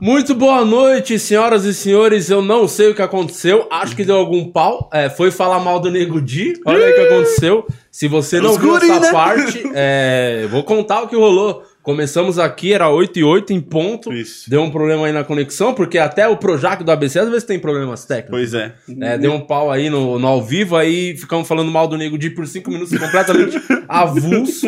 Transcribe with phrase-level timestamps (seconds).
[0.00, 2.28] Muito boa noite, senhoras e senhores.
[2.28, 3.68] Eu não sei o que aconteceu.
[3.70, 4.90] Acho que deu algum pau.
[4.92, 6.54] É, foi falar mal do Nego Di.
[6.66, 7.66] Olha aí o que aconteceu.
[7.92, 9.12] Se você não Os viu guri, essa né?
[9.12, 11.62] parte, é, vou contar o que rolou.
[11.84, 14.10] Começamos aqui, era 8 e 8 em ponto.
[14.10, 14.48] Isso.
[14.48, 17.58] Deu um problema aí na conexão, porque até o Projac do ABC às vezes tem
[17.58, 18.30] problemas técnicos.
[18.30, 18.72] Pois é.
[19.02, 22.16] É, deu um pau aí no, no ao vivo, aí ficamos falando mal do Nego
[22.16, 24.66] Di por cinco minutos completamente avulso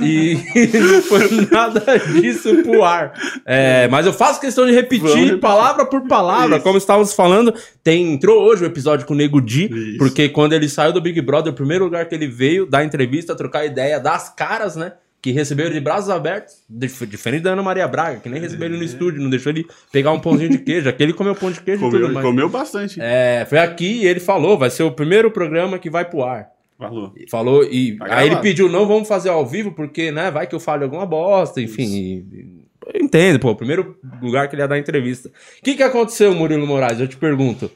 [0.00, 0.38] e
[0.78, 3.12] não foi nada disso pro ar.
[3.44, 5.40] É, mas eu faço questão de repetir, repetir.
[5.40, 6.64] palavra por palavra, Isso.
[6.64, 7.52] como estávamos falando.
[7.82, 11.20] Tem, entrou hoje o episódio com o Nego Di, porque quando ele saiu do Big
[11.22, 14.92] Brother, o primeiro lugar que ele veio dar entrevista, trocar ideia das caras, né?
[15.22, 18.76] Que receberam de braços abertos, dif- diferente da Ana Maria Braga, que nem recebeu ele
[18.76, 20.88] no estúdio, não deixou ele pegar um pãozinho de queijo.
[20.88, 22.26] Aquele comeu pão de queijo e tudo Comeu, mais.
[22.26, 22.98] comeu bastante.
[23.00, 26.48] É, foi aqui e ele falou, vai ser o primeiro programa que vai pro ar.
[26.76, 27.14] Falou.
[27.30, 30.54] Falou e Tá aí ele pediu, não vamos fazer ao vivo, porque, né, vai que
[30.56, 31.84] eu fale alguma bosta, enfim.
[31.84, 32.62] e- e-
[32.92, 35.28] eu entendo, pô, o primeiro lugar que ele ia dar entrevista.
[35.28, 36.98] O que que aconteceu, Murilo Moraes?
[36.98, 37.70] Eu te pergunto.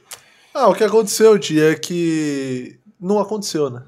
[0.53, 3.83] Ah, o que aconteceu, Tia, é que não aconteceu, né?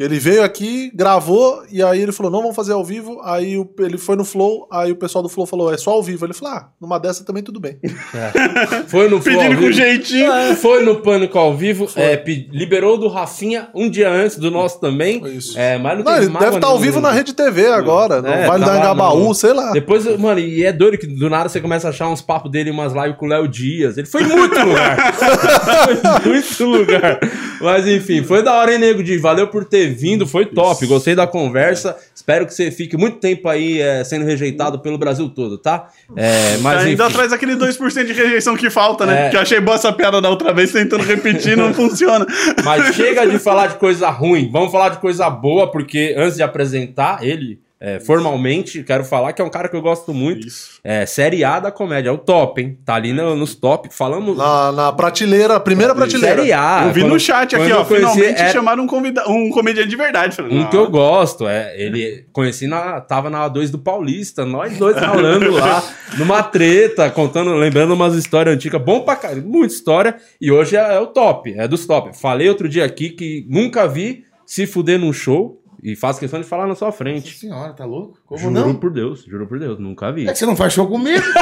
[0.00, 3.20] Que ele veio aqui, gravou, e aí ele falou, não, vamos fazer ao vivo.
[3.22, 6.02] Aí o- ele foi no Flow, aí o pessoal do Flow falou, é só ao
[6.02, 6.24] vivo.
[6.24, 7.78] Ele falou, ah, numa dessa também tudo bem.
[8.88, 10.32] Foi no Flow ao Pedindo com jeitinho.
[10.32, 14.50] É, Foi no Pânico ao vivo, é, pe- liberou do Rafinha um dia antes do
[14.50, 15.22] nosso também.
[15.36, 15.58] Isso.
[15.58, 16.78] É, mas não, Não, ele deve estar ao nenhuma.
[16.80, 19.70] vivo na Rede TV agora, no É, Vale tá da lá Engabaú, no- sei lá.
[19.72, 22.70] Depois, mano, e é doido que do nada você começa a achar uns papos dele,
[22.70, 23.98] umas lives com o Léo Dias.
[23.98, 25.12] Ele foi em muito lugar.
[25.84, 27.20] foi em muito lugar.
[27.60, 29.18] Mas enfim, foi da hora, hein, Nego Di?
[29.18, 30.86] Valeu por ter vindo, foi top.
[30.86, 31.96] Gostei da conversa.
[32.14, 35.88] Espero que você fique muito tempo aí é, sendo rejeitado pelo Brasil todo, tá?
[36.16, 37.14] É, mas Ainda enfim.
[37.14, 39.26] traz aquele 2% de rejeição que falta, né?
[39.26, 39.30] É.
[39.30, 42.26] Que eu achei boa essa piada da outra vez, tentando repetir, não funciona.
[42.64, 46.42] Mas chega de falar de coisa ruim, vamos falar de coisa boa, porque antes de
[46.42, 50.46] apresentar ele é, formalmente, quero falar que é um cara que eu gosto muito.
[50.46, 50.78] Isso.
[50.84, 52.78] É, série A da comédia, é o top, hein?
[52.84, 53.88] Tá ali no- nos top.
[53.90, 54.36] Falamos.
[54.36, 56.36] Na, na prateleira, primeira prateleira.
[56.36, 56.82] Série A.
[56.86, 57.84] Eu vi Quando- no chat aqui, eu ó.
[57.86, 60.36] conheci, Finalmente é, chamaram um, convida um comediante de verdade.
[60.36, 61.74] Falei, Um "Não, que eu gosto, é.
[61.80, 63.00] Ele conheci na.
[63.00, 65.82] Tava na A2 do Paulista, nós dois falando lá,
[66.18, 68.82] numa treta, contando, lembrando umas histórias antigas.
[68.82, 70.16] Bom pra caralho, muita história.
[70.40, 72.14] E hoje é, é o top, é dos top.
[72.18, 75.59] Falei outro dia aqui que nunca vi se fuder num show.
[75.82, 77.34] E faço questão de falar na sua frente.
[77.38, 78.18] Senhora, tá louco?
[78.26, 78.74] Como Juro não?
[78.74, 80.28] por Deus, juro por Deus, nunca vi.
[80.28, 81.24] É que você não faz show comigo?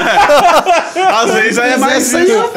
[1.13, 2.49] Às vezes aí é mais aí eu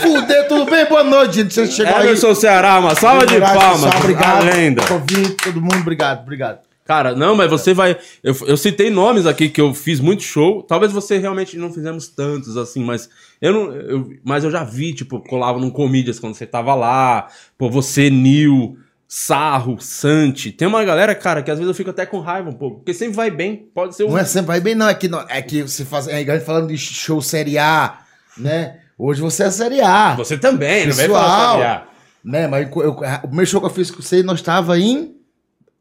[0.00, 0.48] fuder.
[0.48, 0.86] Tudo bem?
[0.86, 1.54] Boa noite, gente.
[1.54, 2.06] Você chegou aí.
[2.06, 3.94] Emerson Ceará, uma salva de palmas.
[3.96, 4.48] Obrigado.
[4.48, 4.82] A lenda.
[4.86, 6.60] Convite, todo mundo, obrigado, obrigado.
[6.84, 7.96] Cara, não, mas você vai.
[8.22, 10.62] Eu, eu citei nomes aqui que eu fiz muito show.
[10.62, 13.08] Talvez você realmente não fizemos tantos assim, mas
[13.40, 13.72] eu não.
[13.74, 17.28] eu- mas eu já vi, tipo, colava num Comedians quando você tava lá.
[17.56, 18.76] Pô, você, Nil,
[19.12, 20.52] Sarro, Santi.
[20.52, 23.16] Tem uma galera, cara, que às vezes eu fico até com raiva, pô, porque sempre
[23.16, 23.68] vai bem.
[23.74, 24.10] Pode ser um.
[24.10, 24.88] Não é sempre vai bem, não.
[24.88, 26.06] É que, não, é que você faz.
[26.06, 27.98] É igual falando de show Série A,
[28.38, 28.76] né?
[28.96, 30.14] Hoje você é Série A.
[30.14, 31.22] Você também, não vem Pessoal.
[31.28, 31.82] falar Série A.
[32.24, 32.46] Né?
[32.46, 35.16] Mas eu- eu- o primeiro show que eu fiz com você, nós tava em.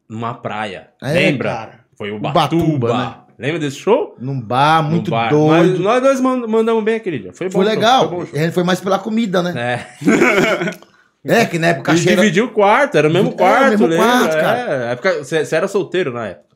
[0.10, 0.90] Numa praia.
[1.00, 1.50] É, Lembra?
[1.50, 1.80] cara.
[1.96, 2.98] Foi o Ubatuba, Batuba.
[2.98, 3.16] né?
[3.38, 4.16] Lembra desse show?
[4.20, 5.30] Num bar, muito bar.
[5.30, 5.70] doido.
[5.74, 7.32] Mas nós dois mand- mandamos bem aquele dia.
[7.34, 7.54] Foi bom.
[7.60, 8.26] Foi legal.
[8.54, 9.54] Foi mais pela comida, né?
[9.56, 10.72] É.
[11.26, 12.22] É, que na época A a gente cheira...
[12.22, 14.06] dividiu o quarto, era o mesmo É, quarto, mesmo lembra?
[14.08, 14.60] quarto, cara.
[14.88, 16.50] É, época, você, você era solteiro na época.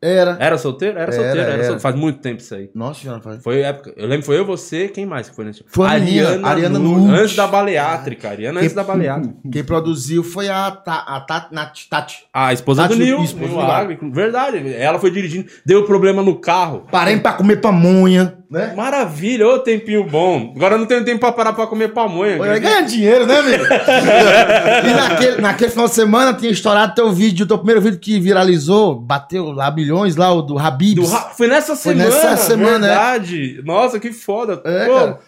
[0.00, 0.36] Era.
[0.38, 0.96] Era solteiro?
[0.96, 1.58] Era Era, solteiro, era era.
[1.58, 1.80] solteiro.
[1.80, 2.70] Faz muito tempo isso aí.
[2.72, 3.42] Nossa senhora, faz.
[3.42, 3.92] Foi época.
[3.96, 7.20] Eu lembro, foi eu, você, quem mais que foi nesse Foi a menina, Ariana Nunes.
[7.20, 8.28] Antes da baleátrica.
[8.28, 9.34] Ariana antes da baleátrica.
[9.50, 12.18] Quem produziu foi a, Ta, a Tati, Nat- Tati.
[12.32, 13.24] A esposa Tati, do Nil.
[13.24, 14.72] esposa Nil Agri, Verdade.
[14.72, 15.48] Ela foi dirigindo.
[15.66, 16.86] Deu problema no carro.
[16.92, 18.72] Parei pra comer pamonha, né?
[18.74, 20.52] Maravilha, ô tempinho bom.
[20.56, 22.40] Agora eu não tenho tempo pra parar pra comer pamonha.
[22.40, 23.64] Olha, ganha dinheiro, né, amigo?
[23.64, 28.94] e naquele, naquele final de semana tinha estourado teu vídeo, teu primeiro vídeo que viralizou,
[28.94, 31.10] bateu lá bilhões lá, o do Habibs.
[31.10, 32.10] Do Foi nessa Foi semana.
[32.10, 32.90] nessa semana, é.
[32.90, 33.62] verdade.
[33.64, 34.60] Nossa, que foda.
[34.64, 35.18] É, Pô, cara.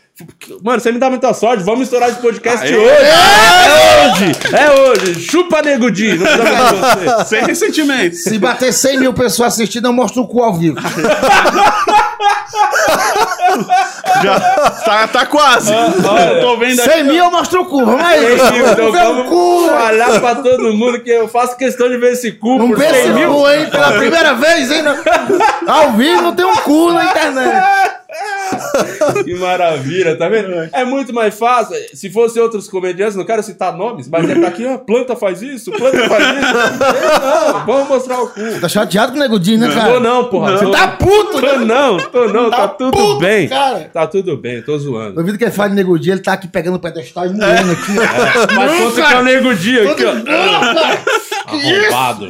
[0.63, 1.63] Mano, você me dá muita sorte.
[1.63, 2.77] Vamos estourar esse podcast Aê.
[2.77, 2.93] hoje.
[2.93, 4.55] É hoje.
[4.55, 5.21] É hoje.
[5.21, 6.15] Chupa, Nego Di.
[6.15, 6.77] Não precisa mais de
[7.07, 7.25] você.
[7.25, 8.17] Sem ressentimento.
[8.17, 10.77] Se bater 100 mil pessoas assistindo, eu mostro o cu ao vivo.
[14.23, 14.39] Já
[14.85, 15.73] tá, tá quase.
[15.73, 16.91] Eu tô vendo aqui.
[16.91, 18.35] 100 mil eu mostro o cu, vamos aí.
[18.35, 19.69] Então Vamos ver o vamos cu.
[19.69, 22.95] falar pra todo mundo que eu faço questão de ver esse cu Não por pensa
[22.95, 23.33] 100 em mil.
[23.33, 23.67] cu, hein?
[23.71, 24.85] Pela primeira vez, hein?
[25.67, 27.63] Ao vivo tem um cu na internet.
[29.25, 30.69] Que maravilha, tá vendo?
[30.73, 31.77] É muito mais fácil.
[31.95, 35.71] Se fosse outros comediantes, não quero citar nomes, mas é aqui, ó, planta faz isso,
[35.73, 36.41] planta faz isso.
[37.21, 38.41] Não, vamos mostrar o cu.
[38.61, 39.93] Tá chateado com o negudinho, né, cara?
[39.95, 40.53] Tô não, porra.
[40.57, 41.57] Você Tô- tá puto, Tô né?
[41.65, 43.49] não, tô não, tá, Tá tudo puto, bem.
[43.49, 43.91] cara.
[43.93, 45.21] Tá tudo bem, tô zoando.
[45.21, 47.73] Eu vi que ele fala de negudinho, ele tá aqui pegando o pedestal e moendo
[47.73, 47.93] aqui.
[48.55, 50.13] Mas Não, quanto que é o nego dia aqui, ó.
[51.47, 52.29] Arrombado.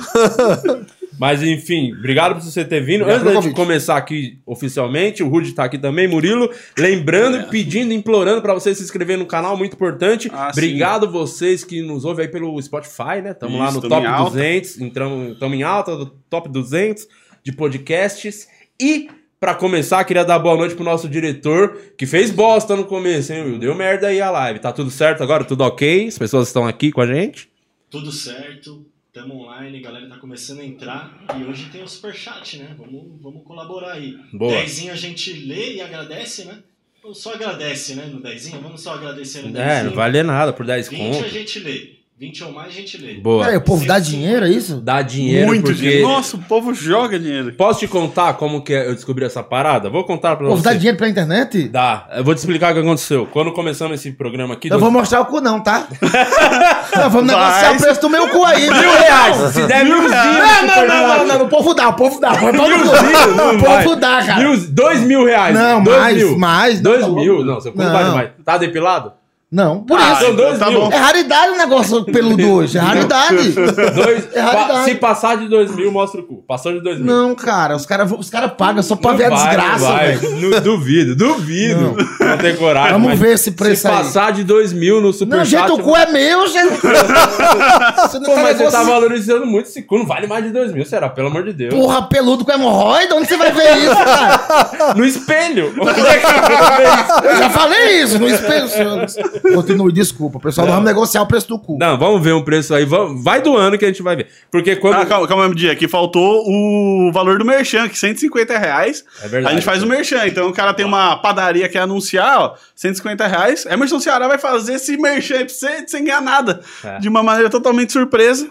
[1.20, 3.02] Mas enfim, obrigado por você ter vindo.
[3.02, 3.67] Obrigado Antes pelo da gente convite.
[3.67, 6.50] começar aqui oficialmente, o Rude tá aqui também, Murilo.
[6.78, 10.31] Lembrando, pedindo, implorando pra você se inscrever no canal, muito importante.
[10.32, 13.32] Ah, obrigado vocês que nos ouvem aí pelo Spotify, né?
[13.32, 14.31] Estamos lá no top em alta.
[14.31, 17.06] 200, estamos em alta do top 200
[17.44, 18.49] de podcasts.
[18.81, 23.31] E pra começar, queria dar boa noite pro nosso diretor, que fez bosta no começo,
[23.31, 23.58] hein, Will?
[23.58, 24.58] Deu merda aí a live.
[24.58, 25.44] Tá tudo certo agora?
[25.44, 26.08] Tudo ok?
[26.08, 27.50] As pessoas estão aqui com a gente?
[27.90, 32.58] Tudo certo, estamos online, a galera tá começando a entrar e hoje tem o superchat,
[32.58, 32.74] né?
[32.78, 34.16] Vamos, vamos colaborar aí.
[34.32, 34.62] Boa.
[34.62, 36.60] Dezinho a gente lê e agradece, né?
[37.02, 38.06] Ou só agradece, né?
[38.06, 39.84] No dezinho, vamos só agradecer no É, dezinho.
[39.90, 41.28] não vale nada por 10 20 a conto.
[41.28, 42.00] gente lê.
[42.20, 43.14] 20 ou mais a gente lê.
[43.14, 43.44] Boa.
[43.44, 44.76] Peraí, o povo dá dinheiro, é isso?
[44.76, 45.78] Dá dinheiro Muito porque...
[45.81, 46.06] dinheiro.
[46.06, 47.55] Nossa, o povo joga dinheiro.
[47.55, 49.88] Posso te contar como que eu descobri essa parada?
[49.88, 50.69] Vou contar pra O povo você.
[50.69, 51.67] dá dinheiro pela internet?
[51.70, 52.06] Dá.
[52.14, 53.26] Eu vou te explicar o que aconteceu.
[53.32, 54.69] Quando começamos esse programa aqui...
[54.69, 55.88] Eu vou mostrar o cu não, tá?
[56.94, 58.69] Não, vamos negociar o preço do meu cu aí.
[58.69, 59.37] Mil reais!
[59.55, 60.11] Se der milzinho...
[60.11, 62.32] Não, não, não, não, não, o povo dá, o povo dá.
[62.37, 63.82] Pra Milzinho, não O vai.
[63.84, 64.40] povo dá, cara.
[64.40, 65.55] Mil, dois mil reais.
[65.55, 66.38] Não, dois mais, mil.
[66.38, 66.81] mais.
[66.81, 67.44] Dois Não, tá mil.
[67.44, 68.31] Não, seu cu não vale mais.
[68.44, 69.12] Tá depilado?
[69.52, 70.20] Não, por Ah, isso.
[70.26, 70.81] são dois tá mil.
[70.82, 70.93] bom.
[70.93, 73.50] É raridade o negócio peludo hoje, é raridade.
[73.50, 74.73] Dois, É raridade.
[74.79, 76.44] pa- se passar de dois mil, mostra o cu.
[76.47, 77.06] Passou de dois mil.
[77.06, 79.93] Não, cara, os caras os cara pagam só pra Não ver a vai, desgraça, não
[79.97, 80.12] vai.
[80.17, 80.61] velho.
[80.61, 81.97] Duvido, duvido.
[82.20, 82.93] Não, tem coragem.
[82.93, 83.97] Vamos ver esse preço Se aí.
[83.97, 85.49] passar de dois mil no Não, superchat...
[85.69, 86.79] gente, o cu é meu, gente.
[86.81, 89.99] Você não Pô, tá mas você tá valorizando muito esse cu.
[89.99, 91.08] Não vale mais de dois mil, será?
[91.08, 91.75] Pelo amor de Deus.
[91.75, 93.14] Porra, peludo com hemorroida?
[93.17, 94.94] Onde você vai ver isso, cara?
[94.94, 95.75] No espelho.
[95.81, 97.25] Onde é que eu vou ver isso?
[97.25, 99.17] Eu já falei isso no espelho, senhores.
[99.42, 100.38] Continue, desculpa.
[100.38, 100.75] Pessoal, Não.
[100.75, 101.76] vamos negociar o preço do cu.
[101.78, 102.84] Não, vamos ver um preço aí.
[102.84, 104.28] Vamos- Vai do ano que a gente vai ver.
[104.50, 104.94] Porque quando.
[104.96, 105.72] Ah, calma, calma, dia.
[105.72, 109.04] Aqui faltou o valor do merchan, que 150 reais.
[109.22, 109.52] É verdade.
[109.54, 110.26] A gente faz o merchan.
[110.26, 113.64] Então o cara tem uma padaria que quer anunciar, ó, 150 reais.
[113.66, 116.60] Emerson Ceará vai fazer esse merchan aí pra você sem ganhar nada.
[116.84, 116.98] É.
[116.98, 118.48] De uma maneira totalmente surpresa.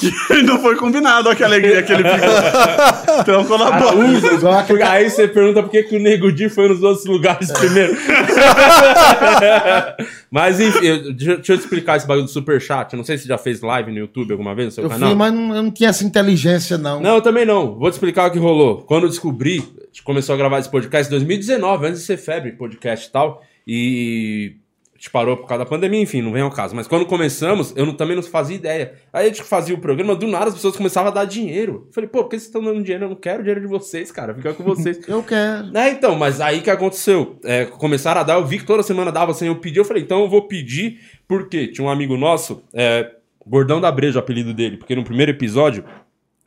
[0.00, 0.10] Que
[0.42, 2.28] não foi combinado, ó, que alegria que ele ficou.
[3.22, 3.90] Então colabora.
[4.58, 7.52] aquele porque aí você pergunta por que, que o Nego Di foi nos outros lugares
[7.52, 7.94] primeiro.
[10.30, 12.92] Mas enfim, eu- deixa, deixa eu te explicar esse bagulho do superchat.
[12.92, 14.90] Eu não sei se você já fez live no YouTube alguma vez no seu Eu
[14.90, 15.08] canal.
[15.10, 17.00] fiz, mas não, eu não tinha essa inteligência, não.
[17.00, 17.78] Não, eu também não.
[17.78, 18.82] Vou te explicar o que rolou.
[18.82, 22.16] Quando eu descobri, a gente começou a gravar esse podcast em 2019, antes de ser
[22.16, 23.42] febre, podcast e tal.
[23.66, 24.56] E
[25.02, 26.76] gente parou por causa da pandemia, enfim, não vem ao caso.
[26.76, 28.94] Mas quando começamos, eu não- também não fazia ideia.
[29.12, 31.86] Aí a gente fazia o programa, do nada as pessoas começavam a dar dinheiro.
[31.88, 33.06] Eu falei, pô, por que vocês estão dando dinheiro?
[33.06, 34.32] Eu não quero dinheiro de vocês, cara.
[34.32, 35.00] Fica com vocês.
[35.08, 35.76] Eu quero.
[35.76, 37.36] É, então, mas aí que aconteceu?
[37.44, 40.04] É, começaram a dar, eu vi que toda semana dava sem eu pedir, eu falei,
[40.04, 43.10] então eu vou pedir, porque tinha um amigo nosso, é,
[43.44, 45.82] Gordão da Breja, o apelido dele, porque no primeiro episódio,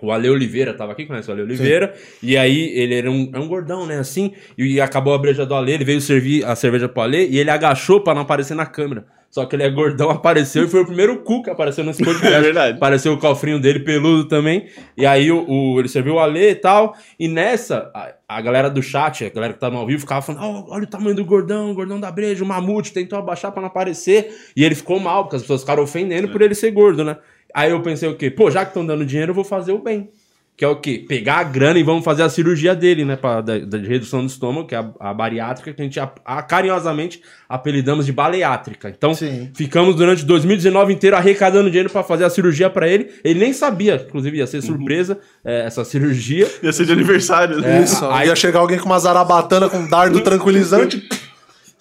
[0.02, 3.40] o Ale Oliveira tava aqui, conhece o Ale Oliveira, e aí ele era um, é
[3.40, 6.88] um gordão, né, assim, e acabou a breja do Ale, ele veio servir a cerveja
[6.90, 9.06] pro Ale, e ele agachou pra não aparecer na câmera.
[9.32, 12.36] Só que ele é gordão, apareceu e foi o primeiro cu que apareceu nesse podcast.
[12.36, 12.78] É verdade.
[12.78, 14.68] Apareceu o cofrinho dele peludo também.
[14.96, 16.96] E aí o, o- ele serviu o Alê e tal.
[17.20, 20.22] E nessa, a, a galera do chat, a galera que tá no ao vivo, ficava
[20.22, 23.52] falando: "Ó, olha o tamanho do gordão, o gordão da breja, o mamute, tentou abaixar
[23.52, 24.30] pra não aparecer.
[24.56, 27.18] E ele ficou mal, porque as pessoas ficaram ofendendo por ele ser gordo, né?
[27.56, 28.30] Aí eu pensei o quê?
[28.30, 30.10] Pô, já que estão dando dinheiro, eu vou fazer o bem.
[30.58, 31.04] Que é o quê?
[31.06, 33.18] Pegar a grana e vamos fazer a cirurgia dele, né?
[33.18, 36.00] Pra, da, da- de redução do estômago, que é a, a bariátrica, que a gente
[36.00, 38.90] a- a- carinhosamente apelidamos de baleátrica.
[38.90, 39.52] Então, Sim.
[39.54, 43.10] ficamos durante 2019 inteiro arrecadando dinheiro pra fazer a cirurgia pra ele.
[43.22, 46.48] Ele nem sabia, inclusive ia ser surpresa é, essa cirurgia.
[46.64, 47.84] Ia ser de aniversário, né?
[47.84, 51.06] Isso, aí- ia chegar alguém com uma zarabatana com um dardo tranquilizante.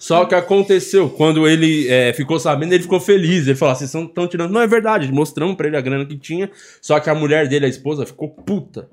[0.05, 3.47] Só que aconteceu, quando ele é, ficou sabendo, ele ficou feliz.
[3.47, 4.51] Ele falou: "Ah, vocês estão tirando.
[4.51, 6.51] Não é verdade, mostramos pra ele a grana que tinha.
[6.79, 8.87] Só que a mulher dele, a esposa, ficou puta.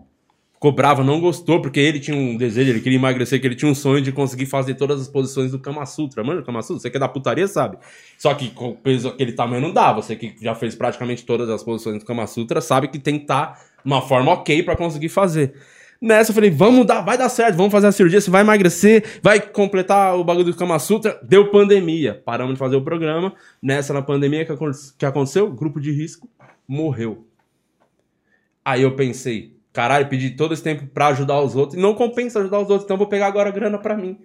[0.55, 3.71] Ficou brava, não gostou, porque ele tinha um desejo, ele queria emagrecer, que ele tinha
[3.71, 6.25] um sonho de conseguir fazer todas as posições do Kama Sutra.
[6.25, 7.77] Mano, Kama Sutra, você que é da putaria, sabe?
[8.17, 9.93] Só que com o peso aquele tamanho não dá.
[9.93, 13.25] Você que já fez praticamente todas as posições do Kama Sutra, sabe que tem que
[13.25, 15.53] estar uma forma ok pra conseguir fazer.
[16.03, 19.21] Nessa eu falei, vamos dar, vai dar certo, vamos fazer a cirurgia, você vai emagrecer,
[19.23, 21.17] vai completar o bagulho do Kama Sutra.
[21.23, 23.33] Deu pandemia, paramos de fazer o programa.
[23.63, 24.53] Nessa, na pandemia, que,
[24.99, 25.49] que aconteceu?
[25.53, 26.29] Grupo de risco
[26.67, 27.25] morreu.
[28.65, 32.41] Aí eu pensei, caralho, pedi todo esse tempo pra ajudar os outros, e não compensa
[32.41, 34.19] ajudar os outros, então vou pegar agora a grana pra mim.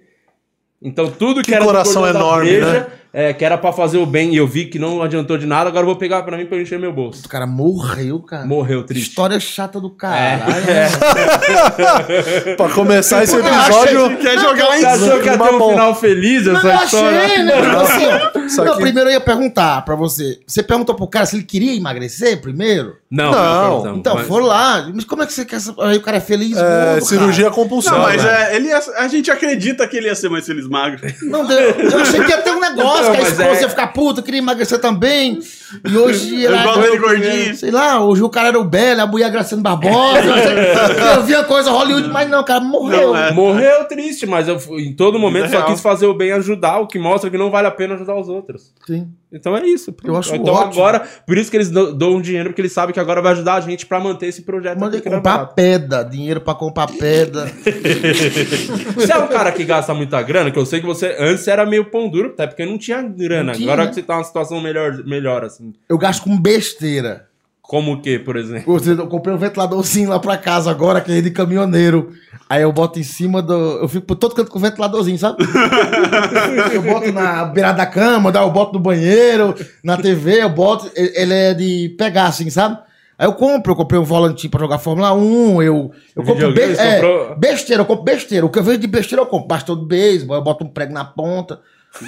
[0.82, 2.88] Então tudo que, Que era coração enorme, né?
[3.20, 5.70] É, que era pra fazer o bem, e eu vi que não adiantou de nada,
[5.70, 7.26] agora eu vou pegar pra mim pra eu encher meu bolso.
[7.26, 8.46] O cara morreu, cara.
[8.46, 9.10] Morreu triste.
[9.10, 10.44] História chata do caralho.
[10.70, 10.88] É.
[12.56, 14.18] pra começar esse episódio.
[14.18, 16.76] Quer jogar lá em Você achou que ia ter um final feliz Não, essa eu
[16.86, 17.22] história?
[17.26, 17.62] achei, né?
[17.62, 20.40] Tipo assim, Não, primeiro eu ia perguntar pra você.
[20.46, 22.98] Você perguntou pro cara se ele queria emagrecer primeiro?
[23.10, 23.62] Não, Não.
[23.70, 24.90] perguntamos, Então, mas- foram lá.
[24.94, 25.58] Mas como é que você quer.
[25.80, 26.58] Aí o cara é feliz?
[26.58, 27.96] É, gordo, cirurgia compulsiva.
[27.96, 31.00] Não, mas é, ele ia- a gente acredita que ele ia ser mais feliz magro.
[31.02, 31.14] cara.
[31.24, 33.70] Não, deu- eu achei que ia ter um negócio, Não, que a esposa é- ia
[33.70, 35.40] ficar puta, queria emagrecer também.
[35.88, 36.78] E hoje Eu era.
[36.82, 37.56] dele gordinho.
[37.56, 40.20] Sei lá, hoje o cara era o Belo, a mulher Graciano Barbosa.
[40.20, 43.14] Eu, eu via coisa Hollywood, mas não, o cara morreu.
[43.14, 43.32] Não, é.
[43.32, 45.72] Morreu triste, mas eu, em todo momento Vida só real.
[45.72, 48.30] quis fazer o bem ajudar, o que mostra que não vale a pena ajudar os
[48.30, 48.74] outros.
[48.86, 49.08] Sim.
[49.32, 49.94] Então é isso.
[50.04, 50.72] Eu acho então ótimo.
[50.72, 53.62] agora, por isso que eles dão dinheiro, porque eles sabem que agora vai ajudar a
[53.62, 54.78] gente pra manter esse projeto.
[54.84, 57.46] É comprar pedra, dinheiro pra comprar pedra.
[58.96, 61.66] Você é um cara que gasta muita grana, que eu sei que você antes era
[61.66, 63.52] meio pão duro, até porque não tinha grana.
[63.52, 63.90] Não tinha, agora né?
[63.90, 65.74] que você tá numa situação melhor, melhor assim.
[65.90, 67.27] Eu gasto com besteira.
[67.68, 68.80] Como o que, por exemplo?
[68.88, 72.14] Eu comprei um ventiladorzinho lá pra casa agora, que é de caminhoneiro.
[72.50, 73.54] Aí eu boto em cima do.
[73.54, 75.44] Eu fico por todo canto com o ventiladorzinho, sabe?
[76.74, 80.90] eu boto na beirada da cama, eu boto no banheiro, na TV, eu boto.
[80.96, 82.78] Ele é de pegar, assim, sabe?
[83.20, 86.62] Aí eu compro, eu comprei um volantinho pra jogar Fórmula 1, eu, eu compro be
[86.62, 87.36] é, comprou?
[87.36, 88.46] besteira, eu compro besteira.
[88.46, 90.94] O que eu vejo de besteira eu compro bastão de beisebol, eu boto um prego
[90.94, 91.60] na ponta.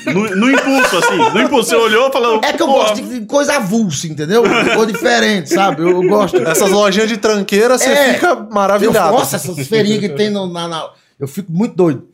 [0.06, 1.18] No, no impulso, assim.
[1.18, 2.42] No impulso, você olhou e falou.
[2.44, 4.44] É que eu "Pô, gosto de coisa avulsa, entendeu?
[4.44, 5.82] Coisa diferente, sabe?
[5.82, 6.38] Eu, eu gosto.
[6.38, 8.14] Essas lojinhas de tranqueira, você É.
[8.16, 9.12] fica Eu, maravilhado.
[9.14, 12.09] nossa, essas feirinhas que tem no, na, na- Eu fico muito doido.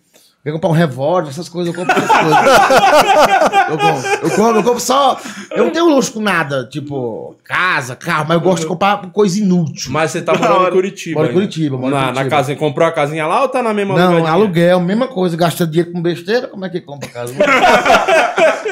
[0.45, 2.37] Eu comprar um revólver, essas coisas, eu compro essas coisas.
[3.69, 5.19] eu, compro, eu, compro, eu compro só.
[5.49, 9.39] Eu não tenho luxo com nada, tipo, casa, carro, mas eu gosto de comprar coisa
[9.39, 9.91] inútil.
[9.91, 10.71] Mas você tá morando em.
[10.71, 11.15] Curitiba.
[11.19, 11.41] Moro em ainda.
[11.41, 12.23] Curitiba, moro em na, Curitiba.
[12.23, 15.65] na casinha, comprou a casinha lá ou tá na mesma Não, aluguel, mesma coisa, gasta
[15.65, 17.33] dinheiro com besteira, como é que compra casa?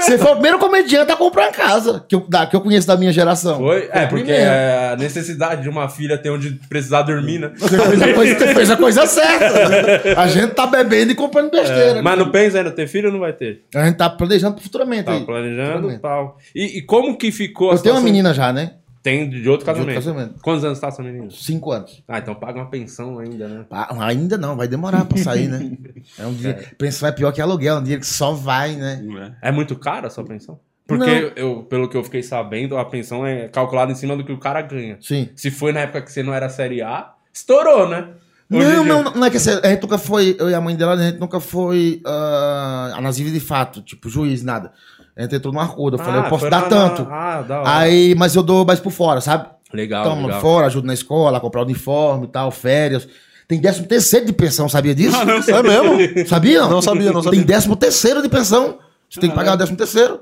[0.04, 2.98] Você foi o primeiro comediante a comprar casa, que eu, da- que eu conheço da
[2.98, 3.58] minha geração.
[3.58, 3.88] Foi?
[3.92, 4.44] É, porque primeiro.
[4.44, 7.52] é a necessidade de uma filha ter onde precisar dormir, né?
[7.56, 9.70] Você fez a coisa, você fez a coisa certa.
[9.70, 10.14] né?
[10.18, 11.63] A gente tá bebendo e comprando besteira.
[11.72, 13.64] É, Mas não pensa ainda ter filho ou não vai ter?
[13.76, 15.26] A gente tá planejando futuramente Tá aí.
[15.26, 16.38] planejando e tal.
[16.54, 18.74] E, e como que ficou a Eu tenho uma menina já, né?
[19.02, 19.96] Tem de outro De outro casamento.
[19.96, 20.36] casamento.
[20.42, 21.28] Quantos anos tá essa menina?
[21.30, 22.02] Cinco anos.
[22.08, 23.66] Ah, então paga uma pensão ainda, né?
[23.70, 25.72] Ah, ainda não, vai demorar pra sair, né?
[26.18, 26.70] É um dia.
[26.78, 29.04] Pensão é pior que aluguel, é um dinheiro que só vai, né?
[29.42, 30.58] É muito cara a sua pensão?
[30.88, 34.32] Porque, eu, pelo que eu fiquei sabendo, a pensão é calculada em cima do que
[34.34, 34.98] o cara ganha.
[35.02, 35.30] Sim.
[35.36, 38.10] Se foi na época que você não era Série A, estourou, né?
[38.54, 40.94] Não, não, não é que assim, a gente nunca foi, eu e a mãe dela,
[40.94, 44.72] a gente nunca foi uh, anasível de fato, tipo, juiz, nada.
[45.16, 47.08] A gente entrou num acordo, eu falei, Ah, eu posso dar na- tanto.
[47.10, 47.78] Ah, da hora.
[47.78, 49.48] Aí, mas eu dou mais por fora, sabe?
[49.74, 50.42] legal, Toma legal.
[50.42, 53.08] fora, ajudo na escola, comprar uniforme e tal, férias.
[53.48, 55.18] Tem décimo terceiro de pensão, sabia disso?
[55.20, 56.28] É mesmo?
[56.28, 56.62] Sabia?
[56.62, 57.40] Não Não sabia, não sabia.
[57.40, 58.78] Tem décimo terceiro de pensão.
[59.10, 60.20] Você tem que pagar o décimo terceiro.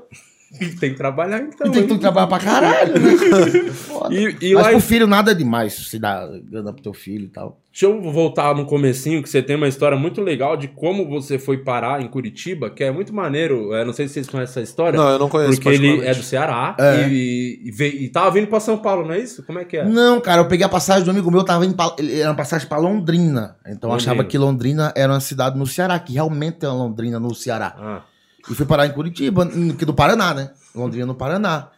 [0.78, 1.70] Tem que trabalhar então.
[1.72, 3.12] Tem que trabalhar pra caralho, né?
[4.10, 7.24] E, e Mas lá pro filho nada é demais, se dá grana pro teu filho
[7.24, 7.58] e tal.
[7.70, 11.38] Deixa eu voltar no comecinho, que você tem uma história muito legal de como você
[11.38, 13.72] foi parar em Curitiba, que é muito maneiro.
[13.72, 14.98] Eu não sei se vocês conhecem essa história.
[14.98, 17.08] Não, eu não conheço Porque ele é do Ceará É.
[17.08, 19.42] e, e, veio- e tava vindo pra São Paulo, não é isso?
[19.44, 19.84] Como é que é?
[19.88, 21.72] Não, cara, eu peguei a passagem do amigo meu, tava em.
[21.72, 23.56] Pa- ele- Era uma passagem pra Londrina.
[23.66, 27.18] Então eu achava que Londrina era uma cidade no Ceará, que realmente é uma Londrina
[27.20, 27.74] no Ceará.
[27.78, 28.02] Ah,
[28.50, 29.46] E fui parar em Curitiba,
[29.78, 30.50] que do Paraná, né?
[30.74, 31.68] Londrina no Paraná.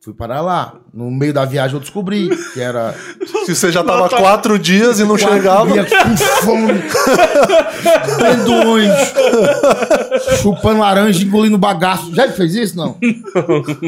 [0.00, 0.76] Fui parar lá.
[0.94, 2.94] No meio da viagem eu descobri que era.
[3.44, 5.72] Se você já tava quatro dias e não Quatro chegava.
[5.72, 6.72] dias com fome.
[8.68, 9.12] Ônibus.
[10.40, 12.14] Chupando laranja, engolindo bagaço.
[12.14, 12.76] Já fez isso?
[12.76, 12.96] Não.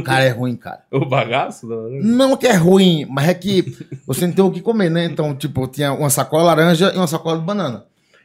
[0.04, 0.80] Cara, é ruim, cara.
[0.90, 1.66] o bagaço?
[1.66, 1.88] Não.
[2.02, 5.04] Não que é ruim, mas é que você não tem o que comer, né?
[5.04, 7.84] Então, tipo, tinha uma sacola laranja e uma sacola de banana.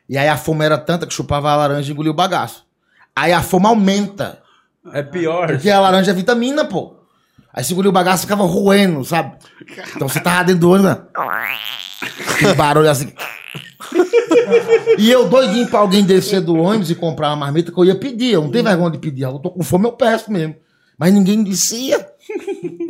[0.10, 2.65] E aí a fome era tanta que chupava a laranja e engolia o bagaço.
[3.16, 4.40] Aí a fome aumenta.
[4.94, 5.48] É pior.
[5.48, 6.96] Porque a laranja é vitamina, pô.
[7.54, 9.38] Aí se engolia o bagaço ficava roendo, sabe?
[9.96, 11.02] Então você tava dentro do ônibus, né?
[12.28, 13.14] Aquele barulho assim.
[14.98, 17.96] E eu doidinho pra alguém descer do ônibus e comprar uma marmita que eu ia
[17.96, 18.34] pedir.
[18.34, 19.24] Eu não tenho vergonha de pedir.
[19.24, 20.56] Eu tô com fome, eu peço mesmo.
[20.98, 22.06] Mas ninguém descia.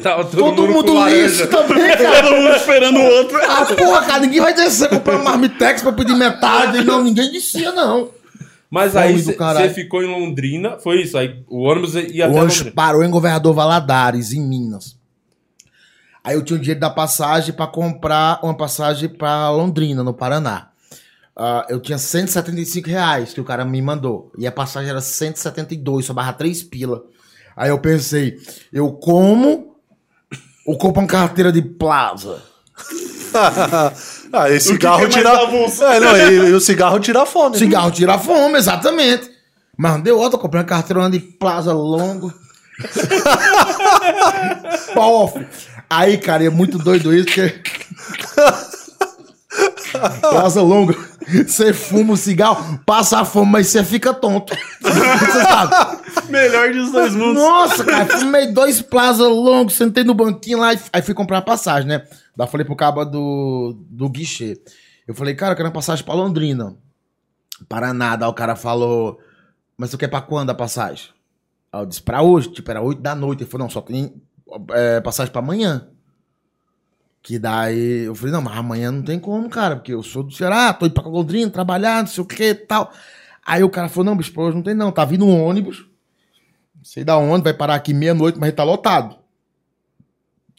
[0.01, 2.23] Tava todo, Todo mundo, mundo lixo também, cara.
[2.23, 3.37] Todo mundo esperando o outro.
[3.43, 6.83] Ah, porra, cara, ninguém vai descer comprar uma marmitex pra pedir metade.
[6.83, 8.09] Não, ninguém descia, não.
[8.69, 11.17] Mas Fome aí você ficou em Londrina, foi isso.
[11.17, 12.75] Aí o ônibus ia O até ônibus Londrina.
[12.75, 14.97] parou em Governador Valadares, em Minas.
[16.23, 20.69] Aí eu tinha o dinheiro da passagem pra comprar uma passagem pra Londrina, no Paraná.
[21.35, 24.31] Ah, eu tinha 175 reais que o cara me mandou.
[24.37, 27.03] E a passagem era 172, só barra 3 pila.
[27.55, 28.37] Aí eu pensei,
[28.73, 29.75] eu como
[30.65, 32.41] ou compro uma carteira de plaza?
[34.33, 35.29] Ah, esse cigarro é tira.
[35.29, 37.57] É, não, e, e o cigarro tira a fome.
[37.57, 39.29] Cigarro tira a fome, exatamente.
[39.77, 42.33] Mas não deu outra, eu comprei uma carteirona de plaza longo.
[44.93, 45.45] Pof.
[45.89, 47.61] Aí, cara, é muito doido isso, porque.
[50.21, 50.95] plaza longa.
[51.47, 54.55] Você fuma o cigarro, passa a fome, mas você fica tonto.
[54.81, 55.97] Você sabe?
[56.29, 57.41] Melhor dos dois mundos.
[57.41, 61.41] Nossa, cara, fumei dois plaza longos, sentei no banquinho lá e aí fui comprar a
[61.41, 62.03] passagem, né?
[62.35, 64.61] Daí falei pro cabo do, do guichê.
[65.07, 66.77] Eu falei, cara, eu quero uma passagem pra Londrina.
[67.69, 68.15] Paraná.
[68.15, 69.19] Daí o cara falou,
[69.77, 71.09] mas tu quer pra quando a passagem?
[71.71, 72.51] Aí eu disse, pra hoje.
[72.51, 73.43] Tipo, era 8 da noite.
[73.43, 74.21] Ele falou, não, só tem
[74.71, 75.89] é, passagem pra amanhã.
[77.25, 80.31] Que daí eu falei, não, mas amanhã não tem como, cara, porque eu sou do
[80.31, 82.93] Ceará, tô indo pra Londrina trabalhar, não sei o que tal.
[83.43, 85.87] Aí o cara falou, não, bicho, pra hoje não tem não, tá vindo um ônibus,
[86.75, 89.17] não sei da onde, vai parar aqui meia-noite, mas ele tá lotado.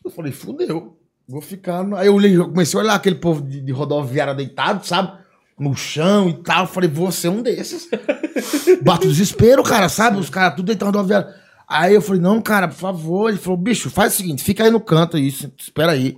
[0.05, 0.96] Eu falei, fudeu,
[1.29, 1.83] vou ficar.
[1.83, 5.13] no- Aí eu olhei, comecei a olhar aquele povo de, de rodoviária deitado, sabe?
[5.59, 6.65] No chão e tal.
[6.65, 7.89] Eu falei, vou ser um desses.
[8.83, 10.19] Bate o desespero, cara, sabe?
[10.19, 11.35] Os caras tudo deitando na rodoviária.
[11.69, 13.29] Aí eu falei, não, cara, por favor.
[13.29, 15.29] Ele falou, bicho, faz o seguinte, fica aí no canto aí,
[15.59, 16.17] espera aí.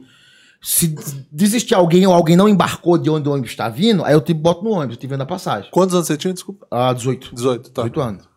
[0.61, 0.93] Se
[1.31, 4.35] desistir alguém ou alguém não embarcou de onde o ônibus tá vindo, aí eu te
[4.35, 5.71] boto no ônibus, eu te vendo a passagem.
[5.71, 6.35] Quantos anos você tinha?
[6.35, 6.67] Desculpa.
[6.71, 7.33] Ah, 18.
[7.35, 7.83] 18, tá.
[7.83, 8.29] 18 anos.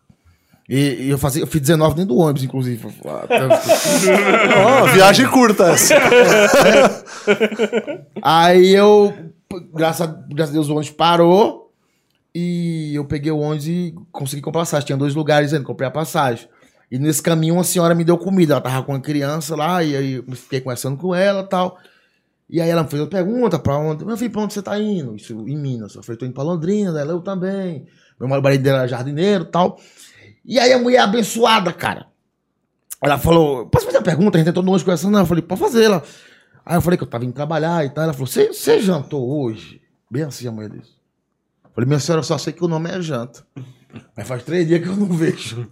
[0.68, 2.86] E, e eu, fazia, eu fiz 19 dentro do ônibus, inclusive.
[3.04, 5.94] Ó, viagem curta essa.
[8.22, 9.12] Aí eu,
[9.74, 11.72] graças a, graças a Deus, o ônibus parou
[12.34, 14.86] e eu peguei o ônibus e consegui comprar passagem.
[14.86, 16.48] Tinha dois lugares ainda, comprei a passagem.
[16.90, 18.54] E nesse caminho uma senhora me deu comida.
[18.54, 21.78] Ela tava com uma criança lá e aí eu fiquei conversando com ela e tal.
[22.48, 24.04] E aí ela me fez uma pergunta pra onde.
[24.04, 25.16] Meu filho, pra onde você tá indo?
[25.16, 25.94] Isso em Minas.
[25.94, 27.86] Eu falei, tô indo pra Londrina, ela, eu também.
[28.20, 29.78] Meu marido dela era jardineiro e tal.
[30.44, 32.06] E aí a mulher abençoada, cara.
[33.00, 34.36] Ela falou, posso fazer uma pergunta?
[34.36, 35.18] A gente entrou no ônibus conversando.
[35.18, 35.84] Eu falei, pode fazer.
[35.84, 36.02] Ela,
[36.64, 38.04] Aí eu falei que eu tava indo trabalhar e tal.
[38.04, 39.80] Ela falou: Você jantou hoje?
[40.10, 40.92] Bem assim a mulher disse.
[41.64, 43.44] Eu falei: Minha senhora, eu só sei que o nome é janta.
[44.16, 45.70] Mas faz três dias que eu não vejo.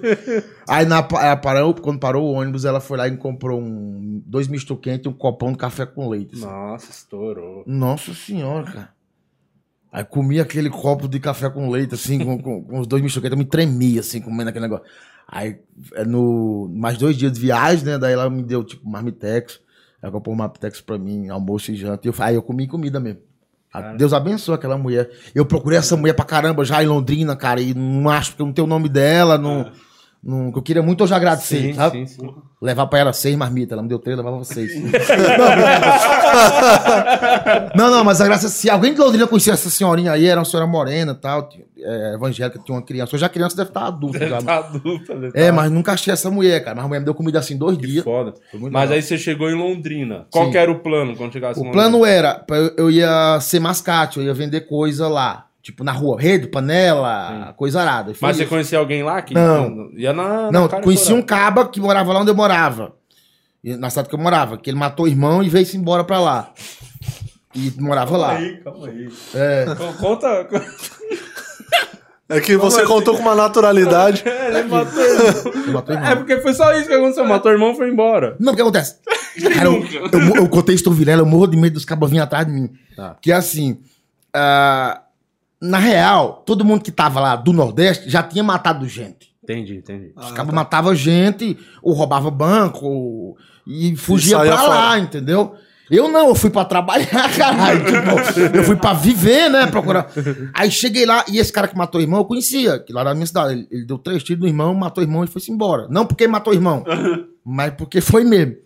[0.68, 4.48] Aí na, ela parou, quando parou o ônibus, ela foi lá e comprou um, dois
[4.48, 6.34] misto quente e um copão de café com leite.
[6.34, 6.44] assim.
[6.44, 7.64] Nossa, estourou.
[7.66, 8.93] Nossa senhora, cara.
[9.94, 13.14] Aí comi aquele copo de café com leite, assim, com, com- com os dois.
[13.16, 14.84] Eu me tremia, assim, comendo aquele negócio.
[15.28, 15.56] Aí,
[15.94, 17.96] é, no mais dois dias de viagem, né?
[17.96, 19.60] Daí ela me deu, tipo, marmitex.
[20.02, 22.08] Ela comprou um marmitex pra mim, almoço e janta.
[22.08, 23.20] E eu, aí eu comi comida mesmo.
[23.72, 25.08] Ah, Deus abençoe aquela mulher.
[25.32, 28.46] Eu procurei essa mulher pra caramba já em Londrina, cara, e não acho porque eu
[28.46, 29.70] não tenho o nome dela, não...
[30.24, 32.06] não eu queria muito hoje agradecer, Sim, sabe?
[32.06, 32.34] sim, sim.
[32.62, 33.72] Levar pra ela seis marmitas.
[33.72, 34.72] Ela me deu três, levava seis.
[37.74, 40.44] não, não, mas a graça, se alguém de Londrina conhecia essa senhorinha aí, era uma
[40.44, 43.14] senhora morena e tal, é, evangélica, tinha uma criança.
[43.14, 44.40] Hoje a criança deve estar adulta já.
[44.40, 45.30] Tá adulta, né?
[45.34, 46.76] É, mas nunca achei essa mulher, cara.
[46.76, 48.04] Mas a mulher me deu comida assim dois Que dias.
[48.04, 48.34] foda.
[48.54, 48.88] Mas legal.
[48.92, 50.26] aí você chegou em Londrina.
[50.30, 52.44] Qual que era o plano quando chegasse em O plano era,
[52.76, 55.46] eu ia ser mascate, eu ia vender coisa lá.
[55.64, 58.12] Tipo, na rua, rede, panela, coisa arada.
[58.14, 58.50] Foi Mas você isso.
[58.50, 59.22] conhecia alguém lá?
[59.22, 59.90] Que Não.
[59.96, 60.52] Ia na.
[60.52, 62.92] Não, na conheci um caba que morava lá onde eu morava.
[63.64, 64.58] Na cidade que eu morava.
[64.58, 66.52] Que ele matou o irmão e veio-se embora pra lá.
[67.54, 68.34] E morava lá.
[68.34, 69.08] Calma aí, calma aí.
[69.34, 69.64] É.
[69.74, 70.46] Co- Conta.
[72.28, 74.22] É que você contou com uma naturalidade.
[74.26, 75.02] Ele matou.
[75.02, 76.10] Ele matou o irmão.
[76.10, 77.24] É porque foi só isso que aconteceu.
[77.24, 78.36] Matou o irmão e foi embora.
[78.40, 78.96] Não, o que acontece?
[79.42, 82.10] Cara, eu, eu, mo- eu contei isso pro Vilela, eu morro de medo dos cabos
[82.10, 82.70] virem atrás de mim.
[82.96, 83.16] Tá.
[83.20, 83.78] Que assim,
[84.32, 85.02] ah,
[85.64, 89.32] na real, todo mundo que tava lá do Nordeste já tinha matado gente.
[89.42, 90.12] Entendi, entendi.
[90.16, 94.98] Os cabos matavam gente, ou roubava banco, ou- e fugia saía pra lá, fora.
[95.00, 95.54] entendeu?
[95.90, 97.84] Eu não, eu fui pra trabalhar, caralho.
[97.84, 99.66] Tipo, eu fui pra viver, né?
[99.66, 100.08] Procurar.
[100.54, 103.12] Aí cheguei lá, e esse cara que matou o irmão, eu conhecia, que lá da
[103.14, 103.52] minha cidade.
[103.52, 105.86] Ele, ele deu três tiros no irmão, matou o irmão e foi-se embora.
[105.90, 106.82] Não porque matou o irmão,
[107.44, 108.56] mas porque foi mesmo.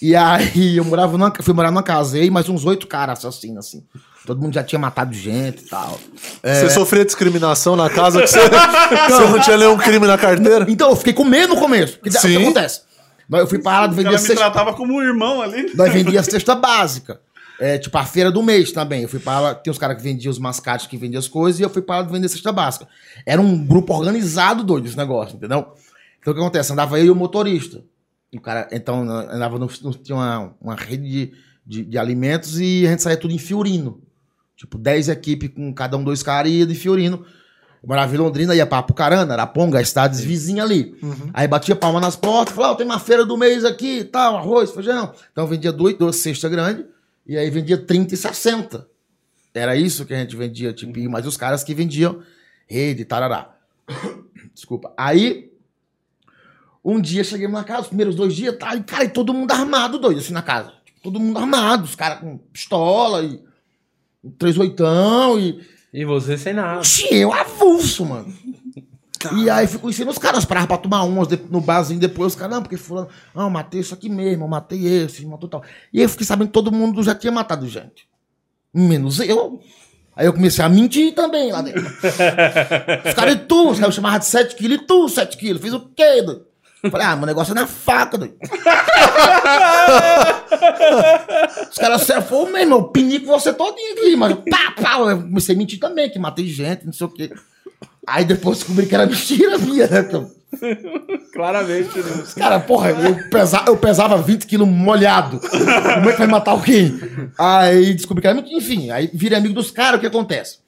[0.00, 3.66] E aí eu morava numa, fui morar numa casa, e mais uns oito caras assassinos,
[3.66, 3.84] assim.
[4.26, 5.98] Todo mundo já tinha matado gente e tal.
[6.42, 8.40] Você sofria discriminação na casa que você,
[9.08, 10.66] você não tinha nenhum crime na carteira?
[10.68, 12.00] Então, eu fiquei com medo no começo.
[12.00, 12.34] Que, Sim.
[12.34, 12.80] O que acontece?
[13.30, 15.72] Eu fui pra lá, O vender cara me cesta, tratava como um irmão ali.
[15.74, 17.20] nós vendia cesta básica.
[17.58, 19.02] É, tipo, a feira do mês também.
[19.02, 21.58] Eu fui pra lá, tem os caras que vendiam os mascates, que vendiam as coisas,
[21.60, 22.86] e eu fui pra lá vender cesta básica.
[23.24, 25.66] Era um grupo organizado doido esse negócio, entendeu?
[26.20, 26.72] Então o que acontece?
[26.72, 27.80] Andava eu e o motorista.
[28.32, 31.32] E o cara, então, andava no, tinha uma, uma rede de,
[31.64, 34.02] de, de alimentos e a gente saía tudo em Fiorino.
[34.56, 37.24] Tipo, 10 equipes com cada um dois caras e ia de Fiorino.
[37.82, 40.96] Eu morava em Londrina, ia pra Apucarana, Araponga, cidades vizinhas ali.
[41.32, 44.36] Aí batia palma nas portas, falava, ó, tem uma feira do mês aqui e tal,
[44.36, 45.12] arroz, feijão.
[45.30, 46.84] Então vendia duas, duas cestas grandes,
[47.26, 48.88] e aí vendia 30 e 60.
[49.54, 52.22] Era isso que a gente vendia, tipo, mas os caras que vendiam
[52.66, 53.54] rede, tarará.
[54.52, 54.92] Desculpa.
[54.96, 55.52] Aí,
[56.86, 59.50] um dia chegamos na casa, os primeiros dois dias, tá, e cara, e todo mundo
[59.50, 60.72] armado, doido, assim, na casa.
[60.84, 63.42] Tipo, todo mundo armado, os caras com pistola e
[64.38, 65.60] três oitão e...
[65.92, 66.78] E você sem nada.
[66.78, 68.32] Oxi, eu avulso, mano.
[69.34, 72.54] E aí fico ensinando os caras, paravam pra tomar umas no barzinho depois, os caras,
[72.54, 75.64] não, porque fulano, ah, eu matei isso aqui mesmo, eu matei esse, matou tal.
[75.92, 78.06] E aí eu fiquei sabendo que todo mundo já tinha matado gente.
[78.72, 79.60] Menos eu.
[80.14, 81.82] Aí eu comecei a mentir também lá dentro.
[81.82, 83.70] os caras, e tu?
[83.70, 85.60] Os caras chamavam de 7 quilos, e tu, 7 quilos?
[85.60, 86.22] Fiz o quê?
[86.90, 88.36] Falei, ah, meu negócio é na faca, doido.
[91.70, 95.54] Os caras falou, meu irmão, eu pinico você todinho aqui, mas pá, pá, eu comecei
[95.54, 97.30] a mentir também, que matei gente, não sei o quê.
[98.06, 100.08] Aí depois descobri que era mentira minha, né?
[101.32, 102.22] Claramente, né?
[102.22, 105.40] Os caras, porra, eu, pesa, eu pesava 20 quilos molhado.
[105.40, 106.98] Como é que vai matar alguém?
[107.36, 108.56] Aí descobri que era mentira.
[108.56, 110.58] Enfim, aí virei amigo dos caras, o que acontece?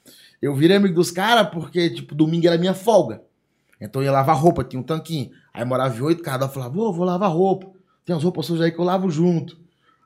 [0.42, 3.22] Eu virei amigo dos caras porque, tipo, domingo era minha folga.
[3.80, 5.30] Então eu ia lavar roupa, tinha um tanquinho.
[5.54, 7.68] Aí morava em oito, cada falava, vou, vou lavar roupa.
[8.04, 9.56] Tem as roupas sujas aí que eu lavo junto.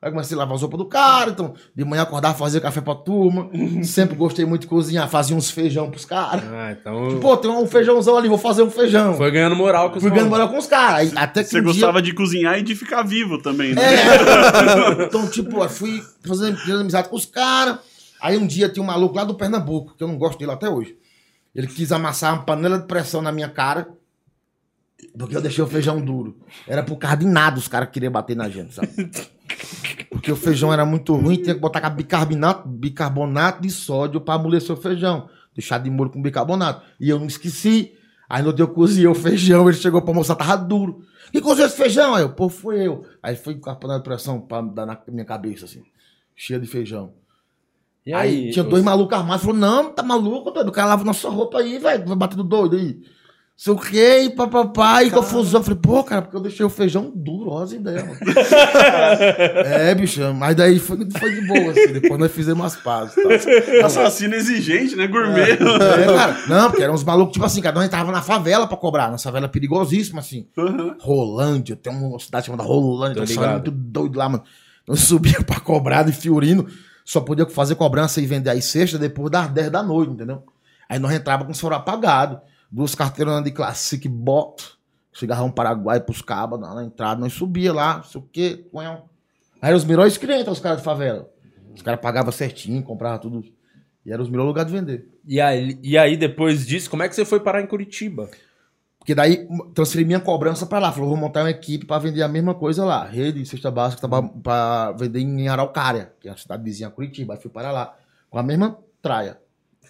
[0.00, 2.94] Aí comecei a lavar as roupas do cara, então de manhã acordava, fazia café pra
[2.94, 3.48] turma.
[3.84, 6.42] Sempre gostei muito de cozinhar, fazia uns feijão pros caras.
[6.44, 7.20] Ah, então.
[7.20, 9.14] Pô, tem um feijãozão ali, vou fazer um feijão.
[9.14, 11.12] Foi ganhando moral com os Fui ganhando moral com os caras.
[11.16, 13.80] Até que Você um dia- gostava de cozinhar e de ficar vivo também, né?
[13.82, 15.04] é.
[15.06, 17.78] então, tipo, eu fui fazendo, fazendo amizade com os caras.
[18.20, 20.68] Aí um dia tinha um maluco lá do Pernambuco, que eu não gosto dele até
[20.68, 20.96] hoje.
[21.54, 23.88] Ele quis amassar uma panela de pressão na minha cara,
[25.18, 26.40] porque eu deixei o feijão duro.
[26.66, 28.88] Era por causa de nada os caras queriam bater na gente, sabe?
[30.10, 34.70] Porque o feijão era muito ruim, tinha que botar bicarbonato, bicarbonato de sódio pra amolecer
[34.70, 35.28] o feijão.
[35.54, 36.86] Deixar de molho com bicarbonato.
[37.00, 37.94] E eu não esqueci.
[38.28, 41.04] Aí no dia eu cozinhei o feijão, ele chegou pra mostrar, tava duro.
[41.34, 42.14] E cozinhou esse feijão?
[42.14, 43.04] Aí eu, pô, foi eu.
[43.22, 45.82] Aí foi com a panela de pressão pra dar na minha cabeça, assim.
[46.36, 47.14] Cheia de feijão.
[48.04, 49.44] E Aí, tinha dois malucos armados.
[49.44, 50.68] Falou, não, tá maluco, doido?
[50.68, 52.04] O cara lava nossa roupa aí, velho.
[52.06, 53.00] Vai batendo doido aí.
[53.54, 55.60] Sei o quê, e papapá, e confusão.
[55.60, 58.18] Eu Falei, pô, cara, porque eu deixei o feijão duro, olha as ideias, mano.
[59.64, 61.92] é, bicho, mas daí foi, foi de boa, assim.
[61.92, 63.14] Depois nós fizemos as pazes.
[63.14, 63.86] Tá?
[63.86, 65.06] Assassino exigente, né?
[65.06, 65.52] Gourmet.
[65.52, 65.56] É,
[66.16, 69.12] cara, não, porque eram uns malucos, tipo assim, cada um entrava na favela pra cobrar.
[69.12, 70.48] Na favela perigosíssima, assim.
[70.98, 73.70] Rolândia, tem uma cidade chamada Rolândia, restaurante ligado.
[73.70, 74.42] muito doido lá, mano.
[74.88, 76.66] Nós subia pra cobrar de Fiorino,
[77.04, 80.44] só podia fazer cobrança e vender aí sexta depois das 10 da noite, entendeu?
[80.88, 84.78] Aí nós entrava com o celular apagado, duas carteiras de Classic Bot,
[85.12, 88.66] chegava um Paraguai pros cabas na, entrada, nós subia lá, não sei o quê.
[89.60, 91.30] Aí os melhores clientes, os caras de favela.
[91.74, 93.44] Os caras pagavam certinho, compravam tudo.
[94.04, 95.08] E era os melhores lugares de vender.
[95.26, 98.28] E aí, e aí, depois disso, como é que você foi parar em Curitiba?
[99.02, 100.92] Porque daí transferi minha cobrança pra lá.
[100.92, 103.04] Falou, vou montar uma equipe pra vender a mesma coisa lá.
[103.04, 107.34] Rede, cesta básica, tava pra vender em Araucária, que é a cidade vizinha a Curitiba.
[107.34, 107.96] Aí fui para lá.
[108.30, 109.38] Com a mesma traia.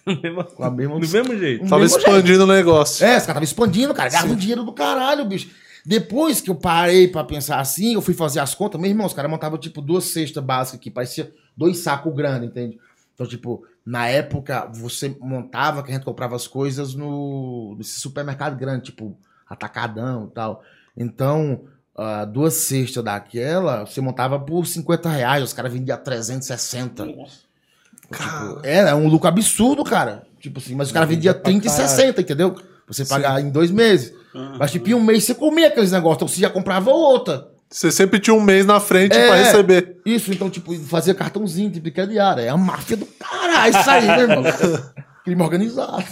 [0.55, 0.99] Com a mesma...
[0.99, 1.63] Do mesmo jeito.
[1.69, 3.05] Tava mesmo expandindo o negócio.
[3.05, 4.25] É, os caras estavam expandindo, cara.
[4.25, 5.51] Um dinheiro do caralho, bicho.
[5.85, 8.81] Depois que eu parei pra pensar assim, eu fui fazer as contas.
[8.81, 10.89] Meu irmão, os caras montavam, tipo, duas cestas básicas aqui.
[10.89, 12.79] Parecia dois sacos grandes, entende?
[13.13, 18.57] Então, tipo, na época, você montava, que a gente comprava as coisas no nesse supermercado
[18.57, 19.17] grande, tipo,
[19.47, 20.63] atacadão e tal.
[20.95, 21.61] Então,
[21.95, 25.43] ah, duas cestas daquela, você montava por 50 reais.
[25.43, 27.05] Os caras vendiam 360.
[27.05, 30.23] Tipo, era um lucro absurdo, cara.
[30.39, 32.55] Tipo assim, mas os caras vendiam 30 e 60, entendeu?
[32.87, 34.13] Você pagar em dois meses.
[34.57, 37.52] Mas tipo, em um mês você comia aqueles negócios, então você já comprava outra.
[37.73, 39.27] Você sempre tinha um mês na frente É.
[39.27, 39.97] pra receber.
[40.05, 42.43] Isso, então, tipo, fazia cartãozinho de brinquedo diário.
[42.43, 44.43] É a máfia do caralho, isso aí, né, irmão?
[45.25, 46.05] Crime organizado.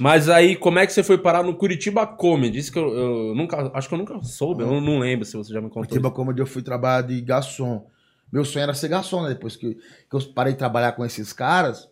[0.00, 2.58] Mas aí, como é que você foi parar no Curitiba Comedy?
[2.58, 3.70] Isso que eu, eu nunca.
[3.74, 4.64] Acho que eu nunca soube.
[4.64, 5.82] Eu não lembro se você já me contou.
[5.84, 7.86] Curitiba Comedy eu fui trabalhar de garçom.
[8.32, 9.28] Meu sonho era ser garçom, né?
[9.28, 11.88] Depois que, que eu parei de trabalhar com esses caras,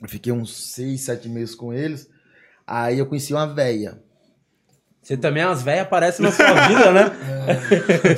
[0.00, 2.08] eu fiquei uns seis, sete meses com eles.
[2.64, 3.98] Aí eu conheci uma véia.
[5.08, 7.04] Você também, as velhas aparecem na sua vida, né?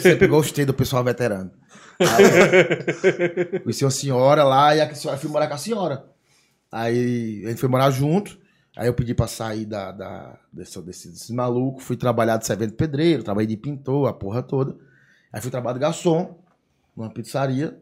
[0.03, 1.53] Sempre gostei do pessoal veterano.
[2.01, 6.05] Aí, conheci uma senhora lá e a senhora fui morar com a senhora.
[6.73, 8.37] Aí a gente foi morar junto.
[8.77, 11.81] Aí eu pedi pra sair da, da, desse, desse, desse maluco.
[11.81, 14.77] Fui trabalhar de servente pedreiro, trabalhei de pintor, a porra toda.
[15.33, 16.43] Aí fui trabalhar de garçom
[16.97, 17.79] numa pizzaria.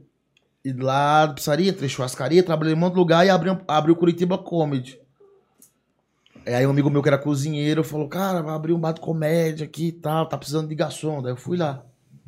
[0.63, 3.57] E lá da pizzaria, entrei em churrascaria, trabalhei em um monte de lugar e abri,
[3.67, 5.01] abri o Curitiba Comedy.
[6.55, 9.65] Aí um amigo meu que era cozinheiro falou, cara, vai abrir um bar de comédia
[9.65, 11.23] aqui e tal, tá precisando de garçom.
[11.23, 11.85] Daí eu fui lá,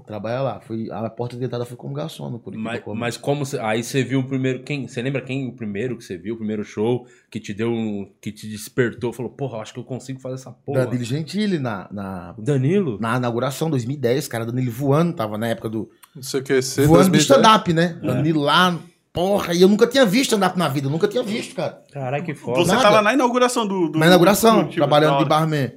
[0.06, 0.61] trabalhar lá.
[0.61, 3.00] Fui, a porta de entrada foi como garçom no Curitiba Mas, Comedy.
[3.00, 6.04] mas como você, aí você viu o primeiro quem você lembra quem o primeiro que
[6.04, 9.62] você viu o primeiro show que te deu um, que te despertou falou porra eu
[9.62, 14.26] acho que eu consigo fazer essa porra Danilo Gentili na, na, Danilo na inauguração 2010,
[14.26, 16.87] cara, Danilo voando, tava na época do Não sei o que ser.
[16.87, 17.22] voando de 2010.
[17.22, 18.00] stand-up, né?
[18.02, 18.76] Danilo lá,
[19.12, 21.83] porra, e eu nunca tinha visto stand-up na vida, eu nunca tinha visto, cara.
[21.92, 22.83] caralho que foda Você Nada.
[22.83, 23.88] tava na inauguração do.
[23.90, 25.73] do Na inauguração, do time, trabalhando de barman.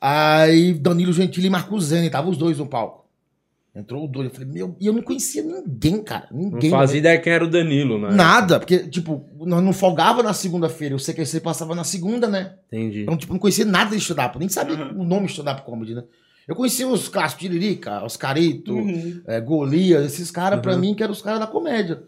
[0.00, 3.02] Aí Danilo Gentili e Marcos Zene, tava os dois no palco.
[3.74, 6.70] Entrou os dois, eu falei, meu, e eu não conhecia ninguém, cara, não ninguém.
[6.70, 10.94] fazia ideia quem era o Danilo né Nada, porque, tipo, nós não folgava na segunda-feira,
[10.94, 12.56] o CQC passava na segunda, né?
[12.66, 16.04] entendi Então, tipo, não conhecia nada de stand-up, nem sabia o nome stand-up comedy, né?
[16.46, 18.76] Eu conhecia os clássicos Tiririca, Oscarito,
[19.26, 22.02] é, Golias, esses caras, pra mim, que eram os caras da comédia.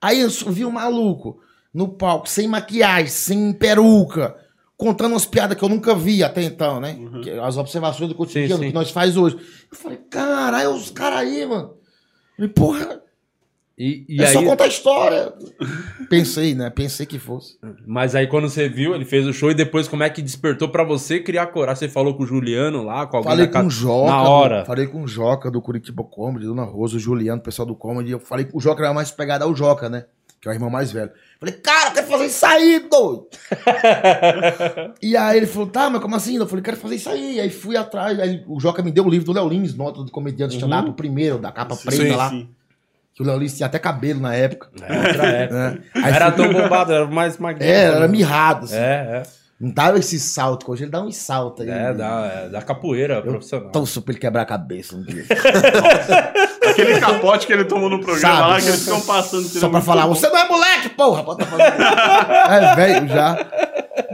[0.00, 1.40] Aí eu vi um maluco
[1.74, 4.36] no palco, sem maquiagem, sem peruca,
[4.76, 6.96] contando umas piadas que eu nunca vi até então, né?
[7.22, 8.68] Que- as observações do cotidiano Sim, sim.
[8.68, 9.36] que nós faz hoje.
[9.70, 11.74] Eu falei, caralho, os caras aí, mano.
[11.74, 13.02] Eu falei, porra,
[13.78, 15.32] E, e é aí, só contar a história.
[16.10, 16.68] Pensei, né?
[16.68, 17.56] Pensei que fosse.
[17.86, 20.68] mas aí quando você viu, ele fez o show e depois como é que despertou
[20.68, 21.86] pra você criar coragem?
[21.86, 24.10] Você falou com o Juliano lá, com alguém Falei com o Joca.
[24.10, 24.64] Na hora.
[24.64, 28.10] Falei com o Joca do Curitiba Comedy, Dona Rosa, o Juliano, o pessoal do Comedy.
[28.10, 30.06] Eu falei que o Joca era mais pegado ao Joca, né?
[30.40, 31.10] Que é o irmão mais velho.
[31.40, 33.26] Falei, cara, eu quero fazer isso aí, doido!
[35.02, 36.36] e aí ele falou, tá, mas como assim?
[36.36, 37.40] Eu falei, quero fazer isso aí.
[37.40, 38.18] Aí fui atrás.
[38.20, 40.60] Aí o Joca me deu o livro do Léo Lins, nota de comediante Uhum.
[40.60, 42.30] stand-up, o primeiro, da capa preta Sim, lá.
[42.30, 42.48] sim.
[43.18, 44.68] Que o Léo Lins tinha até cabelo na época.
[44.80, 45.70] É, outra época.
[45.72, 45.78] né?
[45.96, 47.68] Aí Era tão bombado, era mais magnífico.
[47.76, 48.66] É, era mirrado.
[48.66, 48.76] assim.
[48.76, 49.24] É,
[49.60, 51.68] Não dava esse salto, que hoje ele dá um salto aí.
[51.68, 51.72] é.
[51.90, 53.72] É, da, é da capoeira profissional.
[53.72, 55.24] Torço pra ele quebrar a cabeça um dia.
[56.70, 58.50] Aquele capote que ele tomou no programa Sabe?
[58.50, 59.48] lá, que eles ficam passando.
[59.48, 60.14] Só pra falar, bom.
[60.14, 61.24] você não é moleque, porra!
[61.24, 61.72] Fazendo.
[62.52, 63.46] é velho já.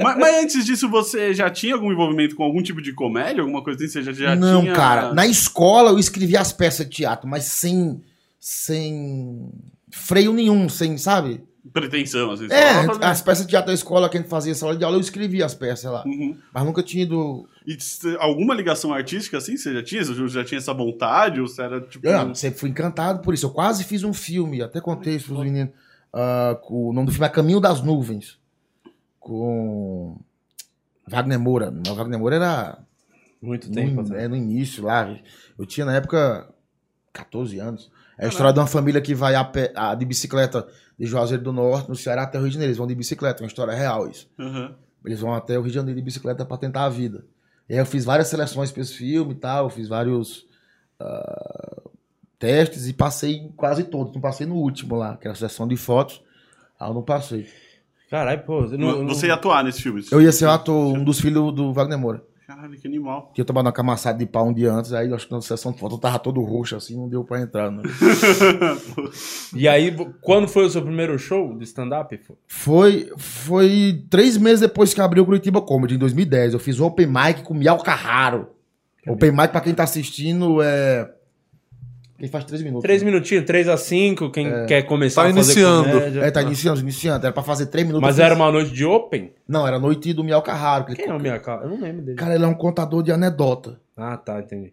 [0.03, 3.43] Mas, mas antes disso, você já tinha algum envolvimento com algum tipo de comédia?
[3.43, 3.93] Alguma coisa assim?
[3.93, 4.73] Você já, já não, tinha...
[4.73, 5.13] cara.
[5.13, 8.01] Na escola eu escrevia as peças de teatro, mas sem.
[8.45, 9.51] Sem
[9.91, 11.43] freio nenhum, sem, sabe?
[11.73, 12.45] Pretensão, assim.
[12.51, 14.99] É, pra as peças de teatro da escola que a gente fazia sala de aula,
[14.99, 16.05] eu escrevia as peças lá.
[16.05, 16.37] Uhum.
[16.53, 17.49] Mas nunca tinha ido.
[17.67, 17.79] E
[18.19, 20.05] alguma ligação artística, assim, você já tinha?
[20.05, 21.41] Você já tinha essa vontade?
[21.41, 22.07] Ou você era, tipo...
[22.07, 23.47] Eu sempre fui encantado por isso.
[23.47, 25.73] Eu quase fiz um filme, até contei isso pros meninos.
[26.13, 28.39] ah, com, o nome do filme é Caminho das Nuvens.
[29.19, 30.21] Com.
[31.09, 31.71] Wagner Moura.
[31.71, 32.79] Não, Wagner Moura era.
[33.41, 34.03] Muito tempo.
[34.03, 35.17] no, é, no início lá.
[35.59, 36.55] Eu tinha na época
[37.15, 37.91] 14 anos.
[38.19, 40.67] É a história de uma família que vai a pé- a- de bicicleta
[40.99, 42.69] de Juazeiro do Norte, no Ceará, até o Rio de Janeiro.
[42.71, 44.29] Eles vão de bicicleta, é uma história real isso.
[44.39, 44.75] Uhum.
[45.07, 47.25] Eles vão até o Rio de Janeiro de bicicleta pra tentar a vida.
[47.69, 50.47] E aí eu fiz várias seleções pra esse filme e tal, eu fiz vários
[51.01, 51.83] ah,
[52.39, 54.13] testes e passei em quase todos.
[54.15, 56.23] Não passei no último lá, que era a sessão de fotos.
[56.79, 57.47] Aí eu não passei.
[58.11, 58.63] Caralho, pô.
[58.63, 60.05] Você, não, Você ia atuar nesse filme?
[60.11, 62.23] Eu ia ser o ator, um dos filhos do Wagner Moura.
[62.47, 63.33] Caralho, que animal.
[63.35, 65.41] Que eu tava na camaçada de pau um dia antes, aí eu acho que na
[65.41, 67.83] sessão de foto eu tava todo roxo assim, não deu pra entrar, né?
[69.57, 72.21] E aí, quando foi o seu primeiro show de stand-up?
[72.47, 76.53] Foi, foi três meses depois que abriu o Curitiba Comedy, em 2010.
[76.53, 78.49] Eu fiz o Open Mic com o Miau Carraro.
[79.07, 81.11] Open Mic, pra quem tá assistindo, é.
[82.25, 82.83] Quem faz três minutos.
[82.83, 85.91] Três minutinhos, três a cinco, quem quer começar Tá a fazer iniciando.
[85.91, 86.21] comédia.
[86.21, 87.27] É, tá iniciando, iniciando.
[87.27, 88.01] Era pra fazer três minutos.
[88.09, 89.31] Mas era uma noite de open?
[89.47, 90.87] Não, era a noite do Miau Carraro.
[90.87, 91.65] que ele- Quem é o minha cara?
[91.65, 92.17] Eu não lembro dele.
[92.17, 93.79] Cara, ele é um contador de anedota.
[93.95, 94.73] Ah, tá, entendi.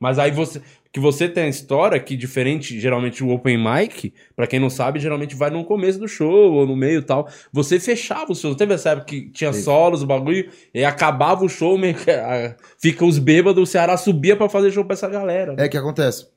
[0.00, 0.62] Mas aí você.
[0.90, 4.98] Que você tem a história que, diferente, geralmente, o open mic, pra quem não sabe,
[4.98, 7.28] geralmente vai no começo do show ou no meio e tal.
[7.52, 8.54] Você fechava o show.
[8.54, 12.56] Teve essa época que tinha solos, o bagulho, e acabava o show, meio que, ah,
[12.80, 15.54] fica os bêbados, o Ceará subia pra fazer show pra essa galera.
[15.58, 16.28] É que acontece.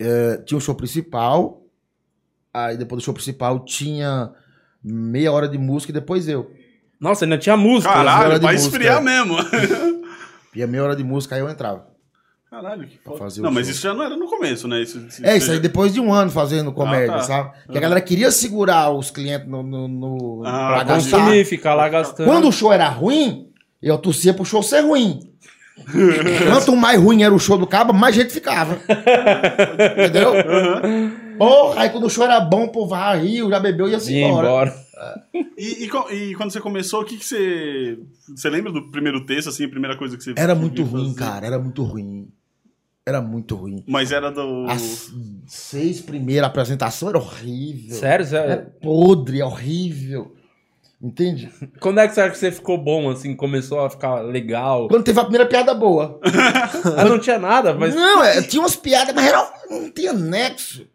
[0.00, 1.62] É, tinha o show principal.
[2.52, 4.30] Aí depois do show principal tinha
[4.82, 6.50] meia hora de música e depois eu.
[7.00, 7.92] Nossa, ainda tinha música.
[7.92, 7.98] né?
[8.00, 9.04] hora Caralho, de vai música, esfriar é.
[9.04, 9.36] mesmo.
[10.54, 11.86] E a meia hora de música aí eu entrava.
[12.48, 13.18] Caralho, que foda.
[13.18, 13.72] fazer Não, mas show.
[13.72, 14.80] isso já não era no começo, né?
[14.80, 17.20] Isso, É, isso aí depois de um ano fazendo comédia, tá.
[17.24, 17.50] sabe?
[17.70, 21.18] Que a galera queria segurar os clientes no, no, no- Ah, pra Pra gastar.
[21.18, 22.26] consumir, ficar lá gastando.
[22.26, 25.20] Quando o show era ruim, eu torcia pro show ser ruim.
[26.50, 28.78] Quanto mais ruim era o show do cabo, mais gente ficava.
[29.92, 30.32] Entendeu?
[31.38, 34.00] Porra, aí quando o show era bom, o povo ah, riu, já bebeu e ia
[34.00, 34.46] se Ia embora.
[34.48, 34.86] embora.
[35.58, 37.98] E, e e quando você começou, o que, que você.
[38.34, 41.18] Você lembra do primeiro texto, assim, a primeira coisa que você Era muito ruim, fazer?
[41.18, 42.28] cara, era muito ruim.
[43.04, 43.84] Era muito ruim.
[43.86, 44.66] Mas era do.
[44.68, 45.12] As
[45.46, 47.94] seis primeiras apresentações era horrível.
[47.96, 48.24] Sério?
[48.24, 48.66] É sério?
[48.80, 50.34] podre, é horrível.
[51.02, 51.52] Entende?
[51.78, 54.88] Quando é que você acha que você ficou bom, assim, começou a ficar legal?
[54.88, 56.18] Quando teve a primeira piada boa.
[56.96, 57.94] Ah, não tinha nada, mas.
[57.94, 60.86] Não, é, tinha umas piadas, mas era, não tinha nexo.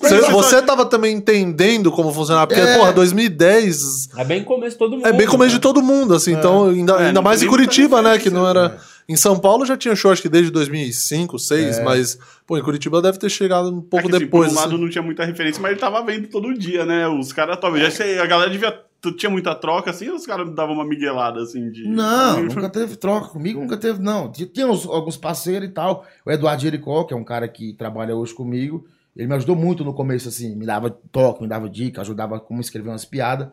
[0.00, 2.76] Você, você tava também entendendo como funcionava, porque, É.
[2.76, 5.06] porra, 2010 É bem começo de todo mundo.
[5.06, 5.60] é bem começo de né?
[5.62, 8.78] todo mundo, assim, então, ainda, É, ainda mais em Curitiba, né, que não era...
[9.12, 11.84] Em São Paulo já tinha show, acho que desde 2005, 2006, É.
[11.84, 14.48] mas, pô, em Curitiba deve ter chegado um pouco é que, assim, depois.
[14.48, 14.82] Por um lado assim.
[14.82, 17.06] não tinha muita referência, mas ele tava vendo todo dia, né?
[17.08, 17.92] Os caras talvez.
[17.94, 18.80] Sei, a galera devia.
[19.18, 21.86] Tinha muita troca, assim, ou os caras davam uma miguelada, assim, de.
[21.88, 24.30] Não, nunca teve troca comigo, nunca teve, não.
[24.30, 26.06] Tinha, tinha uns- alguns parceiros e tal.
[26.24, 29.84] O Eduardo Jericó, que é um cara que trabalha hoje comigo, ele me ajudou muito
[29.84, 33.48] no começo, assim, me dava toque, me dava dica, ajudava como escrever umas piadas.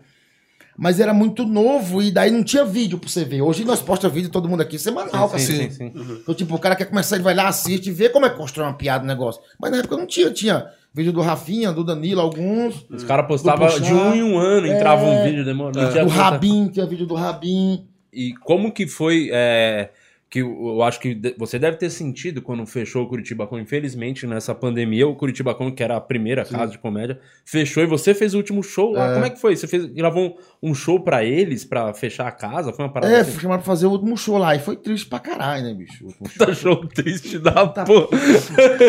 [0.79, 3.41] Mas era muito novo e daí não tinha vídeo pra você ver.
[3.41, 5.73] Hoje nós postamos vídeo todo mundo aqui semanal, Sim, cacete.
[5.73, 6.19] sim, sim.
[6.21, 8.37] Então, tipo, o cara quer começar, ele vai lá, assiste e vê como é que
[8.37, 9.41] constrói uma piada, um negócio.
[9.59, 12.85] Mas na época não tinha, tinha vídeo do Rafinha, do Danilo, alguns.
[12.89, 16.69] Os caras postavam de um em um ano, entrava um vídeo, não tinha O Rabin,
[16.69, 17.85] tinha vídeo do Rabin.
[18.13, 19.89] E como que foi é,
[20.29, 23.57] que eu acho que você deve ter sentido quando fechou o Curitiba Com.
[23.59, 27.87] Infelizmente, nessa pandemia, o Curitiba Com, que era a primeira casa de comédia, fechou e
[27.87, 29.13] você fez o último show lá.
[29.13, 29.55] Como é que foi?
[29.55, 32.71] Você fez, gravou um, um show pra eles, pra fechar a casa?
[32.71, 33.31] Foi uma parada É, assim?
[33.31, 34.55] fui chamado pra fazer o último show lá.
[34.55, 36.03] E foi triste pra caralho, né, bicho?
[36.03, 36.45] O último show.
[36.45, 38.07] Tá show triste da porra.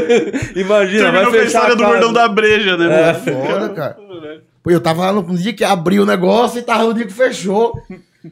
[0.57, 1.93] Imagina, Terminou vai com a fechar história a do casa.
[1.93, 2.85] gordão da breja, né?
[2.87, 3.47] É, mano?
[3.47, 3.97] Foda, cara.
[4.63, 7.13] Pô, eu tava lá no dia que abriu o negócio e tava no dia que
[7.15, 7.73] fechou.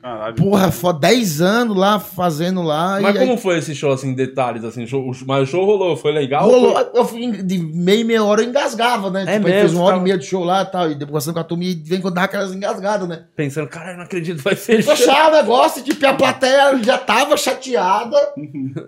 [0.03, 0.35] Caralho.
[0.35, 2.99] Porra, foda, 10 anos lá fazendo lá.
[3.01, 4.87] Mas e como aí, foi esse show, assim, detalhes, assim?
[4.87, 6.49] Show, mas o show rolou, foi legal?
[6.49, 9.23] rolou, Foi- eu fui de meia e meia hora eu engasgava, né?
[9.23, 10.87] É tipo, aí mesmo, fez uma hora tava- e meia de show lá e tal.
[10.91, 13.25] E depois conversando com a turma e vem quando dá aquelas engasgadas, né?
[13.35, 14.95] Pensando, caralho, não acredito, vai fechar.
[14.97, 18.17] Fechar o negócio, tipo, a plateia já tava chateada.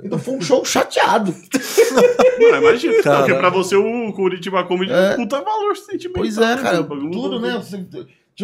[0.04, 1.34] Então foi um show chateado.
[2.40, 3.02] Mano, imagina.
[3.02, 3.18] Cara.
[3.20, 5.12] Porque pra você o Curitiba Comedy é É.
[5.14, 6.22] um puta valor sentimental.
[6.22, 6.82] Pois é, cara.
[6.82, 7.54] Bagulho Tudo, né?
[7.56, 7.84] Você,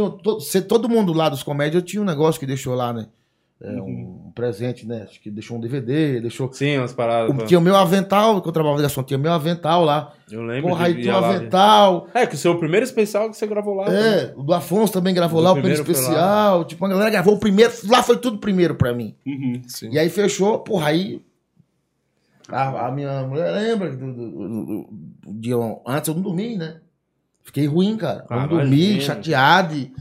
[0.04, 3.06] tinha, to, você- todo mundo lá dos comédias tinha um negócio que deixou lá, né?
[3.58, 5.06] É, um presente, né?
[5.08, 6.52] Acho que deixou um DVD, deixou.
[6.52, 7.34] Sim, umas paradas.
[7.34, 10.12] O- tinha o meu avental, que eu trabalhava ligação, tinha o meu avental lá.
[10.30, 10.68] Eu lembro.
[10.68, 12.06] Porra, aí tinha o lá avental.
[12.12, 13.88] É, que o seu primeiro especial que você gravou lá.
[13.88, 14.18] né?
[14.24, 16.64] É, o do Afonso também gravou Do lá, o primeiro especial.
[16.66, 17.72] Tipo, a galera gravou o primeiro.
[17.88, 19.14] Lá foi tudo primeiro pra mim.
[19.26, 19.62] Uhum.
[19.66, 19.88] Sim.
[19.90, 21.22] E aí fechou, porra, aí.
[22.48, 24.88] A, a minha mulher lembra do, do- do- do-
[25.32, 25.56] do dia
[25.86, 26.76] antes eu não dormi, né?
[27.46, 28.26] Fiquei ruim, cara.
[28.28, 29.00] Ah, dormi, imagino.
[29.00, 29.74] chateado.
[29.74, 29.94] E,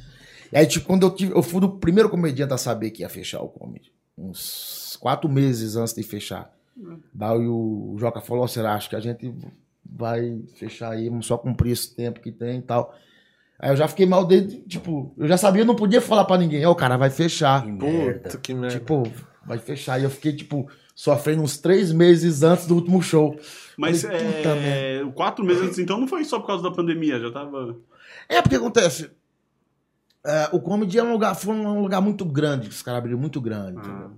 [0.51, 1.31] e aí, tipo, quando eu tive.
[1.33, 3.93] Eu fui do primeiro comediante a saber que ia fechar o comedy.
[4.17, 6.51] Uns quatro meses antes de fechar.
[7.13, 8.73] Daí o Joca falou: será?
[8.73, 9.33] Acho que a gente
[9.85, 12.93] vai fechar aí, vamos só cumprir esse tempo que tem e tal.
[13.59, 16.37] Aí eu já fiquei mal desde, tipo, eu já sabia, eu não podia falar pra
[16.37, 17.63] ninguém, ó, o cara vai fechar.
[17.65, 18.79] Puta que merda.
[18.79, 19.03] Tipo,
[19.45, 19.99] vai fechar.
[19.99, 23.39] E eu fiquei, tipo, sofrendo uns três meses antes do último show.
[23.77, 27.77] Mas é, quatro meses antes, então, não foi só por causa da pandemia, já tava.
[28.29, 29.09] É porque acontece.
[30.25, 33.19] é, o comedy é um lugar, foi um lugar muito grande, que os caras abriram
[33.19, 33.77] muito grande.
[33.77, 34.11] entendeu?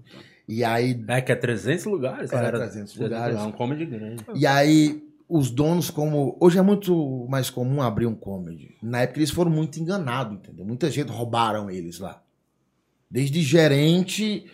[0.47, 2.57] E aí, É, que é 300 lugares, É, cara.
[2.57, 3.35] 300 lugares.
[3.37, 4.23] É um comedy grande.
[4.33, 6.37] e aí os donos, como.
[6.39, 8.77] Hoje é muito mais comum abrir um comedy.
[8.81, 10.63] Na época eles foram muito enganados, entendeu?
[10.65, 12.21] Muita gente roubaram eles lá.
[13.11, 14.45] Desde gerente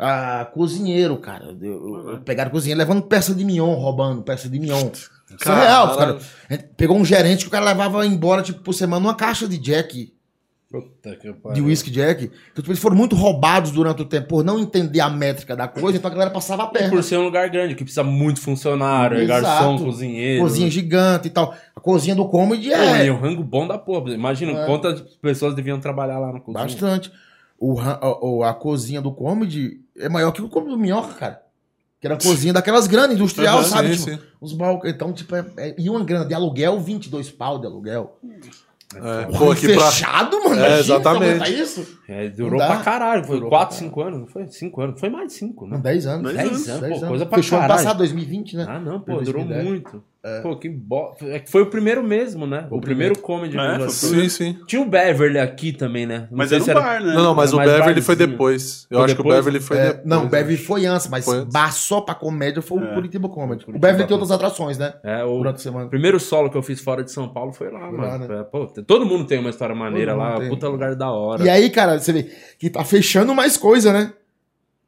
[0.00, 1.56] a cozinheiro, cara.
[1.60, 4.90] Eu- eu- Pegaram cozinheiro levando peça de mignon, roubando peça de mignon.
[4.92, 5.10] Isso
[5.50, 6.18] é real, cara.
[6.76, 10.12] Pegou um gerente que o cara levava embora, tipo, por semana, uma caixa de Jack,
[10.70, 11.64] Puta que de pariu.
[11.64, 12.24] whisky Jack.
[12.24, 15.66] Então, tipo, eles foram muito roubados durante o tempo por não entender a métrica da
[15.66, 16.90] coisa, então a galera passava a E perna.
[16.90, 19.42] por ser um lugar grande, que precisa muito funcionário, Exato.
[19.42, 20.42] garçom, cozinheiro.
[20.42, 21.54] Cozinha gigante e tal.
[21.74, 23.06] A cozinha do comedy Pô, é.
[23.06, 24.10] e um rango bom da porra.
[24.12, 24.66] Imagina É.
[24.66, 26.62] quantas pessoas deviam trabalhar lá na cozinha.
[26.64, 27.10] Bastante.
[27.60, 27.74] O,
[28.38, 31.42] o- a, cozinha do comedy é maior que o comedy do Minhoca, cara.
[32.00, 33.94] Que era a cozinha daquelas grandes, industrial, sabe?
[33.94, 34.26] sim, Tipo, sim.
[34.40, 34.94] Os balcões.
[34.94, 38.18] Então, tipo, é, é- e uma grana de aluguel, 22 pau de aluguel.
[38.96, 39.90] É, Porra, pô, aqui pra...
[39.90, 40.60] fechado, mano.
[40.60, 41.52] É, exatamente.
[41.60, 41.86] isso?
[42.08, 43.24] É, durou pra caralho.
[43.24, 44.48] Foi Durou 4, pra 5 anos, não foi?
[44.48, 44.98] 5 anos.
[44.98, 45.82] Foi mais de 5, Não, né?
[45.82, 46.32] 10 anos.
[46.32, 47.84] 10 10 anos, Dez pô, coisa pra Fechou ano caralho.
[47.84, 48.66] passado, 2020, né?
[48.68, 50.02] Ah, não, pô, durou 2010.
[50.24, 50.42] Muito.
[50.42, 51.24] Pô, que bosta.
[51.26, 52.66] É que foi o primeiro mesmo, né?
[52.70, 53.56] O, O primeiro comedy.
[53.58, 54.20] É, foi assim.
[54.20, 54.58] Sim, sim.
[54.66, 56.28] Tinha o Beverly aqui também, né?
[56.30, 57.14] Não Mas era um se bar, né?
[57.14, 58.30] Não, não, mas É o Beverly foi barzinho.
[58.36, 58.86] depois.
[58.90, 59.36] Eu Foi acho que o depois?
[59.44, 60.06] Beverly foi É, depois.
[60.06, 60.28] não, o?
[60.28, 61.52] Beverly foi antes, mas Foi antes.
[61.52, 62.94] bar só pra comédia foi o É.
[62.94, 63.64] Curitiba Comedy.
[63.68, 64.94] O Beverly tem outras atrações, né?
[65.02, 65.88] É, o Durante a semana.
[65.88, 68.02] primeiro solo que eu fiz fora de São Paulo foi lá, Foi mano.
[68.02, 68.40] lá, né?
[68.40, 70.48] É, pô, todo mundo tem uma história maneira Todo lá, tem.
[70.48, 71.42] puta lugar da hora.
[71.44, 74.12] E aí, cara, você vê que tá fechando mais coisa, né?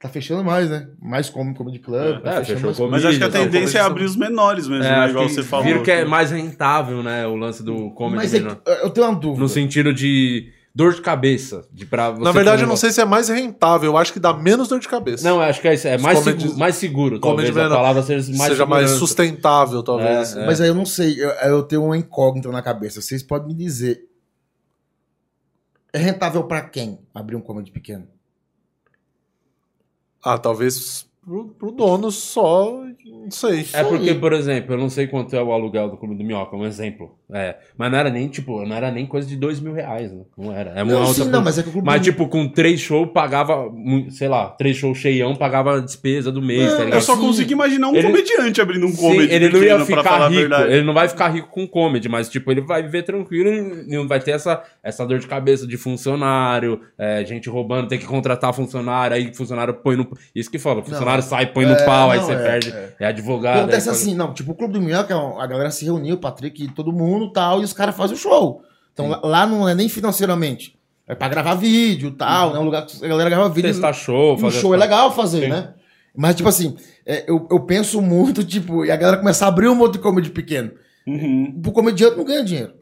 [0.02, 0.88] Tá fechando mais, né?
[1.00, 2.16] Mais como Comedy Club.
[2.16, 4.82] É, tá fechando fechou mais Mas acho que a tendência é abrir os menores mesmo,
[4.84, 5.10] É, né?
[5.10, 5.64] Igual que você falou.
[5.64, 7.24] viram que é mais rentável, né?
[7.28, 8.16] O lance do comedy.
[8.16, 9.40] Mas é eu tenho uma dúvida.
[9.40, 11.68] No sentido de dor de cabeça.
[11.72, 13.92] De pra você Na verdade, eu não sei se é mais rentável.
[13.92, 15.22] Eu acho que dá menos dor de cabeça.
[15.22, 15.86] Não, eu acho que é isso.
[15.86, 17.48] É mais, comedy- seguro, mais seguro, talvez.
[17.50, 17.76] comedy A menor.
[17.76, 20.10] palavra seja mais seja mais sustentável, talvez.
[20.10, 20.46] É, assim.
[20.46, 23.00] Mas aí eu não sei, eu, eu tenho uma incógnita na cabeça.
[23.00, 24.00] Vocês podem me dizer.
[25.92, 28.08] É rentável pra quem abrir um comedy pequeno?
[30.22, 32.82] Ah, talvez pro, pro dono só.
[33.04, 33.66] Não sei.
[33.72, 34.18] É porque, aí.
[34.18, 37.16] por exemplo, eu não sei quanto é o aluguel do Clube do Minhoca, um exemplo.
[37.34, 40.22] É, mas não era nem, tipo, não era nem coisa de dois mil reais, né?
[40.36, 40.70] Não era.
[40.72, 42.78] É uma Não, sim, não, mas é que o clube Mas, do- tipo, com três
[42.80, 43.72] shows, pagava,
[44.10, 46.94] sei lá, três shows cheião, pagava a despesa do mês, tá ligado?
[46.94, 47.22] Eu só Sim.
[47.22, 50.82] consigo imaginar um Ele- comediante abrindo um Sim, comedy ele não ia ficar rico, ele
[50.82, 54.20] não vai ficar rico com comedy, mas tipo, ele vai viver tranquilo e não vai
[54.20, 59.16] ter essa, essa dor de cabeça de funcionário, é, gente roubando, tem que contratar funcionário,
[59.16, 60.06] aí funcionário põe no...
[60.34, 62.94] Isso que fala, funcionário sai, põe no é, pau, aí não, você é, perde, é.
[63.00, 63.58] é, advogado.
[63.58, 66.68] Acontece aí, assim, não, tipo, o Clube do Minhoca, a galera se reuniu, o Patrick,
[66.68, 68.62] todo mundo e tal, e os caras fazem o show.
[68.94, 70.78] Então lá, lá não é nem financeiramente.
[71.06, 72.58] É pra gravar vídeo e tal, né?
[72.60, 73.68] Um lugar que a galera grava vídeo.
[73.70, 74.60] testar show, E o fazer...
[74.60, 75.48] show é legal fazer, Sim.
[75.50, 75.74] né?
[76.16, 79.68] Mas, tipo assim, é, eu, eu penso muito, tipo, e a galera começar a abrir
[79.68, 80.70] um monte de comedy pequeno.
[81.06, 82.74] Uhum, O comediante não ganha dinheiro.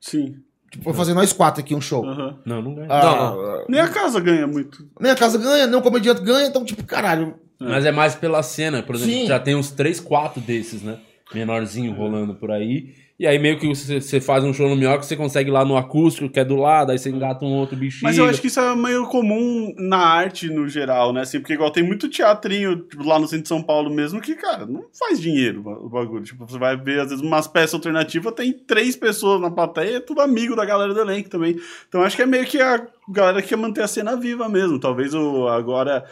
[0.00, 0.34] Sim.
[0.70, 2.04] Tipo, vou fazer nós quatro aqui um show.
[2.04, 2.38] aham.
[2.44, 2.86] Não, não ganha.
[2.90, 3.02] Ah,
[3.34, 4.88] Não, Nem a casa ganha muito.
[5.00, 8.42] Nem a casa ganha, nem o comediante ganha, então, tipo, caralho, Mas é mais pela
[8.42, 9.26] cena, por exemplo, Sim.
[9.26, 10.98] já tem uns 3, 4 desses, né?
[11.34, 12.94] Menorzinho rolando por aí.
[13.20, 15.76] E aí meio que você, faz um show no Minhoca, você consegue ir lá no
[15.76, 18.04] acústico, que é do lado, aí você engata um outro bichinho.
[18.04, 21.20] Mas eu acho que isso é meio comum na arte no geral, né?
[21.20, 24.34] Assim, porque igual tem muito teatrinho tipo, lá no centro de São Paulo mesmo que,
[24.34, 26.24] cara, não faz dinheiro o bagulho.
[26.24, 30.00] Tipo, você vai ver, às vezes, umas peças alternativas, tem três pessoas na plateia, é
[30.00, 31.60] tudo amigo da galera do elenco também.
[31.90, 34.80] Então acho que é meio que a galera que quer manter a cena viva mesmo.
[34.80, 36.06] Talvez o agora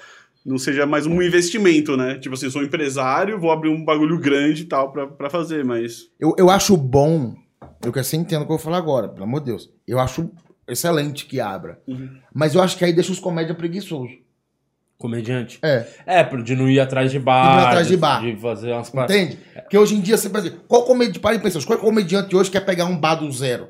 [0.44, 2.18] não seja mais um investimento, né?
[2.18, 5.28] Tipo assim, eu sou um empresário, vou abrir um bagulho grande e tal pra, pra
[5.30, 6.04] fazer, mas.
[6.18, 7.34] Eu, eu acho bom.
[7.84, 9.70] Eu quero que você entenda o que eu vou falar agora, pelo amor de Deus.
[9.86, 10.30] Eu acho
[10.66, 11.80] excelente que abra.
[11.86, 12.08] Uhum.
[12.34, 14.12] Mas eu acho que aí deixa os comédia preguiçosos.
[14.96, 15.60] Comediante.
[15.62, 15.86] É.
[16.04, 17.42] É, por- de não ir atrás de bar.
[17.50, 18.20] De não ir atrás de bar.
[18.20, 18.92] De fazer umas.
[18.92, 19.38] Entende?
[19.54, 22.64] Porque hoje em dia você pensa, qual comediante, para e pensa, qual comediante hoje quer
[22.64, 23.68] pegar um bar do zero?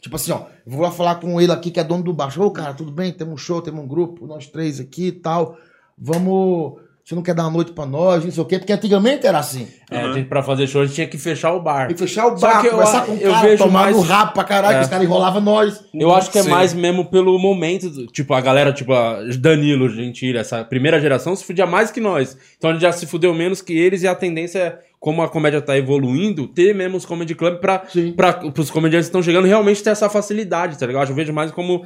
[0.00, 2.32] Tipo assim, ó, vou lá falar com ele aqui que é dono do bar.
[2.40, 3.12] Ô, cara, tudo bem?
[3.12, 5.58] Temos um show, temos um grupo, nós três aqui e tal.
[5.98, 6.84] Vamos.
[7.04, 8.58] Você não quer dar uma noite pra nós, não sei o quê?
[8.58, 9.68] Porque antigamente era assim.
[9.88, 11.88] É, gente, pra fazer show, a gente tinha que fechar o bar.
[11.88, 13.96] E fechar o Só bar, que eu- conversar com o eu cara, vejo tomar mais-
[13.96, 14.78] no rabo pra caralho, É.
[14.78, 15.84] que os caras enrolavam nós.
[15.94, 16.50] Eu acho que é Sim.
[16.50, 17.88] mais mesmo pelo momento.
[17.88, 22.00] do- Tipo, a galera, tipo, a Danilo Gentili, essa primeira geração se fudia mais que
[22.00, 22.36] nós.
[22.58, 25.28] Então a gente já se fudeu menos que eles e a tendência é, como a
[25.28, 28.14] comédia tá evoluindo, ter mesmo os comedy club pra, Sim.
[28.16, 31.08] pra pros comediantes que estão chegando realmente ter essa facilidade, tá ligado?
[31.08, 31.84] Eu vejo mais como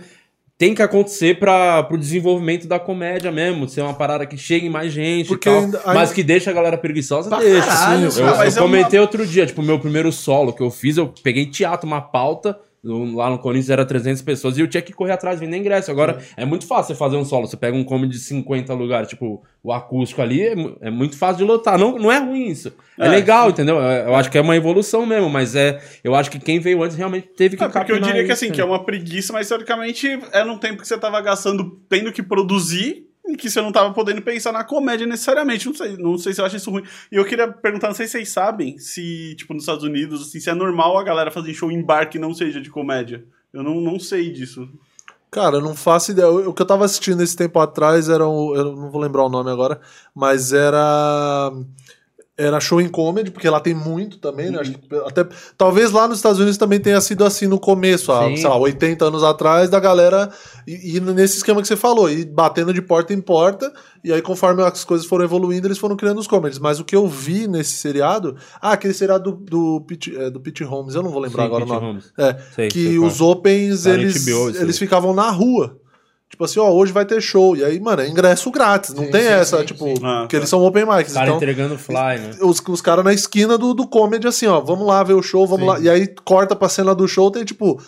[0.61, 4.93] tem que acontecer para pro desenvolvimento da comédia mesmo, ser uma parada que chegue mais
[4.93, 7.67] gente Porque e tal, ainda- mas ainda- que deixa a galera preguiçosa, deixa.
[7.67, 10.63] caralho, Sim, eu, mas eu é uma- comentei outro dia, tipo, meu primeiro solo que
[10.63, 14.69] eu fiz, eu peguei teatro, uma pauta, lá no Corinthians era 300 pessoas e eu
[14.69, 15.91] tinha que correr atrás vender ingresso.
[15.91, 17.47] Agora é muito fácil você fazer um solo.
[17.47, 21.39] Você pega um comedy de 50 lugares, tipo o acústico ali, é, é muito fácil
[21.39, 21.79] de lotar.
[21.79, 22.73] Não, não é ruim isso.
[22.99, 23.81] É, É, legal, entendeu?
[23.83, 25.81] É, Eu acho que é uma evolução mesmo, mas é.
[26.03, 28.49] Eu acho que quem veio antes realmente teve que É, porque eu diria que assim,
[28.49, 28.55] né?
[28.55, 32.23] que é uma preguiça, mas teoricamente era um tempo que você tava gastando tendo que
[32.23, 35.67] produzir e que você não tava podendo pensar na comédia necessariamente.
[35.67, 36.85] Não sei, não sei se eu acho isso ruim.
[37.11, 40.41] E eu queria perguntar, não sei se vocês sabem, se, tipo, nos Estados Unidos, assim,
[40.41, 43.25] se é normal a galera fazer show em bar que não seja de comédia.
[43.53, 44.69] Eu não, não sei disso.
[45.31, 46.29] Cara, eu não faço ideia.
[46.29, 49.29] O que eu tava assistindo esse tempo atrás era um, eu não vou lembrar o
[49.29, 49.81] nome agora,
[50.15, 51.53] mas era
[52.41, 54.59] era show em comedy, porque lá tem muito também, né?
[54.61, 55.27] Acho que até,
[55.57, 58.37] talvez lá nos Estados Unidos também tenha sido assim no começo, há, Sim.
[58.37, 60.31] sei lá, 80 anos atrás, da galera
[60.67, 63.73] e, e nesse esquema que você falou, e batendo de porta em porta,
[64.03, 66.59] e aí conforme as coisas foram evoluindo, eles foram criando os comedies.
[66.59, 70.41] Mas o que eu vi nesse seriado, ah, aquele seriado do, do, Pete, é, do
[70.41, 71.87] Pete Holmes, eu não vou lembrar Sim, agora Pete o nome.
[71.87, 72.13] Holmes.
[72.17, 73.09] É, Sei, sei que qual.
[73.09, 75.77] os opens, Tá eles, HBO eles ficavam na rua.
[76.31, 77.57] Tipo assim, ó, hoje vai ter show.
[77.57, 78.95] E aí, mano, é ingresso grátis.
[78.95, 79.95] Não Sim, tem sim, essa, sim, tipo, sim.
[80.03, 80.41] Ah, porque tá.
[80.41, 81.09] eles são open mics.
[81.09, 82.31] Os caras Então, entregando fly, né?
[82.41, 85.47] os, os caras na esquina do, do comedy, assim, ó, vamos lá ver o show,
[85.47, 85.67] vamos Sim.
[85.73, 85.81] lá.
[85.81, 87.83] E aí corta pra cena do show, tem tipo.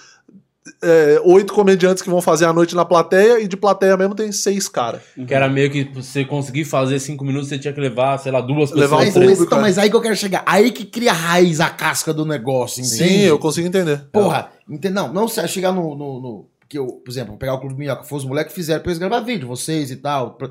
[0.82, 4.30] é, oito comediantes que vão fazer a noite na plateia, e de plateia mesmo tem
[4.32, 5.00] seis caras.
[5.26, 8.32] Que era meio que pra você conseguir fazer cinco minutos, você tinha que levar, sei
[8.32, 9.08] lá, duas Levar pessoas.
[9.08, 9.14] um três.
[9.14, 9.60] mas, público, então, é.
[9.62, 10.42] mas aí que eu quero chegar.
[10.46, 12.96] Aí que cria a raiz, a casca do negócio, entende?
[12.96, 14.04] Sim, eu consigo entender.
[14.12, 14.94] Porra, entende?
[14.94, 15.94] Não, não se chegar no.
[15.96, 18.80] no, no- que eu, por exemplo, pegar o Clube Minhoca, foi os moleques que fizeram
[18.82, 20.32] pra eles gravar vídeo, vocês e tal.
[20.32, 20.48] Pra-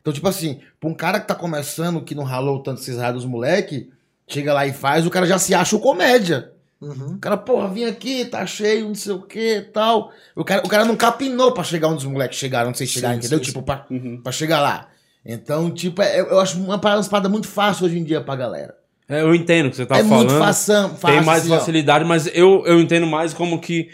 [0.00, 3.14] Então, tipo assim, pra um cara que tá começando, que não ralou tanto esses raios
[3.16, 3.88] dos moleque,
[4.28, 6.52] chega lá e faz, o cara já se acha o comédia.
[6.80, 7.14] Uhum.
[7.14, 10.10] O cara, porra, vim aqui, tá cheio, não sei o que e tal.
[10.34, 12.94] O cara, o cara não capinou pra chegar onde os moleques chegaram, não sei se
[12.94, 13.38] chegaram, Sim, entendeu?
[13.38, 14.20] sim, tipo, pra, Uhum.
[14.20, 14.88] pra chegar lá.
[15.24, 18.34] Então, tipo, é- eu acho uma parada, uma parada muito fácil hoje em dia pra
[18.34, 18.74] galera.
[19.08, 20.28] É, eu entendo o que você tá é falando.
[20.30, 21.16] muito fação, fácil.
[21.18, 21.58] tem mais assim, ó.
[21.58, 23.88] facilidade, mas eu, eu entendo mais como que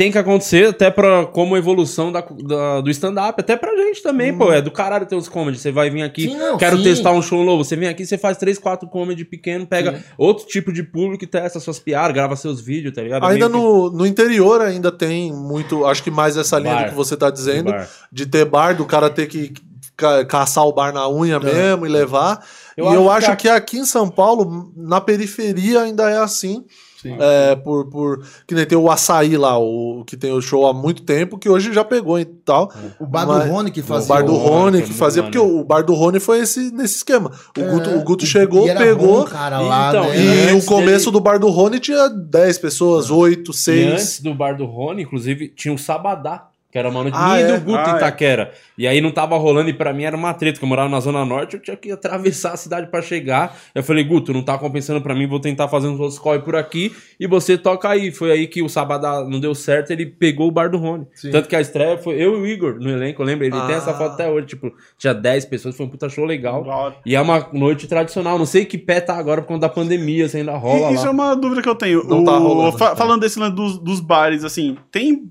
[0.00, 4.34] tem que acontecer até pra, como evolução da, da- do stand-up, até pra gente também,
[4.34, 4.50] pô.
[4.50, 5.58] É do caralho ter os comedy.
[5.58, 6.84] Você vai vir aqui, Sim, não, quero sim.
[6.84, 7.62] testar um show novo.
[7.62, 11.26] Você vem aqui, você faz três, quatro comedy pequeno, pega outro tipo de público e
[11.26, 13.26] testa suas piadas, grava seus vídeos, tá ligado?
[13.26, 16.84] Ainda no, no interior ainda tem muito, acho que mais essa linha Bar.
[16.84, 17.70] do que você tá que- dizendo,
[18.10, 19.52] de ter bar, do cara ter que
[19.94, 22.42] ca- caçar o bar na unha mesmo e levar.
[22.74, 26.08] Eu e acho eu que acho a- que aqui em São Paulo, na periferia, ainda
[26.10, 26.64] é assim.
[27.04, 28.22] É, por, por.
[28.46, 31.48] Que nem tem o açaí lá, o que tem o show há muito tempo, que
[31.48, 32.70] hoje já pegou e tal.
[32.98, 34.08] O bar Mas- do Rony que O fazia.
[34.14, 36.96] bar do o- Rony que é fazia, porque o bar do Rony foi esse, nesse
[36.96, 37.30] esquema.
[37.56, 37.64] O, É.
[37.70, 39.20] Guto, o Guto chegou, E pegou.
[39.20, 40.50] bom, cara, lá, Então, né?
[40.50, 43.92] E o começo dele- do bar do Rony tinha 10 pessoas, 8, E 6.
[43.92, 46.49] antes do bar do Rony, inclusive, tinha o Sabadá.
[46.70, 47.58] Que era uma noite Ah, minha e é?
[47.58, 47.96] do Guto Ah, é.
[47.96, 48.52] Itaquera.
[48.78, 51.00] E aí não tava rolando e pra mim era uma treta, que eu morava na
[51.00, 53.56] Zona Norte, eu tinha que atravessar a cidade pra chegar.
[53.74, 56.54] Eu falei, Guto, não tá compensando pra mim, vou tentar fazer uns outros corre por
[56.54, 58.12] aqui e você toca aí.
[58.12, 61.06] Foi aí que o Sabadá não deu certo, ele pegou o bar do Rony.
[61.32, 63.46] Tanto que a estreia foi eu e o Igor no elenco, lembra?
[63.46, 63.78] Ele tem Ah.
[63.78, 66.64] essa foto até hoje, tipo, tinha 10 pessoas, foi um puta show legal.
[67.04, 70.28] E é uma noite tradicional, não sei que pé tá agora por conta da pandemia,
[70.28, 72.04] se ainda rola E Isso é uma dúvida que eu tenho.
[72.04, 72.78] Não O- tá rolando.
[72.78, 75.28] fa- falando desse lance dos, dos bares, assim, tem.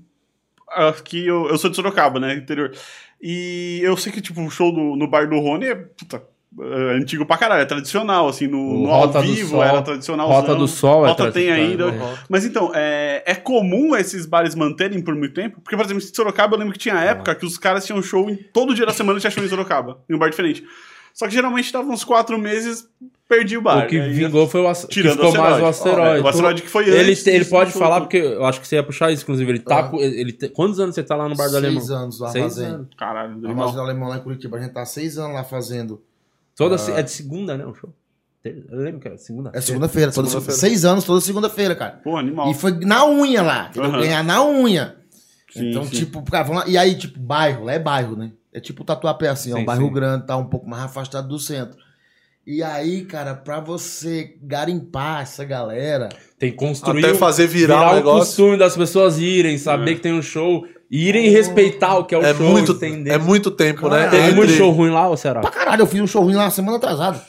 [0.70, 2.34] Aqui eu, eu sou de Sorocaba, né?
[2.34, 2.72] Interior.
[3.20, 6.22] E eu sei que, tipo, o show do, no bar do Rony é, puta,
[6.58, 9.62] é antigo pra caralho, é tradicional, assim, no, no ao vivo Sol.
[9.62, 10.28] era tradicional.
[10.28, 12.04] Rota do Sol é Rota tem tradicional, ainda.
[12.04, 12.18] é.
[12.28, 15.60] Mas então, é, é comum esses bares manterem por muito tempo?
[15.60, 17.04] Porque, por exemplo, em Sorocaba eu lembro que tinha Ah.
[17.04, 20.02] época que os caras tinham show em todo dia da semana tinha show em Sorocaba,
[20.08, 20.64] em um bar diferente.
[21.12, 22.88] Só que geralmente dava uns quatro meses,
[23.30, 23.84] perdi o bar.
[23.84, 24.86] O que aí, vingou foi o ac...
[24.88, 25.68] Tirando ficou o mais o asteroide.
[25.68, 26.18] asteroide.
[26.18, 28.60] É, o asteroide que foi ele, antes ele disso, pode do falar, porque eu acho
[28.60, 29.50] que você ia puxar isso, inclusive.
[29.50, 29.96] Ele tá Ah.
[29.96, 31.80] Ele te- Quantos anos você tá lá no bar do Alemão?
[31.80, 32.74] Seis anos lá Seis fazendo.
[32.74, 32.88] anos.
[32.98, 33.50] Caralho, No animal.
[33.52, 34.56] Armazém do Alemão lá em Curitiba.
[34.56, 36.02] A gente tá seis anos lá fazendo.
[36.56, 37.64] Toda, se- É de segunda, né?
[37.64, 37.88] O show.
[38.44, 39.50] Eu lembro que era segunda.
[39.54, 40.10] É segunda-feira.
[40.10, 40.58] toda Segunda-feira.
[40.60, 42.00] Seis anos, toda segunda-feira, cara.
[42.02, 42.50] Pô, animal.
[42.50, 43.70] E foi na unha lá.
[43.78, 44.00] Aham.
[44.00, 44.96] Ganhar na unha.
[45.52, 45.90] Sim, então, sim.
[45.90, 46.68] tipo, cara, vamos lá.
[46.68, 48.32] E aí, tipo, bairro, lá é bairro, né?
[48.52, 49.92] É tipo Tatuapé, assim, é Sim, um bairro sim.
[49.92, 51.76] grande, tá um pouco mais afastado do centro.
[52.46, 56.08] E aí, cara, pra você garimpar essa galera.
[56.38, 57.04] Tem que construir.
[57.04, 58.20] Até fazer virar o o negócio.
[58.26, 62.22] costume das pessoas irem, saber que tem um show, irem respeitar o que é o
[62.24, 63.10] É show, muito, entender.
[63.10, 64.08] é muito tempo, né?
[64.08, 65.40] Teve Entre- muito show ruim lá, ou será?
[65.40, 67.20] Pra caralho, eu fiz um show ruim lá na semana atrasada.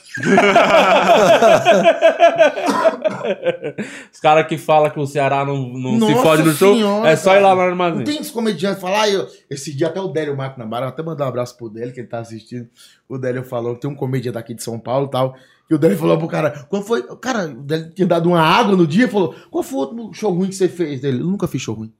[4.11, 7.15] Os caras que falam que o Ceará não, não se fode no show, Senhora, é
[7.15, 8.03] só ir lá no Não armazém.
[8.03, 11.25] tem esse comediante falar, eu, esse dia até o Délio Marco na barra, até mandar
[11.25, 12.67] um abraço pro Délio, que ele tá assistindo.
[13.07, 15.35] O Délio falou que tem um comediante daqui de São Paulo e tal.
[15.69, 17.03] E o Délio falou pro cara, qual foi.
[17.17, 20.13] Cara, o Délio tinha dado uma água no dia e falou: qual foi o último
[20.13, 21.21] show ruim que você fez dele?
[21.21, 21.93] Eu nunca fiz show ruim.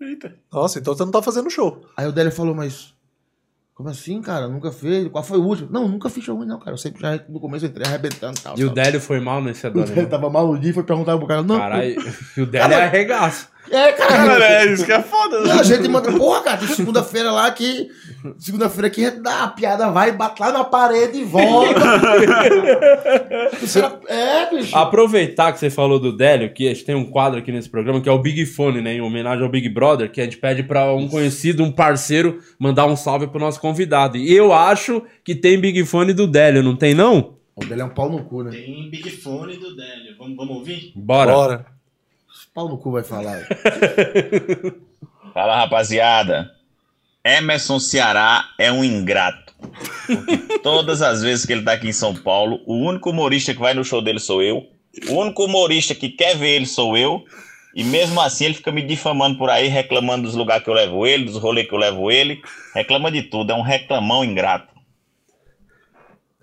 [0.00, 0.34] Eita.
[0.52, 1.82] Nossa, então você não tá fazendo show.
[1.96, 2.93] Aí o Délio falou, mas.
[3.74, 4.46] Como assim, cara?
[4.46, 5.08] Nunca fez?
[5.08, 5.68] Qual foi o último?
[5.70, 6.72] Não, nunca fiz show ruim, não, cara.
[6.72, 8.54] Eu sempre já no começo eu entrei arrebentando e tal.
[8.56, 8.80] E o sabe?
[8.80, 10.10] Délio foi mal nesse O Délio Alemão.
[10.10, 11.42] tava mal no dia e foi perguntar pro cara.
[11.42, 11.96] Não, Caralho,
[12.36, 13.48] e o Délio é arregaço.
[13.70, 14.08] É, cara.
[14.14, 15.38] Cara, é isso que é foda.
[15.46, 17.88] E a gente manda, porra, cara, tem segunda-feira lá que.
[18.38, 21.80] Segunda-feira que a gente dá a piada, vai, bate lá na parede e volta.
[23.60, 24.76] Você- é, bicho.
[24.76, 28.00] Aproveitar que você falou do Délio, que a gente tem um quadro aqui nesse programa,
[28.00, 28.94] que é o Big Fone, né?
[28.94, 32.86] Em homenagem ao Big Brother, que a gente pede pra um conhecido, um parceiro, mandar
[32.86, 34.16] um salve pro nosso convidado.
[34.16, 37.34] E eu acho que tem Big Fone do Délio, não tem não?
[37.56, 38.50] O dele é um pau no cu, né?
[38.50, 40.16] Tem Big Fone do Délio.
[40.18, 40.92] Vamos, vamos ouvir?
[40.96, 41.32] Bora.
[41.32, 41.66] Bora.
[42.54, 43.40] Pau no cu vai falar.
[45.34, 46.52] Fala rapaziada.
[47.24, 49.52] Emerson Ceará é um ingrato.
[50.62, 53.74] Todas as vezes que ele tá aqui em São Paulo, o único humorista que vai
[53.74, 54.68] no show dele sou eu.
[55.08, 57.24] O único humorista que quer ver ele sou eu.
[57.74, 61.04] E mesmo assim ele fica me difamando por aí, reclamando dos lugares que eu levo
[61.04, 62.40] ele, dos rolês que eu levo ele.
[62.72, 64.72] Reclama de tudo, é um reclamão ingrato.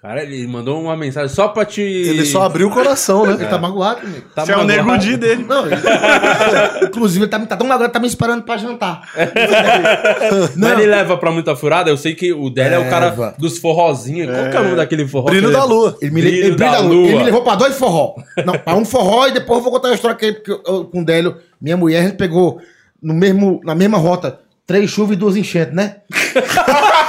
[0.01, 1.79] Cara, ele mandou uma mensagem só pra te.
[1.79, 3.33] Ele só abriu o coração, né?
[3.33, 4.23] Ele tá magoado comigo.
[4.33, 4.87] Tá Você é o magoado.
[4.87, 5.45] nego Di dele.
[5.47, 5.75] Não, ele...
[6.87, 9.07] Inclusive, ele tá, tá tão magoado, tá me esperando pra jantar.
[10.57, 11.91] Mas ele leva pra muita furada.
[11.91, 14.27] Eu sei que o Délio é, o cara dos forrozinhos.
[14.35, 15.25] Qual que é o nome daquele forró?
[15.27, 15.95] Brilho da lua.
[16.01, 16.93] Ele me, Brilho ele, da lua.
[16.95, 17.07] lua.
[17.07, 18.15] ele me levou pra dois forró.
[18.43, 20.63] Não, pra um forró e depois eu vou contar a história que, ele- que eu,
[20.65, 22.59] eu- com o Délio, minha mulher, a gente pegou
[23.03, 25.97] no mesmo, na mesma rota três chuvas e duas enchentes, né?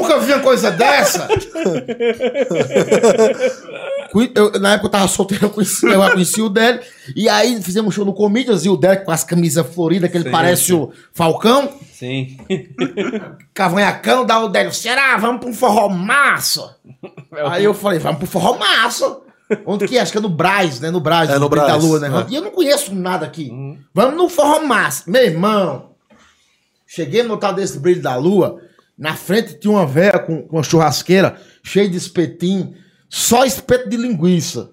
[0.00, 1.28] nunca vi uma coisa dessa.
[4.34, 6.80] Eu- na época eu tava solteiro, eu conheci, eu conheci o Délio.
[7.14, 10.16] E aí fizemos um show no Comedians e o Délio com as camisas floridas, que
[10.16, 10.72] ele Sim, parece sim.
[10.74, 11.68] o Falcão.
[11.92, 12.36] Sim.
[13.54, 15.16] Cavanhacão, dá o Délio, será?
[15.16, 16.76] Vamos pra um forró massa.
[17.50, 19.18] Aí eu falei, vamos pro forró massa.
[19.64, 20.00] Onde que é?
[20.00, 20.90] Acho que é no Braz, né?
[20.90, 22.08] No Braz, É, no Brilho da Brás, Lua, né?
[22.08, 22.32] é.
[22.32, 23.52] E eu não conheço nada aqui.
[23.94, 25.04] Vamos no forró massa.
[25.06, 25.90] Meu irmão,
[26.86, 28.60] cheguei no tal desse Brilho da Lua,
[29.00, 32.74] na frente tinha uma velha com, com uma churrasqueira cheia de espetinho,
[33.08, 34.72] só espeto de linguiça.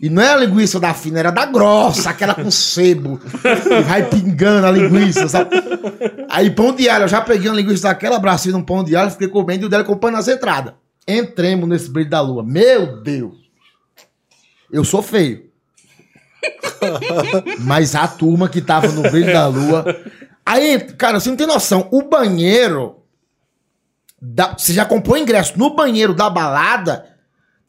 [0.00, 3.18] E não é a linguiça da fina, era da grossa, aquela com sebo.
[3.18, 5.50] que vai pingando a linguiça, sabe?
[6.30, 9.10] Aí pão de alho, eu já peguei uma linguiça daquela, abracei num pão de alho,
[9.10, 10.72] fiquei comendo e o dela comprando nas entradas.
[11.06, 12.42] Entremos nesse brilho da lua.
[12.42, 13.34] Meu Deus!
[14.72, 15.50] Eu sou feio.
[17.60, 19.84] Mas a turma que tava no brilho da lua.
[20.46, 21.88] Aí, cara, você não tem noção.
[21.90, 22.99] O banheiro.
[24.20, 27.06] Da- você já comprou ingresso no banheiro da balada?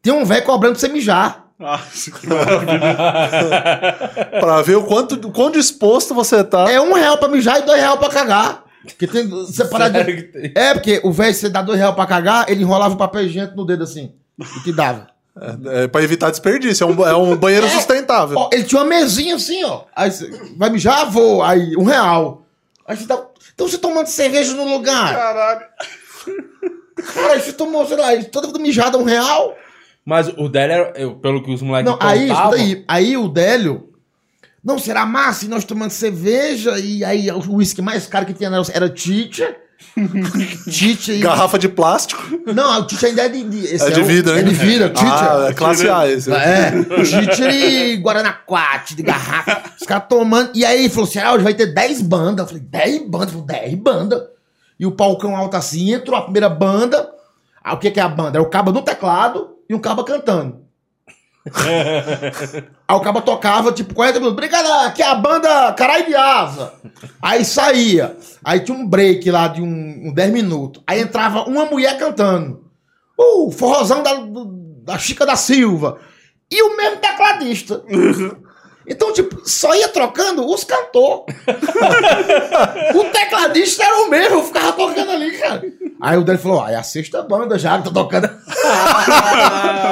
[0.00, 1.42] Tem um velho cobrando pra você mijar.
[1.58, 2.26] Nossa, que.
[4.40, 6.70] Pra ver o quanto, o quão disposto você tá.
[6.70, 8.64] É um real pra mijar e dois real pra cagar.
[8.82, 10.22] Porque tem separado de...
[10.22, 10.52] que?
[10.56, 13.56] É, porque o velho, você dá dois real pra cagar, ele enrolava o papel higiênico
[13.56, 14.12] no dedo assim.
[14.40, 15.06] E te dava.
[15.66, 16.84] É, pra evitar desperdício.
[16.84, 18.36] É um, é um banheiro sustentável.
[18.38, 19.84] Ó, ele tinha uma mesinha assim, ó.
[19.94, 21.42] Aí você vai mijar, vou.
[21.44, 22.44] Aí, um real.
[22.86, 23.22] Aí você tá.
[23.54, 25.14] Então você tomando cerveja no lugar.
[25.14, 25.60] Caralho.
[27.14, 29.56] Cara, você tomou, sei lá, toda vida mijada um real.
[30.04, 32.84] Mas o Délio, era- eu- pelo que os moleques Não, aí, contavam, aí.
[32.88, 33.88] Aí o Délio.
[34.64, 35.44] Não, será massa?
[35.44, 36.78] E nós tomando cerveja.
[36.78, 39.44] E aí o uísque mais caro que tinha era, era Tite.
[40.70, 41.12] Tite.
[41.12, 42.22] e- Garrafa de plástico.
[42.52, 43.42] Não, o Tite ainda é de.
[43.42, 44.44] de esse É de o- É hein?
[44.44, 45.04] de vidro, Tite.
[45.04, 46.30] Ah, é classe A esse.
[46.32, 46.70] É,
[47.04, 49.62] Tite e Guaranaquate de garrafa.
[49.80, 50.50] Os caras tomando.
[50.54, 52.44] E aí ele falou assim: ah, hoje vai ter 10 bandas.
[52.44, 53.28] Eu falei, 10 bandas?
[53.28, 54.22] Ele falou, 10 bandas.
[54.78, 57.12] E o palcão alto assim, entrou a primeira banda.
[57.62, 58.38] Aí o que, que é a banda?
[58.38, 60.62] É o caba no teclado e um caba cantando.
[62.88, 64.48] Aí o caba tocava, tipo, 40 minutos.
[64.86, 66.74] Aqui é a banda Carai de Asa.
[67.20, 68.16] Aí saía.
[68.44, 70.82] Aí tinha um break lá de um, um 10 minutos.
[70.86, 72.64] Aí entrava uma mulher cantando.
[73.18, 74.14] Uh, forrozão da,
[74.84, 75.98] da Chica da Silva.
[76.50, 77.82] E o mesmo tecladista.
[78.86, 81.24] Então, tipo, só ia trocando os cantor.
[82.94, 85.62] o tecladista era o mesmo, eu ficava tocando ali, cara.
[86.00, 88.28] Aí o dele falou: ah, é a sexta banda já que tá tocando.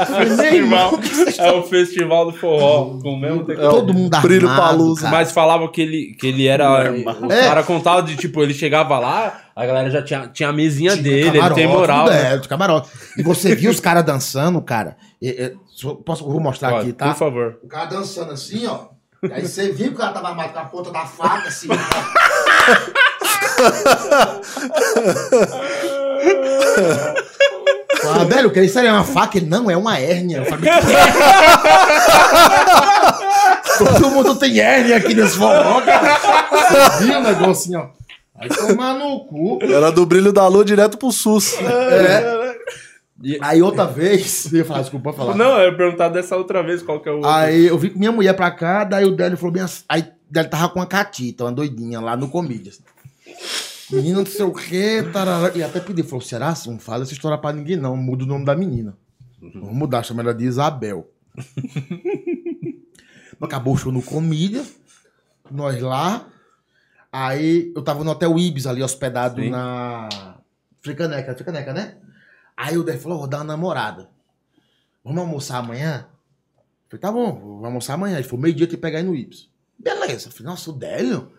[0.08, 3.70] Vocês É o festival do forró, com o mesmo teclado.
[3.70, 5.02] Todo mundo armado, Brilho Palusa.
[5.02, 5.16] cara.
[5.16, 6.90] Mas falavam que ele, que ele era.
[6.92, 7.44] Os É.
[7.48, 11.02] caras contavam de tipo, ele chegava lá, a galera já tinha, tinha a mesinha Tinha
[11.02, 12.06] dele, ele camarote, tem moral.
[12.06, 12.34] né?
[12.34, 12.88] É, de camarote.
[13.16, 14.96] E você viu os caras dançando, cara?
[15.22, 15.56] E- e-
[16.04, 17.08] posso vou mostrar Pode, aqui, tá?
[17.08, 17.58] Por favor.
[17.62, 18.88] O cara dançando assim, ó.
[19.22, 21.68] E aí você viu que o cara tava armado com a ponta da faca, assim.
[28.02, 29.36] Ah, velho, que isso aí é uma faca?
[29.36, 30.38] Ele, não, é uma hérnia.
[30.38, 30.70] Eu falei,
[33.76, 36.18] Todo mundo tem hérnia aqui nesse forró, cara.
[36.98, 37.88] Você viu o negócio assim, ó.
[38.40, 39.58] Aí tomar no cu.
[39.62, 41.58] Era do brilho da lua direto pro SUS.
[41.60, 42.39] É.
[43.42, 45.34] Aí outra vez, eu ia falar, desculpa falar.
[45.34, 47.16] Não, eu ia perguntar dessa outra vez qual que é o.
[47.16, 47.30] outro.
[47.30, 49.84] Aí eu vi com minha mulher pra cá, daí o Délio falou bem assim.
[49.88, 52.80] Aí o Délio tava com uma catita, uma doidinha lá no Comídias.
[53.90, 55.54] Menina não sei o quê, tarará.
[55.54, 56.54] E até pedi, falou: será?
[56.66, 57.96] Não fala essa história pra ninguém, não.
[57.96, 58.96] Muda o nome da menina.
[59.40, 61.10] Vamos mudar, chama ela de Isabel.
[63.40, 64.74] Acabou o show no Comídias,
[65.50, 66.26] nós lá.
[67.10, 69.50] Aí eu tava no Hotel Ibis ali, hospedado Sim.
[69.50, 70.08] na
[70.82, 71.96] Fricaneca, Fricaneca, né?
[72.60, 74.10] Aí o Délio falou: vou dar uma namorada.
[75.02, 76.06] Vamos almoçar amanhã?
[76.58, 78.16] Eu falei, tá bom, vamos almoçar amanhã.
[78.16, 79.48] Ele falou, meio-dia tem que pegar aí no Ibis.
[79.78, 80.28] Beleza.
[80.28, 81.32] Eu falei, nossa, o Délio?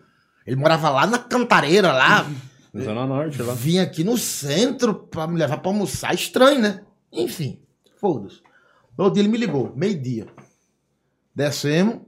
[0.44, 2.28] Ele morava lá na cantareira, lá.
[2.76, 3.54] Zona Norte lá.
[3.54, 6.12] Vinha aqui no centro pra me levar pra almoçar.
[6.12, 6.80] Estranho, né?
[7.12, 7.62] Enfim,
[8.00, 8.40] foda-se.
[8.98, 10.26] No outro dia ele me ligou, meio-dia.
[11.32, 12.00] Descemos.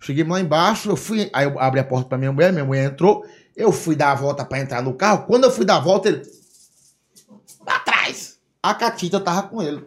[0.00, 1.28] Cheguei lá embaixo, eu fui.
[1.32, 3.22] Aí eu abri a porta pra minha mulher, minha mulher entrou.
[3.54, 5.26] Eu fui dar a volta pra entrar no carro.
[5.26, 6.22] Quando eu fui dar a volta, ele.
[8.66, 9.86] A Catita tava com ele.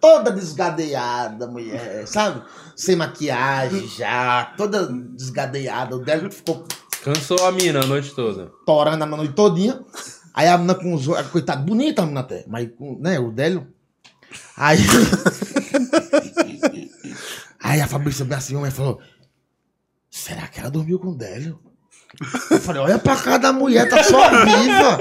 [0.00, 2.40] Toda desgadeada, mulher, sabe?
[2.76, 5.96] Sem maquiagem já, toda desgadeada.
[5.96, 6.64] O Délio ficou
[7.02, 8.52] Cansou a mina a noite toda.
[8.64, 9.84] torando a noite todinha.
[10.32, 12.68] Aí a menina com os olhos, coitada, bonita a menina até, mas,
[13.00, 13.66] né, o Délio.
[14.56, 14.78] Aí.
[17.60, 19.00] aí a Fabrícia bem assim, e falou:
[20.08, 21.58] será que ela dormiu com o Délio?
[22.50, 24.98] Eu falei: olha pra cá da mulher, tá só viva.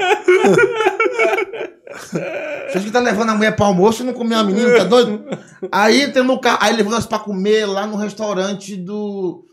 [2.12, 5.24] Vocês que tá levando a mulher pra almoço e não comeu a menina, tá doido?
[5.72, 9.46] Aí tem no carro, aí levou nós pra comer lá no restaurante do.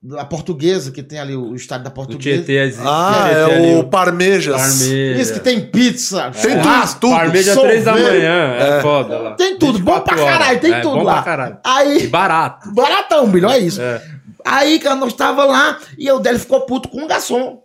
[0.00, 2.36] Da portuguesa, que tem ali o estádio da O portuguesa.
[2.44, 2.86] Tietê existe.
[2.86, 4.54] Ah, Tietê é o Parmejas.
[4.56, 5.20] Parmeja.
[5.20, 8.54] Isso que tem pizza, Tem churrasco, tudo, Parmeja três da manhã.
[8.54, 9.34] É, foda lá.
[9.34, 10.38] Tem tudo, bom pra 24 horas.
[10.38, 11.14] caralho, tem É, tudo bom lá.
[11.14, 11.54] pra caralho.
[11.54, 12.72] E Aí, barato.
[12.72, 13.82] baratão, melhor é isso.
[13.82, 14.00] É.
[14.44, 17.64] Aí, cara, nós tava lá e o Délio ficou puto com o garçom.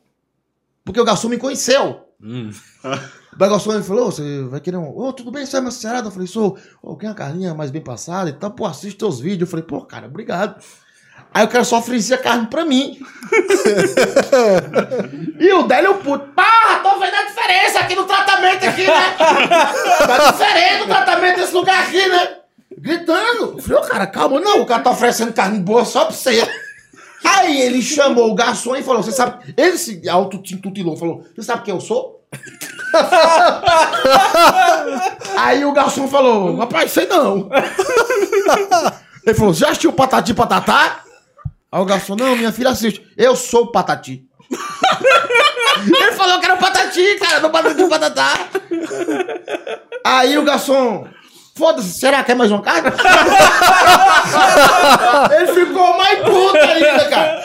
[0.84, 1.99] Porque o garçom me conheceu.
[2.22, 2.49] Hum.
[3.39, 4.97] O ele falou: você vai querer um.
[4.97, 6.07] Ô, tudo bem, você é macerado?
[6.07, 6.57] Eu falei: sou.
[6.81, 8.51] Ô, quer uma carninha mais bem passada e tal?
[8.51, 9.41] Pô, assiste teus vídeos.
[9.41, 10.61] Eu falei: pô, cara, obrigado.
[11.34, 12.99] Aí o cara só oferecia carne pra mim.
[15.39, 16.27] e o Délio puto.
[16.36, 19.15] Pá, tô vendo a diferença aqui no tratamento aqui, né?
[19.17, 22.38] tá diferente o tratamento desse lugar aqui, né?
[22.77, 23.55] Gritando.
[23.57, 26.47] Eu falei, ô cara, calma, não, o cara tá oferecendo carne boa só pra você.
[27.23, 29.55] Aí ele chamou o garçom e falou: Você sabe.
[29.57, 32.23] Ele se auto-tintutilou, falou: Você sabe quem eu sou?
[35.37, 37.49] Aí o garçom falou: Rapaz, sei não.
[39.25, 40.99] Ele falou: Já assistiu Patati Patatá?
[41.71, 43.05] Aí o garçom: Não, minha filha assiste.
[43.17, 44.23] Eu sou o Patati.
[45.85, 48.47] Ele falou que era o Patati, cara, no Patati Patatá.
[50.03, 51.07] Aí o garçom.
[51.55, 52.89] Foda-se, será que é mais uma carne?
[55.35, 57.43] Ele ficou mais puto ainda, cara.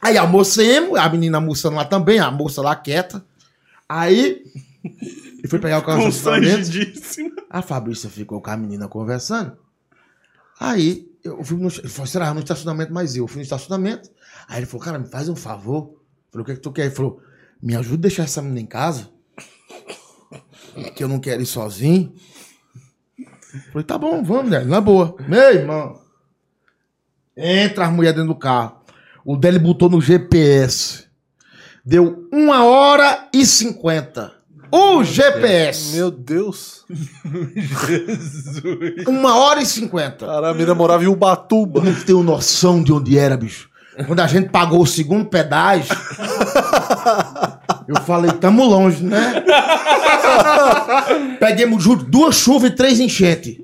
[0.00, 3.22] Aí almocemos, a menina almoçando lá também, a moça lá quieta.
[3.88, 4.44] Aí,
[4.84, 6.02] ele foi pegar o carro.
[6.02, 7.32] Constrangidíssimo.
[7.48, 9.56] A Fabrícia ficou com a menina conversando.
[10.60, 14.10] Aí, eu fui no, ele falou, será no estacionamento, mas eu fui no estacionamento.
[14.48, 15.90] Aí ele falou, cara, me faz um favor.
[15.92, 16.86] Eu falei, o que, é que tu quer?
[16.86, 17.20] Ele falou,
[17.62, 19.08] me ajuda a deixar essa menina em casa.
[20.94, 22.12] Que eu não quero ir sozinho.
[23.18, 24.60] Eu falei, tá bom, vamos, né?
[24.60, 25.16] Na boa.
[25.26, 26.00] Meu irmão.
[27.36, 28.80] Entra as mulheres dentro do carro.
[29.24, 31.07] O dele botou no GPS.
[31.88, 34.32] Deu uma hora e cinquenta.
[34.70, 35.96] O GPS.
[35.96, 36.84] Meu Deus.
[39.08, 40.26] Uma hora e cinquenta.
[40.26, 41.80] Cara, a mina morava em Ubatuba.
[41.80, 43.70] Eu não tenho noção de onde era, bicho.
[44.06, 45.96] Quando a gente pagou o segundo pedágio,
[47.88, 49.42] Eu falei, tamo longe, né?
[51.40, 53.56] Peguemos, juro, duas chuvas e três enchentes.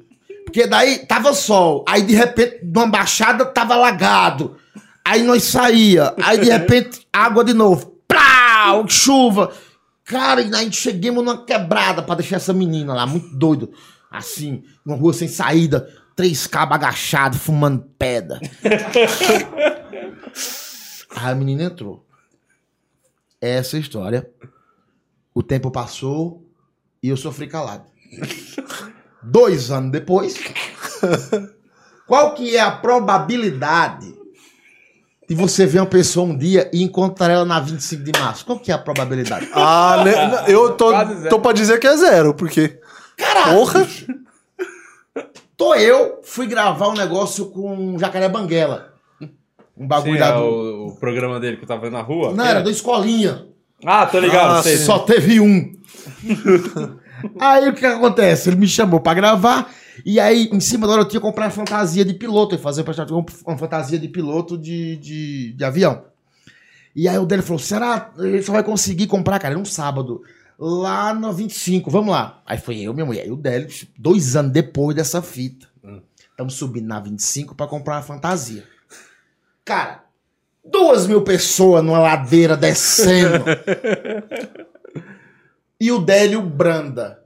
[0.46, 1.84] Porque daí tava sol.
[1.86, 4.56] Aí de repente, numa baixada, tava alagado.
[5.04, 6.14] Aí nós saía.
[6.22, 7.93] Aí de repente, água de novo.
[8.64, 8.88] Plau!
[8.88, 9.52] Chuva.
[10.04, 13.72] Cara, e aí chegamos numa quebrada pra deixar essa menina lá, muito doido.
[14.10, 15.88] Assim, numa rua sem saída.
[16.16, 18.40] Três cabos agachados, fumando pedra.
[21.16, 22.06] Aí a menina entrou.
[23.40, 24.30] Essa história.
[25.34, 26.48] O tempo passou
[27.02, 27.84] e eu sofri calado.
[29.22, 30.36] Dois anos depois,
[32.06, 34.14] qual que é a probabilidade
[35.28, 38.44] de você ver uma pessoa um dia e encontrar ela na 25 de março?
[38.44, 39.48] Qual que é a probabilidade?
[39.52, 40.92] Ah, né, eu tô,
[41.28, 42.78] tô pra dizer que é zero, porque.
[43.16, 43.58] Caralho!
[43.58, 43.86] Porra!
[45.56, 48.92] Tô eu, fui gravar um negócio com Jacaré Banguela.
[49.76, 50.40] Um bagulho Sim, é do...
[50.40, 52.32] o, o programa dele que eu tava vendo na rua.
[52.32, 53.46] Não, era da escolinha.
[53.84, 54.58] Ah, tô ligado.
[54.58, 54.78] Ah, sei.
[54.78, 55.72] Só teve um.
[57.38, 58.48] aí o que, que acontece?
[58.48, 59.70] Ele me chamou pra gravar.
[60.04, 62.54] E aí, em cima da hora, eu tinha que comprar fantasia de piloto.
[62.54, 62.84] E fazer
[63.46, 66.04] uma fantasia de piloto de, de, de avião.
[66.94, 69.54] E aí o dele falou: será que ele só vai conseguir comprar, cara?
[69.54, 70.22] Era um sábado.
[70.58, 72.40] Lá no 25, vamos lá.
[72.46, 73.68] Aí foi eu, minha mulher e o Délio,
[73.98, 75.66] dois anos depois dessa fita.
[76.30, 78.64] Estamos subindo na 25 pra comprar uma fantasia.
[79.64, 80.04] Cara,
[80.64, 83.44] duas mil pessoas numa ladeira descendo.
[85.80, 87.23] e o Délio branda.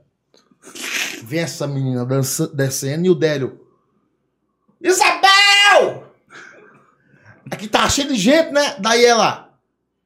[1.29, 3.59] Vem essa menina dança- descendo e o Délio.
[4.81, 6.05] Isabel!
[7.51, 8.77] Aqui tá cheio de gente, né?
[8.79, 9.51] Daí ela.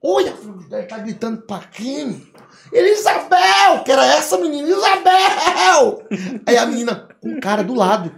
[0.02, 0.34] Olha,
[0.70, 2.30] Délio tá gritando pra quem?
[2.74, 3.84] Ele, Isabel!
[3.86, 6.06] Que era essa menina, Isabel!
[6.46, 8.14] Aí a menina com o cara do lado.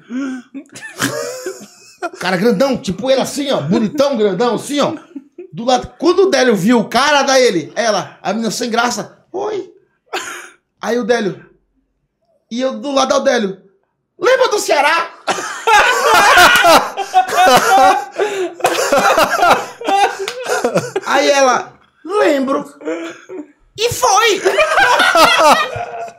[2.02, 4.96] O cara grandão, tipo ele assim, ó, bonitão, grandão, assim, ó.
[5.54, 5.94] Do lado.
[6.00, 9.72] Quando o Délio viu o cara da ele, ela, a menina sem graça, oi.
[10.82, 11.45] Aí o Délio.
[12.52, 13.58] E eu do lado do Délio.
[14.20, 15.10] Lembra do Ceará?
[21.06, 21.74] Aí ela,
[22.04, 22.66] lembro.
[23.78, 24.42] E foi!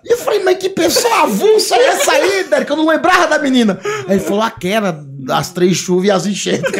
[0.05, 2.45] E eu falei, mas que pessoa avulsa é essa aí?
[2.64, 3.81] Que eu não lembrava da menina.
[4.07, 6.70] Aí ele falou, aquela, das três chuvas e as enchentes.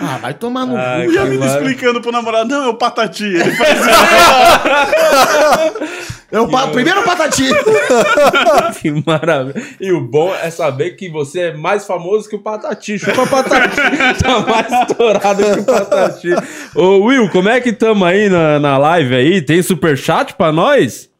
[0.00, 1.12] Ah, vai tomar no cu.
[1.12, 3.24] E a menina explicando pro namorado, não, é o Patati.
[3.24, 3.78] Ele faz
[6.32, 7.42] Eu, pa- primeiro patati.
[8.80, 9.62] Que maravilha.
[9.80, 12.98] E o bom é saber que você é mais famoso que o Patati.
[12.98, 13.76] Chupa Patati.
[14.22, 16.28] tá mais estourado que o Patati.
[16.74, 19.42] Ô, Will, como é que tamo aí na, na live aí?
[19.42, 21.10] Tem superchat pra nós?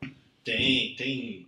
[0.44, 1.46] Tem, tem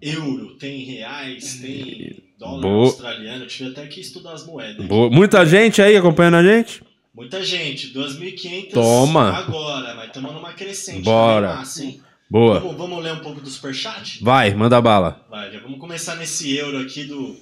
[0.00, 2.84] euro, tem reais, tem dólar Boa.
[2.86, 3.44] australiano.
[3.44, 4.86] Eu tive até que estudar as moedas.
[4.86, 5.10] Boa.
[5.10, 6.82] Muita gente aí acompanhando a gente?
[7.14, 9.36] Muita gente, 2.500 Toma.
[9.36, 11.02] agora, mas estamos numa crescente.
[11.02, 11.48] Bora.
[11.48, 12.00] também massa, hein?
[12.32, 12.60] Boa.
[12.60, 14.24] Vamos, vamos ler um pouco do superchat?
[14.24, 15.22] Vai, manda bala.
[15.28, 17.36] Vai, já vamos começar nesse euro aqui do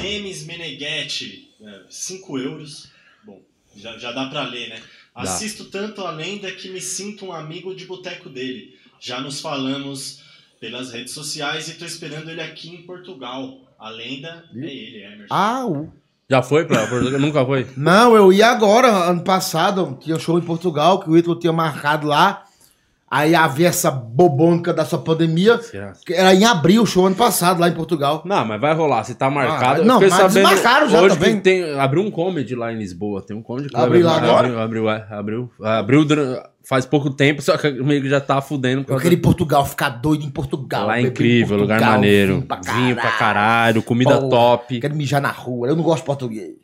[0.00, 1.50] Demis Meneghetti,
[1.90, 2.88] 5 euros.
[3.22, 3.38] Bom,
[3.76, 4.80] já, já dá pra ler, né?
[5.14, 8.74] Assisto tanto a lenda que me sinto um amigo de boteco dele.
[8.98, 10.22] Já nos falamos
[10.58, 13.58] pelas redes sociais e tô esperando ele aqui em Portugal.
[13.78, 15.26] A lenda é ele, Emerson.
[15.34, 15.92] Ah, o-
[16.30, 17.20] Já foi pra Portugal?
[17.20, 17.66] Nunca foi?
[17.76, 22.06] não, eu ia agora, ano passado, tinha show em Portugal, que o Ítalo tinha marcado
[22.06, 22.46] lá.
[23.10, 25.58] Aí havia essa bobônica dessa pandemia.
[26.06, 28.22] que Era em abril show ano passado, lá em Portugal.
[28.24, 29.02] Não, mas vai rolar.
[29.02, 29.82] Se tá marcado.
[29.82, 31.36] Ah, não, mas desmarcaram já hoje também.
[31.36, 33.20] que tem Abriu um comedy lá em Lisboa.
[33.20, 33.82] Tem um comedy club.
[33.82, 34.46] Abriu lá agora?
[34.46, 36.06] Abriu, abriu, é, abriu, abriu
[36.62, 38.84] faz pouco tempo, só que meio que já tá fudendo.
[38.84, 40.86] por Eu causa queria ir em Portugal, ficar doido em Portugal.
[40.86, 42.34] Lá é beber em incrível, lugar Portugal, maneiro.
[42.34, 44.78] vinho pra Vinho pra caralho, comida Porra, top.
[44.80, 46.54] Quero mijar na rua, eu não gosto de português.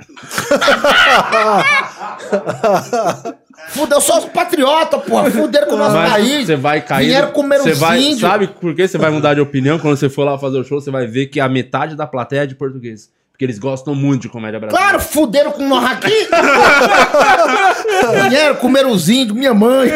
[3.70, 5.30] Fudeu, eu sou patriota, porra.
[5.30, 6.46] Fuderam com o nosso Mas país.
[6.46, 7.06] você vai cair.
[7.06, 8.20] Vieram comer você os vai, índios.
[8.20, 10.80] Sabe por que você vai mudar de opinião quando você for lá fazer o show?
[10.80, 13.08] Você vai ver que a metade da plateia é de português.
[13.30, 14.90] Porque eles gostam muito de comédia brasileira.
[14.90, 16.12] Claro, fuderam com nós aqui.
[18.28, 19.90] Vieram comer os índios, minha mãe.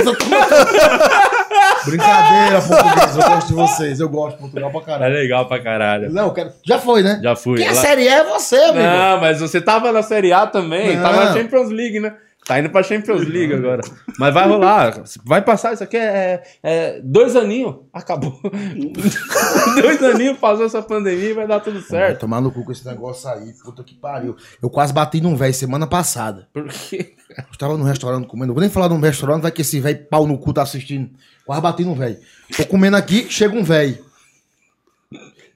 [1.84, 3.16] Brincadeira, português.
[3.16, 4.00] Eu gosto de vocês.
[4.00, 5.14] Eu gosto de Portugal pra É caralho.
[5.14, 6.10] legal pra caralho.
[6.12, 6.50] Não, quero...
[6.64, 7.20] Já foi, né?
[7.22, 7.58] Já fui.
[7.58, 8.78] Quem é Lá- série é você, amigo.
[8.86, 10.96] Não, mas você tava na Série A também.
[10.96, 11.02] Não.
[11.02, 12.14] Tava na Champions League, né?
[12.44, 13.80] Tá indo pra Champions League agora.
[14.18, 15.02] Mas vai rolar.
[15.24, 15.72] Vai passar.
[15.72, 17.76] Isso aqui é, é dois aninhos.
[17.92, 18.38] Acabou.
[19.80, 22.20] dois aninhos, passou essa pandemia e vai dar tudo Vai certo.
[22.20, 23.52] tomar no cu com esse negócio aí.
[23.64, 24.36] Puta que pariu.
[24.62, 26.46] Eu quase bati num velho semana passada.
[26.52, 27.14] Porque.
[27.30, 28.48] Eu tava num restaurante comendo.
[28.48, 31.10] Não vou nem falar num restaurante, vai que esse velho pau no cu tá assistindo.
[31.46, 32.18] Quase bati num velho.
[32.56, 34.04] Tô comendo aqui, chega um velho.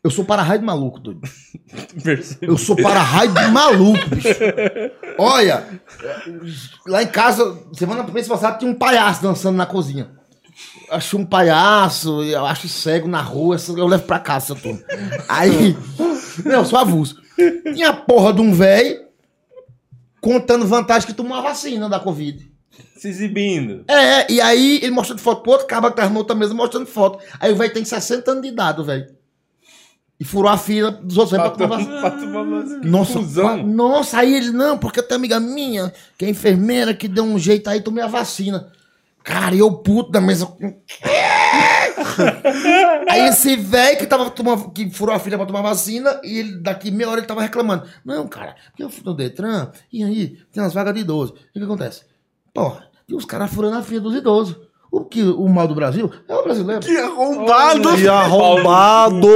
[0.03, 1.21] Eu sou para-raio de maluco, doido.
[2.41, 4.29] Eu sou para-raio de maluco, bicho.
[5.19, 5.81] Olha,
[6.87, 10.11] lá em casa, semana passada tinha um palhaço dançando na cozinha.
[10.91, 14.81] acho um palhaço, eu acho cego na rua, eu levo pra casa, essa turma.
[15.29, 15.77] Aí,
[16.45, 17.21] não, sou avulso.
[17.75, 19.05] Tinha a porra de um velho
[20.21, 22.51] contando vantagem que tomou a vacina da Covid.
[22.97, 23.85] Se exibindo.
[23.89, 26.87] É, e aí ele mostrando foto pro outro, acaba que tá na outra mesa mostrando
[26.87, 27.23] foto.
[27.39, 29.18] Aí o velho tem 60 anos de idade, velho.
[30.21, 32.01] E furou a fila dos outros pra tomar vacina.
[32.01, 32.81] Pra tomar vacina.
[33.63, 37.71] Nossa, aí ele, não, porque tem amiga minha, que é enfermeira, que deu um jeito
[37.71, 38.73] aí, tomei a vacina.
[39.23, 40.49] Cara, e eu puto da mesa.
[43.09, 46.59] aí esse velho que tava tomando, que furou a fila pra tomar vacina, e ele,
[46.61, 47.87] daqui meia hora ele tava reclamando.
[48.05, 51.35] Não, cara, porque eu fui no Detran, e aí tem umas vagas de idoso.
[51.35, 52.03] O que, que acontece?
[52.53, 54.57] Porra, tem os caras furando a fila dos idosos.
[54.91, 56.81] O que o mal do Brasil é o brasileiro.
[56.81, 57.95] Que arrombado!
[57.97, 59.29] Que arrombado!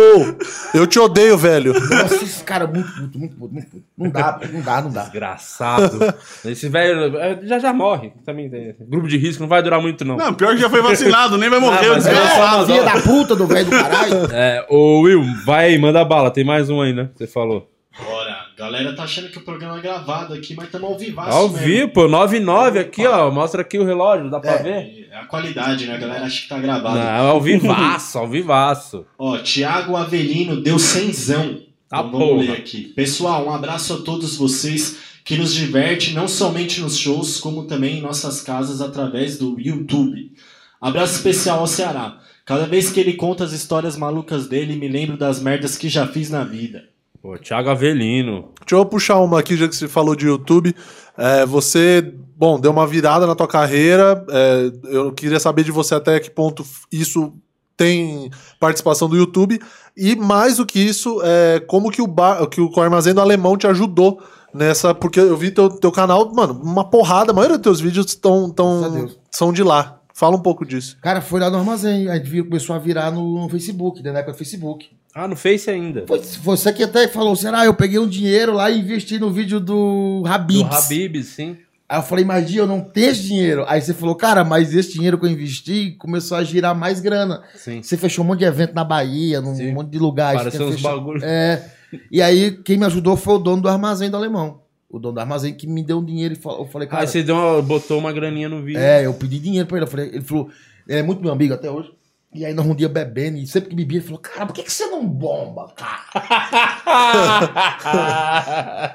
[0.74, 1.74] Eu te odeio, velho.
[1.74, 3.84] Nossa, esse cara é muito puto, muito puto, muito puto.
[3.96, 5.02] Não dá, não dá, não dá.
[5.02, 6.14] Desgraçado.
[6.44, 8.12] Esse velho é, já já morre.
[8.24, 8.74] Também tem.
[8.80, 10.16] Grupo de risco não vai durar muito, não.
[10.16, 12.66] Não, pior que já foi vacinado, nem vai morrer, Ah, o mas É, desgraçado.
[12.66, 14.14] filha da puta do velho do caralho.
[14.32, 16.30] É, ô Will, vai aí, manda bala.
[16.30, 17.10] Tem mais um aí, né?
[17.14, 17.68] Você falou.
[17.98, 18.46] Bora.
[18.56, 21.66] Galera tá achando que o programa é gravado aqui, mas estamos ao vivaço Ao mesmo.
[21.66, 22.08] vivo, pô.
[22.08, 23.30] 99 aqui, ó.
[23.30, 25.08] Mostra aqui o relógio, dá pra ver?
[25.10, 25.94] É a qualidade, né?
[25.94, 26.98] A galera acha que tá gravado.
[26.98, 29.04] Não, ao vivaço, ao vivaço.
[29.18, 31.60] Ó, Thiago Avelino deu cenzão.
[31.88, 32.42] Tá Então porra.
[32.42, 32.84] ler aqui.
[32.96, 37.98] Pessoal, um abraço a todos vocês que nos diverte não somente nos shows, como também
[37.98, 40.32] em nossas casas através do YouTube.
[40.80, 42.18] Abraço especial ao Ceará.
[42.44, 46.06] Cada vez que ele conta as histórias malucas dele, me lembro das merdas que já
[46.08, 46.84] fiz na vida.
[47.22, 48.48] Pô, Thiago Avelino.
[48.66, 50.74] Deixa eu puxar uma aqui, já que você falou de YouTube.
[51.16, 54.26] É, você, bom, deu uma virada na tua carreira.
[54.28, 57.32] é, eu queria saber de você até que ponto isso
[57.76, 59.60] tem participação do YouTube.
[59.96, 63.56] E mais do que isso, é, como que o, bar, que o Armazém do Alemão
[63.56, 64.20] te ajudou
[64.52, 64.92] nessa.
[64.92, 67.30] Porque eu vi teu, teu canal, mano, uma porrada.
[67.30, 70.00] A maioria dos teus vídeos tão, tão, são de lá.
[70.12, 70.98] Fala um pouco disso.
[71.00, 72.08] Cara, foi lá no armazém.
[72.08, 74.90] A gente começou a virar no, no Facebook, né, na época do Facebook.
[75.14, 76.04] Ah, no Face ainda.
[76.06, 77.64] Foi você que até falou, será?
[77.66, 80.84] Eu peguei um dinheiro lá e investi no vídeo do Do Habibs.
[80.86, 81.56] Habib, sim.
[81.88, 83.64] Aí eu falei, mas Di, eu não tenho esse dinheiro.
[83.68, 87.42] Aí você falou, cara, mas esse dinheiro que eu investi começou a girar mais grana.
[87.54, 87.82] Sim.
[87.82, 89.72] Você fechou um monte de evento na Bahia, num Sim.
[89.72, 90.40] monte de lugares.
[90.42, 91.22] Pareceu uns fechou- bagulho.
[91.22, 91.62] É.
[92.10, 94.62] E aí, quem me ajudou foi o dono do armazém do alemão.
[94.88, 97.02] O dono do armazém que me deu um dinheiro e falou, eu falei, cara.
[97.02, 98.80] Aí você deu uma- botou uma graninha no vídeo.
[98.80, 99.84] É, eu pedi dinheiro pra ele.
[99.84, 100.48] Eu falei, ele falou,
[100.88, 101.92] ele é muito meu amigo até hoje.
[102.34, 104.62] E aí nós um dia bebendo, e sempre que bebia, ele falou, cara, por que,
[104.62, 106.04] que você não bomba, cara?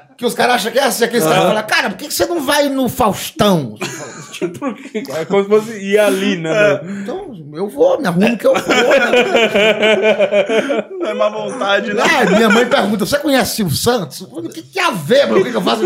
[0.08, 2.26] Porque os caras acham que é assim, aqueles caras falam, cara, por que, que você
[2.26, 3.76] não vai no Faustão?
[4.58, 6.80] Porque é como se fosse ir ali, né?
[7.02, 8.62] Então, eu vou, me arrumo que eu vou.
[8.62, 9.10] Né?
[10.98, 12.02] Não é má vontade, né?
[12.02, 14.20] Ah, minha mãe pergunta, você conhece Silvio Santos?
[14.20, 15.40] Eu falei, O que tem a ver, mano?
[15.40, 15.82] O que, que eu faço?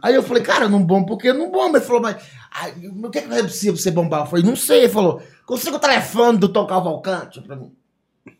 [0.00, 1.76] Aí eu falei, cara, eu não bombo porque eu não bombo.
[1.76, 2.16] Ele falou, mas
[2.52, 4.20] ai, o que, que é possível você bombar?
[4.20, 4.84] Eu falei, não sei.
[4.84, 7.72] Ele falou, consiga o telefone do Tom Cavalcante pra mim.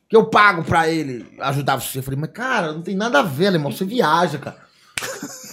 [0.07, 2.01] Que eu pago pra ele ajudar você.
[2.01, 3.73] Eu falei, mas cara, não tem nada a ver, irmão.
[3.73, 4.59] Você viaja, cara.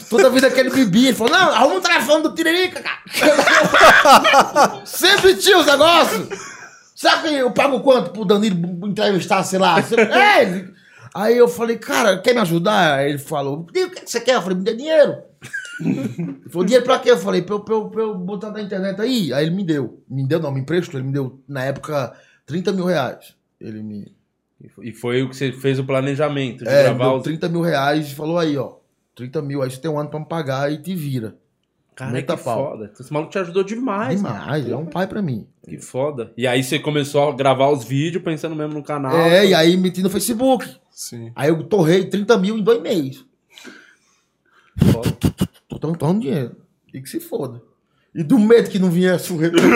[0.10, 3.02] Toda vida que ele bebia, ele falou, não, arruma o telefone do Tiririca, cara.
[4.86, 6.28] Sempre tinha os negócios.
[6.94, 9.78] Sabe que eu pago quanto pro Danilo entrevistar, sei lá?
[10.12, 10.66] É,
[11.14, 12.96] Aí eu falei, cara, quer me ajudar?
[12.96, 14.36] Aí ele falou, o que que você quer?
[14.36, 15.16] Eu falei, me dê dinheiro.
[15.86, 17.12] Ele falou, dinheiro pra quê?
[17.12, 19.34] Eu falei, pra eu, pra, eu, pra eu botar na internet aí.
[19.34, 20.02] Aí ele me deu.
[20.10, 21.00] Me deu, não, me emprestou.
[21.00, 22.14] Ele me deu, na época,
[22.46, 23.36] 30 mil reais.
[23.60, 24.16] Ele me.
[24.82, 27.24] E foi o que você fez o planejamento de É, gravar deu os.
[27.24, 28.76] 30 mil reais e falou aí, ó.
[29.16, 31.36] 30 mil, aí você tem um ano pra me pagar e te vira.
[31.96, 32.72] Cara, Meta que pau.
[32.72, 32.92] foda.
[33.00, 34.18] Esse maluco te ajudou demais.
[34.22, 34.76] Demais, mano.
[34.76, 35.48] é um pai pra mim.
[35.64, 36.34] Que foda.
[36.36, 39.16] E aí você começou a gravar os vídeos pensando mesmo no canal.
[39.16, 40.70] É, e aí meti no Facebook.
[40.92, 41.32] Sim.
[41.36, 43.24] Aí eu torrei 30 mil em dois meses.
[44.92, 45.18] Foda.
[45.80, 46.56] Tô torrando dinheiro.
[46.94, 47.62] E que se foda.
[48.14, 49.70] E do medo que não viesse o retorno.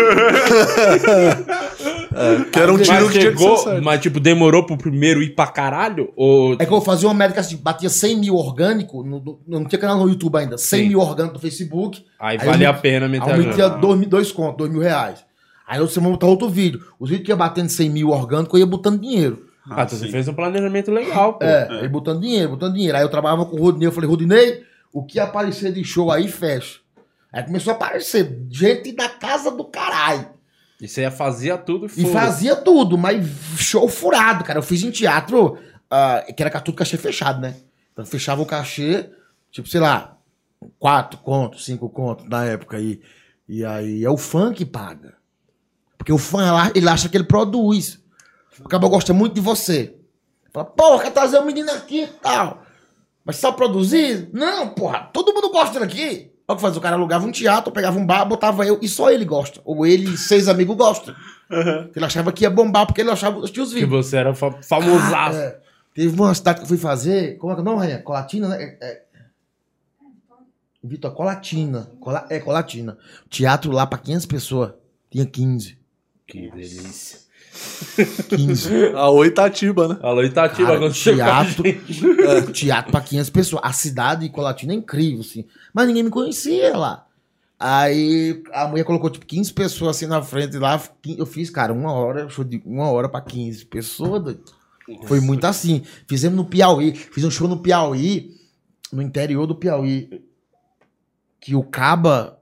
[2.51, 3.83] Que era um Mas tiro que que chegou, certo.
[3.83, 6.11] mas tipo, demorou pro primeiro ir pra caralho?
[6.15, 6.53] Ou...
[6.59, 9.79] É que eu fazia uma métrica assim, batia 100 mil orgânico, no, no- não tinha
[9.79, 10.87] canal no YouTube ainda, 100 Sim.
[10.89, 13.69] mil orgânico no Facebook, Aí, Aí vale eu a pena meter aí eu metia
[14.07, 15.23] dois, contos, dois mil reais.
[15.67, 16.81] Aí eu botava outro vídeo.
[16.99, 19.45] Os vídeos que ia batendo 100 mil orgânico, eu ia botando dinheiro.
[19.69, 21.45] Ah, então você fez um planejamento legal, pô.
[21.45, 22.97] É, aí botando dinheiro, botando dinheiro.
[22.97, 24.63] Aí eu trabalhava com o Rodinei, eu falei, Rodinei,
[24.93, 26.79] o que aparecer de show aí, fecha.
[27.31, 30.29] Aí começou a aparecer gente da casa do caralho.
[30.81, 32.11] E você ia fazia tudo E foda-se.
[32.11, 33.25] fazia tudo, mas
[33.57, 34.59] show furado, cara.
[34.59, 35.57] Eu fiz em teatro,
[35.89, 37.55] ah, que era tudo cachê fechado, né?
[37.91, 39.09] Então fechava o cachê,
[39.51, 40.17] tipo, sei lá,
[40.79, 43.01] quatro contos, cinco contos na época aí.
[43.47, 45.15] E aí é o fã que paga.
[45.97, 47.99] Porque o fã, ele acha que ele produz.
[48.63, 49.95] O cara gosta muito de você.
[50.53, 52.63] Fala, porra, quer trazer um menino aqui e tal.
[53.29, 54.27] Mas só produzir?
[54.33, 56.31] Não, porra, todo mundo gosta dele aqui.
[56.47, 58.89] Olha o que faz, o cara alugava um teatro, pegava um bar, botava eu, e
[58.89, 59.61] só ele gosta.
[59.63, 61.15] Ou ele e seis amigos gostam.
[61.95, 64.07] Ele achava que ia bombar porque ele achava os tios Que vivos.
[64.07, 65.37] você era fa famosaço.
[65.37, 65.59] É.
[65.93, 68.01] Teve uma cidade que eu fui fazer, como é que é o nome, Rainha?
[68.01, 68.63] Colatina, né?
[68.63, 69.01] É, é...
[70.83, 71.91] Vitor, Colatina.
[71.99, 72.25] Cola...
[72.31, 72.97] É, Colatina.
[73.29, 74.71] Teatro lá pra 500 pessoas.
[75.11, 75.77] Tinha 15.
[76.25, 77.19] Que delícia.
[78.29, 78.93] 15.
[78.95, 79.97] A Oitatiba, né?
[80.01, 83.61] Alô, Itatiba, Cara, quando a teatro, é, teatro pra 500 pessoas.
[83.65, 85.45] A cidade de Colatina é incrível, assim.
[85.73, 87.05] Mas ninguém me conhecia lá.
[87.59, 90.81] Aí a mulher colocou tipo 15 pessoas assim na frente lá.
[91.05, 94.23] Eu fiz, cara, uma hora, show de uma hora pra 15 pessoas.
[94.23, 94.43] doido.
[95.05, 95.83] Foi muito assim.
[96.07, 96.95] Fizemos no Piauí.
[96.95, 98.31] Fiz um show no Piauí,
[98.91, 100.23] no interior do Piauí.
[101.39, 102.39] Que o Caba.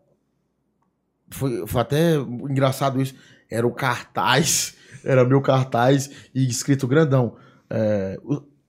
[1.30, 3.16] Foi, foi até engraçado isso.
[3.50, 4.77] Era o cartaz.
[5.08, 7.36] Era meu cartaz e escrito grandão.
[7.70, 8.18] É,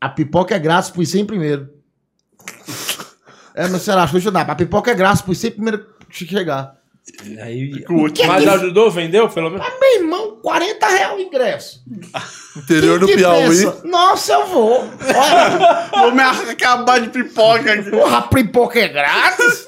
[0.00, 1.68] a pipoca é grátis, pus 100 primeiro.
[3.54, 4.06] É, mas será?
[4.06, 4.48] Deixa eu dar.
[4.48, 6.78] A pipoca é grátis, pus 100 primeiro que chegar.
[7.42, 9.66] Aí, o mas ajudou, vendeu, pelo menos?
[9.80, 11.82] Meu irmão, 40 reais o ingresso.
[12.56, 13.48] Interior do que Piauí.
[13.48, 13.80] pensa?
[13.84, 14.80] Nossa, eu vou.
[14.82, 17.90] Olha, Vou me acabar de pipoca aqui.
[17.90, 19.66] porra, a pipoca é grátis?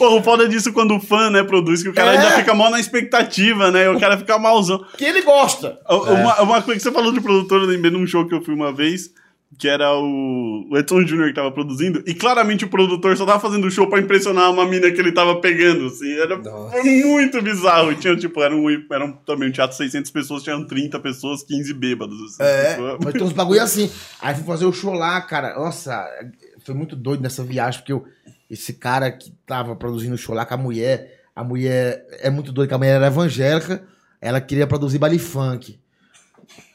[0.00, 2.16] Pô, o foda disso quando o fã, né, produz, que o cara É.
[2.16, 3.90] ainda fica mal na expectativa, né?
[3.90, 4.82] O cara fica malzão.
[4.96, 5.78] Que ele gosta.
[5.88, 8.54] Uma, uma coisa que você falou de produtor, eu lembrei num show que eu fui
[8.54, 9.10] uma vez,
[9.58, 13.40] que era o, o Edson Júnior que tava produzindo, e claramente o produtor só tava
[13.40, 16.40] fazendo o show pra impressionar uma mina que ele tava pegando, assim, era
[16.70, 17.94] foi muito bizarro.
[17.94, 21.42] Tinha, tipo, era um, era um, também um teatro de 600 pessoas, tinham 30 pessoas,
[21.42, 22.42] 15 bêbados, assim.
[22.42, 23.90] É, Tipo, mas tem uns bagulho assim.
[24.22, 25.54] Aí fui fazer o show lá, cara.
[25.58, 26.06] Nossa,
[26.64, 28.04] foi muito doido nessa viagem, porque eu-
[28.50, 32.52] esse cara que tava produzindo o show lá com a mulher, a mulher é muito
[32.52, 33.82] doida, que a mulher era evangélica,
[34.20, 35.78] ela queria produzir baile funk.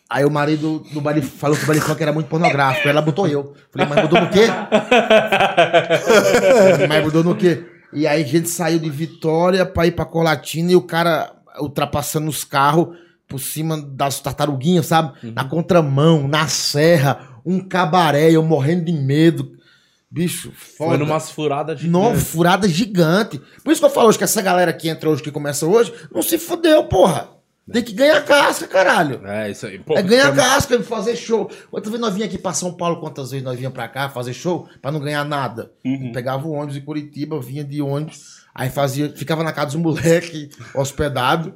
[0.10, 2.88] Aí o marido do baile falou que o baile funk era muito pornográfico.
[2.88, 3.54] Ela botou eu.
[3.72, 4.48] Falei, mas mudou no quê?
[6.88, 7.66] mas mudou no quê?
[7.92, 12.30] E aí a gente saiu de Vitória pra ir pra Colatina e o cara ultrapassando
[12.30, 12.96] os carros
[13.28, 15.32] por cima das tartaruguinhas, sabe?
[15.32, 19.55] Na contramão, na serra, um cabaré, eu morrendo de medo.
[20.16, 20.92] Bicho, foda.
[20.92, 21.90] Foi numas furadas de.
[21.90, 23.38] Não, furada gigante.
[23.62, 25.94] Por isso que eu falo hoje que essa galera que entra hoje, que começa hoje,
[26.10, 27.32] não se fudeu, porra.
[27.70, 29.20] Tem que ganhar casca, caralho.
[29.28, 29.78] É, isso aí.
[29.78, 31.50] Pô, É ganhar foi- casca, fazer show.
[31.70, 34.34] Outra vez nós vinha aqui pra São Paulo, quantas vezes nós vinha pra cá fazer
[34.34, 35.72] show, pra não ganhar nada.
[36.14, 40.50] Pegava o ônibus em Curitiba, vinha de ônibus, aí fazia, ficava na casa dos moleque,
[40.74, 41.56] hospedado,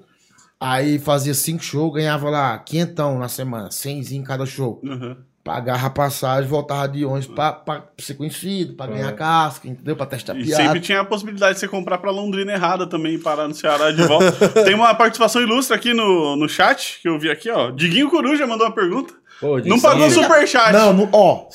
[0.60, 4.82] aí fazia cinco shows, ganhava lá quinhentão na semana, cenzinho em cada show.
[4.84, 5.16] Uhum.
[5.44, 9.96] Pagava a passagem, voltava de ônibus pra, pra ser conhecido, pra ganhar casca, entendeu?
[9.96, 10.64] Pra testar E piada.
[10.64, 13.90] sempre tinha a possibilidade de você comprar pra Londrina errada também e parar no Ceará
[13.92, 14.50] de volta.
[14.64, 17.72] Tem uma participação ilustre aqui no, no chat, que eu vi aqui, ó.
[17.72, 19.14] Diguinho Coruja mandou uma pergunta.
[19.40, 20.74] Pô, Não pagou superchat.
[20.74, 21.46] Não, não, ó,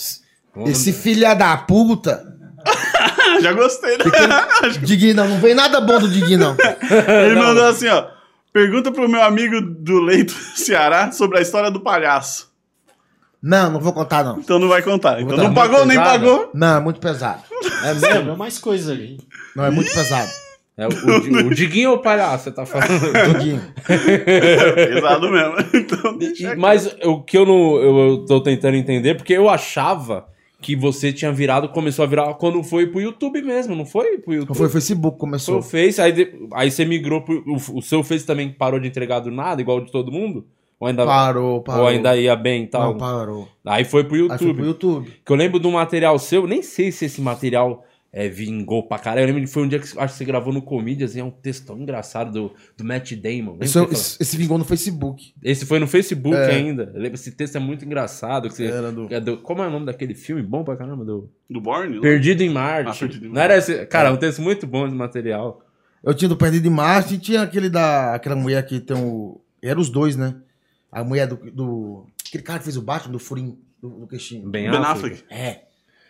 [0.54, 2.24] Vamos- esse filha da puta,
[3.42, 4.04] Já gostei, né?
[4.82, 6.56] Diguinho não, não vem nada bom do Diguinho não.
[7.26, 8.06] Ele mandou assim, ó.
[8.52, 12.53] Pergunta pro meu amigo do Leito Ceará sobre a história do palhaço.
[13.46, 14.38] Não, não vou contar não.
[14.38, 15.20] Então não vai contar.
[15.20, 16.48] Então não pagou, nem pagou.
[16.54, 17.42] Não, é muito pesado.
[17.84, 18.24] É mesmo?
[18.30, 19.18] Tem mais coisa ali.
[19.54, 20.30] Não, é muito pesado.
[20.78, 22.88] É, o, o, o Diguinho ou o palhaço, você tá falando?
[23.38, 23.60] Diguinho.
[24.74, 25.54] Pesado mesmo.
[25.74, 27.76] Então deixa E- Mas o que eu não.
[27.76, 30.26] Eu, eu tô tentando entender, porque eu achava
[30.60, 34.16] que você tinha virado, começou a virar quando foi pro YouTube mesmo, não foi?
[34.18, 34.48] Pro YouTube.
[34.48, 35.58] Não foi o Facebook que Foi começou.
[35.58, 37.44] o Face, aí, aí você migrou pro.
[37.46, 40.46] O, o seu Face também parou de entregar do nada, igual de todo mundo?
[40.80, 41.82] Ou ainda, Parou, parou.
[41.82, 42.92] ou ainda ia bem e tal?
[42.92, 43.48] Não, parou.
[43.64, 44.38] Aí foi pro Aí YouTube.
[44.38, 45.12] foi pro YouTube.
[45.24, 48.98] Que eu lembro de um material seu, nem sei se esse material é, vingou pra
[48.98, 49.22] caralho.
[49.22, 51.24] Eu lembro que foi um dia que acho que você gravou no Comedians e é
[51.24, 53.56] um texto tão engraçado do, do Matt Damon.
[53.60, 55.32] Esse, esse, esse vingou no Facebook.
[55.42, 56.50] Esse foi no Facebook É.
[56.50, 56.90] ainda.
[56.94, 58.48] Eu lembro, esse texto é muito engraçado.
[58.48, 60.42] Que você, Era do- é do- como é o nome daquele filme?
[60.42, 61.04] Bom pra caramba?
[61.04, 61.30] Do...
[61.48, 62.00] Do Borne?
[62.00, 62.90] Perdido em Marte.
[62.90, 63.44] Ah, Perdido em Não Marte.
[63.52, 63.86] era esse...
[63.86, 65.62] Cara, é um texto muito bom esse material.
[66.02, 68.14] Eu tinha do Perdido de Marte e tinha aquele da.
[68.14, 69.40] Aquela mulher que tem o.
[69.62, 70.34] Era os dois, né?
[70.94, 71.36] A mulher do.
[71.50, 74.48] do aquele cara que fez o Batman do Furinho do, do queixinho.
[74.48, 75.16] Ben, Ben Affleck.
[75.16, 75.24] Affleck.
[75.28, 75.64] É.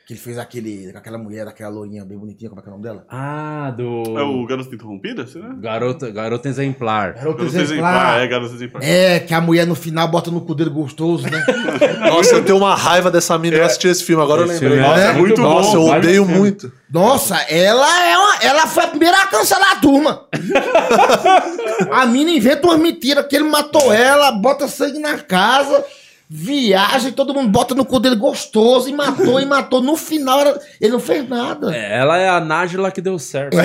[0.07, 0.92] Que ele fez aquele.
[0.92, 3.07] Com aquela mulher, aquela loirinha bem bonitinha, como é que é o nome dela?
[3.09, 4.18] Ah, do...
[4.18, 5.48] É o Garota Interrompida, será?
[5.55, 7.14] Garota, Garota Exemplar.
[7.14, 7.62] Garota Exemplar.
[7.64, 8.20] exemplar.
[8.20, 8.82] É, Garota Exemplar.
[8.84, 11.42] É, que a mulher no final bota no cu dele gostoso, né?
[12.11, 13.57] Nossa, eu tenho uma raiva dessa mina.
[13.57, 14.84] Eu assisti esse filme, agora eu Esse lembrei.
[14.84, 16.70] filme é muito bom, Nossa, eu odeio muito.
[16.92, 20.26] Nossa, ela é uma, ela foi a primeira a cancelar a turma.
[21.90, 25.82] a mina inventa umas mentiras que ele matou ela, bota sangue na casa,
[26.29, 29.81] viaja e todo mundo bota no cu dele gostoso e matou e matou.
[29.83, 31.75] No final era- ele não fez nada.
[31.75, 33.57] É, ela é a Nájila que deu certo.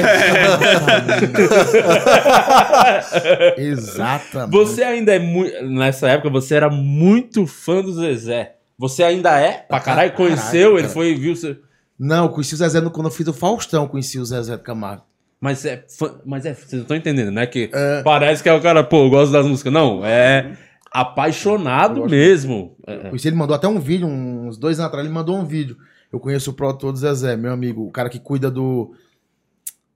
[3.58, 4.52] Exatamente.
[4.52, 5.54] Você ainda é muito...
[5.66, 8.56] Nessa época, você era muito fã do Zezé.
[8.78, 9.54] Você ainda é?
[9.68, 10.12] Pra caralho?
[10.12, 10.72] Caralho, Conheceu?
[10.74, 10.94] Ele cara.
[10.94, 11.36] foi viu...
[11.36, 11.58] Você...
[12.00, 15.04] Não, eu conheci o Zezé no- quando eu fiz o Faustão, conheci o Zezé Camargo.
[15.42, 17.46] Mas é, fã- mas é, vocês não estão entendendo, né?
[17.46, 17.70] Que
[18.04, 19.72] parece que é o cara, pô, eu gosto das músicas.
[19.72, 20.52] Não, é
[20.92, 22.76] apaixonado mesmo.
[22.86, 25.78] É, Pois ele mandou até um vídeo, uns dois anos atrás, ele mandou um vídeo.
[26.12, 28.94] Eu conheço o produtor do Zezé, meu amigo, o cara que cuida do,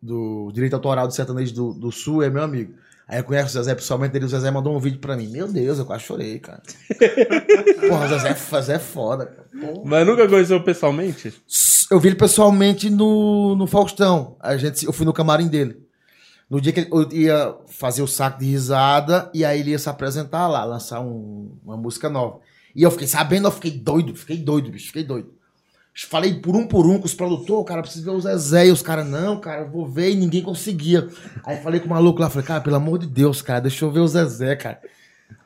[0.01, 2.73] do direito autoral do sertanejo do, do Sul, é meu amigo.
[3.07, 5.27] Aí eu conheço o Zezé pessoalmente, ele, o Zezé mandou um vídeo pra mim.
[5.27, 6.61] Meu Deus, eu quase chorei, cara.
[7.89, 9.47] Porra, o Zezé, é- Zezé é foda, cara.
[9.59, 9.81] Porra.
[9.85, 11.33] Mas nunca conheceu pessoalmente?
[11.91, 14.35] Eu vi ele pessoalmente no, no Faustão.
[14.39, 15.77] A gente, eu fui no camarim dele.
[16.53, 19.79] No dia que ele- eu ia fazer o saco de risada, e aí ele ia
[19.79, 22.39] se apresentar lá, lançar um- uma música nova.
[22.75, 25.33] E eu fiquei sabendo, eu fiquei doido, fiquei doido, bicho, fiquei doido.
[26.09, 28.67] Falei por um por um com os produtores, cara, preciso ver o Zezé.
[28.67, 31.07] E os caras, não, cara, eu vou ver, e ninguém conseguia.
[31.43, 33.91] Aí falei com o maluco lá, falei, cara, pelo amor de Deus, cara, deixa eu
[33.91, 34.79] ver o Zezé, cara.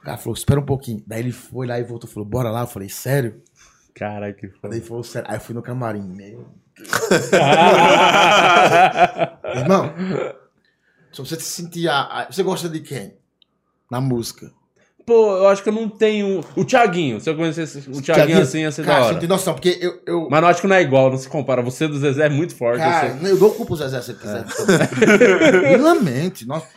[0.01, 1.01] O cara falou, espera um pouquinho.
[1.07, 2.61] Daí ele foi lá e voltou, falou, bora lá.
[2.61, 3.41] Eu falei, sério?
[3.93, 4.69] Caralho, que foda.
[4.69, 5.29] Daí falou, sério.
[5.29, 6.45] Aí eu fui no camarim, meu
[9.55, 9.93] Irmão,
[11.11, 11.87] se você se sentir.
[11.89, 13.15] a- a- você gosta de quem?
[13.89, 14.51] Na música.
[15.05, 16.43] Pô, eu acho que eu não tenho.
[16.53, 19.19] O Thiaguinho, se eu conhecesse o Thiaguinho assim, ia ser cara, da você hora.
[19.21, 20.01] tem noção, porque eu.
[20.05, 21.61] eu Mas não acho que não é igual, não se compara.
[21.61, 22.79] Você do Zezé é muito forte.
[22.79, 23.31] cara, eu sei.
[23.31, 24.45] eu dou culpa pro Zezé se ele quiser.
[25.71, 26.45] Me lamente.
[26.45, 26.67] Nossa.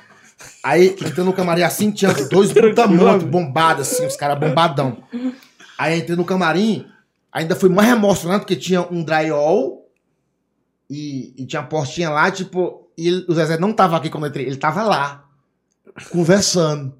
[0.63, 5.03] Aí, entrei no camarim assim, tinha dois brutamontes bombados, assim, os caras bombadão.
[5.77, 6.87] Aí entrei no camarim,
[7.33, 9.87] ainda foi mais emocionante, porque tinha um drywall
[10.89, 14.25] e, e tinha uma portinha lá, tipo, e ele- o Zezé não tava aqui quando
[14.25, 15.25] eu entrei, ele tava lá,
[16.11, 16.95] conversando,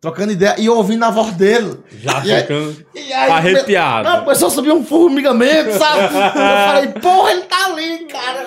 [0.00, 1.78] trocando ideia, e eu ouvindo a voz dele.
[2.00, 4.08] Já E aí- ficando E aí, arrepiado.
[4.08, 6.02] Não, começou a subir um formigamento, sabe?
[6.14, 6.32] Eu
[6.66, 8.46] falei, porra, ele tá ali, cara.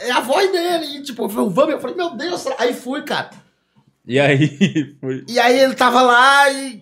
[0.00, 0.98] É a voz dele.
[0.98, 1.72] E, tipo, eu falei, vamos.
[1.72, 2.46] Eu falei, meu Deus.
[2.58, 3.30] Aí fui, cara.
[4.06, 5.24] E aí, foi.
[5.28, 6.80] E aí ele tava lá e.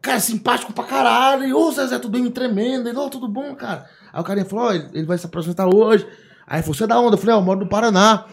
[0.00, 1.44] Cara, simpático pra caralho.
[1.44, 2.88] E, ô, Zezé, tudo bem, me tremendo.
[2.88, 3.84] Ele, ô, tudo bom, cara.
[4.12, 6.06] Aí o carinha falou, ó, ele, ele vai se apresentar hoje.
[6.46, 7.14] Aí falou, você é da onde?
[7.14, 8.24] Eu falei, ó, eu moro no Paraná.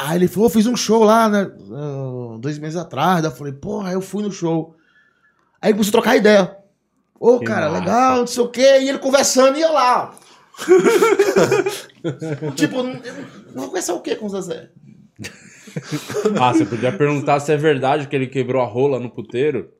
[0.00, 1.50] Aí ele falou, eu fiz um show lá, né?
[1.72, 3.22] ah, Dois meses atrás.
[3.22, 4.74] Daí eu falei, porra, eu fui no show.
[5.60, 6.56] Aí ele começou a trocar ideia.
[7.18, 7.80] Ô, Que cara, massa.
[7.80, 8.78] legal, não sei o quê.
[8.80, 10.14] E ele conversando e eu lá.
[12.54, 13.00] tipo, eu
[13.54, 14.70] vou conversar o quê com o Zezé?
[16.40, 19.70] Ah, você podia perguntar se é verdade que ele quebrou a rola no puteiro,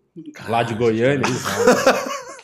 [0.49, 1.25] lá de Goiânia.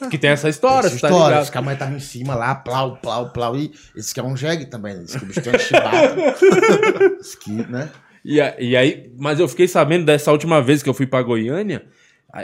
[0.08, 1.42] Que tem essa história, Essa você tá história, ligado?
[1.44, 3.56] os caras estavam em cima lá, plau, plau, plau.
[3.56, 5.04] E esse que é um jegue também, né?
[5.04, 5.52] Esse que o bicho tem
[7.40, 7.90] que, né?
[8.24, 11.84] E, e aí, mas eu fiquei sabendo dessa última vez que eu fui pra Goiânia,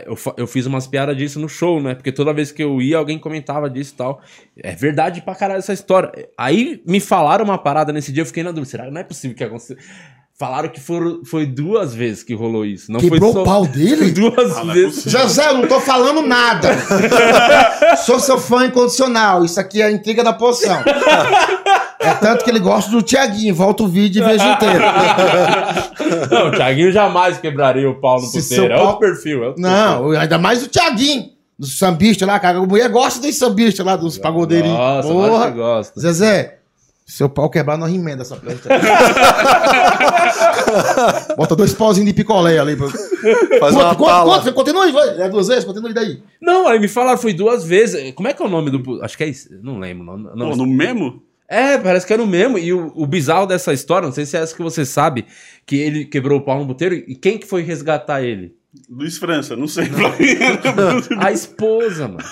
[0.05, 1.95] eu, eu fiz umas piadas disso no show, né?
[1.95, 4.21] Porque toda vez que eu ia, alguém comentava disso e tal.
[4.63, 6.11] É verdade pra caralho essa história.
[6.37, 8.71] Aí me falaram uma parada nesse dia, eu fiquei na dúvida.
[8.71, 9.77] Será que não é possível que aconteceu?
[10.39, 12.93] Falaram que foram, foi duas vezes que rolou isso.
[12.93, 13.51] Não Quebrou foi o só...
[13.51, 14.11] pau dele?
[14.13, 15.05] Duas Ah, é vezes.
[15.11, 16.69] José, eu não tô falando nada.
[18.05, 19.47] Sou seu fã incondicional.
[19.47, 20.79] Isso aqui é a intriga da poção.
[21.99, 23.55] É tanto que ele gosta do Tiaguinho.
[23.55, 24.85] Volta o vídeo e veja inteiro.
[26.31, 28.65] Não, o Thiaguinho jamais quebraria o pau no puteiro.
[28.67, 29.43] É pau- outro perfil.
[29.43, 31.31] É outro Não, ainda mais o Tiaguinho.
[31.59, 32.59] Do sambista lá, cara.
[32.59, 34.77] A mulher gosta dos sambistas lá, dos pagodeirinhos.
[34.77, 35.49] Nossa, Porra.
[35.51, 35.99] gosta.
[35.99, 36.59] Zezé,
[37.07, 38.69] seu pau quebrar, nós remenda essa planta.
[41.37, 42.77] Bota dois pauzinhos de picolé ali.
[42.77, 42.89] Pra...
[42.89, 44.39] Faz Conta, uma conta, pala.
[44.39, 45.23] conta, continue, vai.
[45.23, 46.23] É duas vezes, continue daí.
[46.41, 48.13] Não, aí me falaram, foi duas vezes.
[48.15, 49.03] Como é que é o nome do.
[49.03, 49.49] Acho que é isso.
[49.63, 50.05] Não lembro.
[50.05, 51.23] Não, não, Pô, no mesmo?
[51.49, 52.59] É, parece que era o mesmo.
[52.59, 55.27] E o, o bizarro dessa história, não sei se é essa que você sabe,
[55.65, 56.95] que ele quebrou o pau no puteiro.
[56.95, 58.55] E quem que foi resgatar ele?
[58.91, 61.17] Luiz França, não sei pra mim.
[61.19, 62.25] A esposa, mano.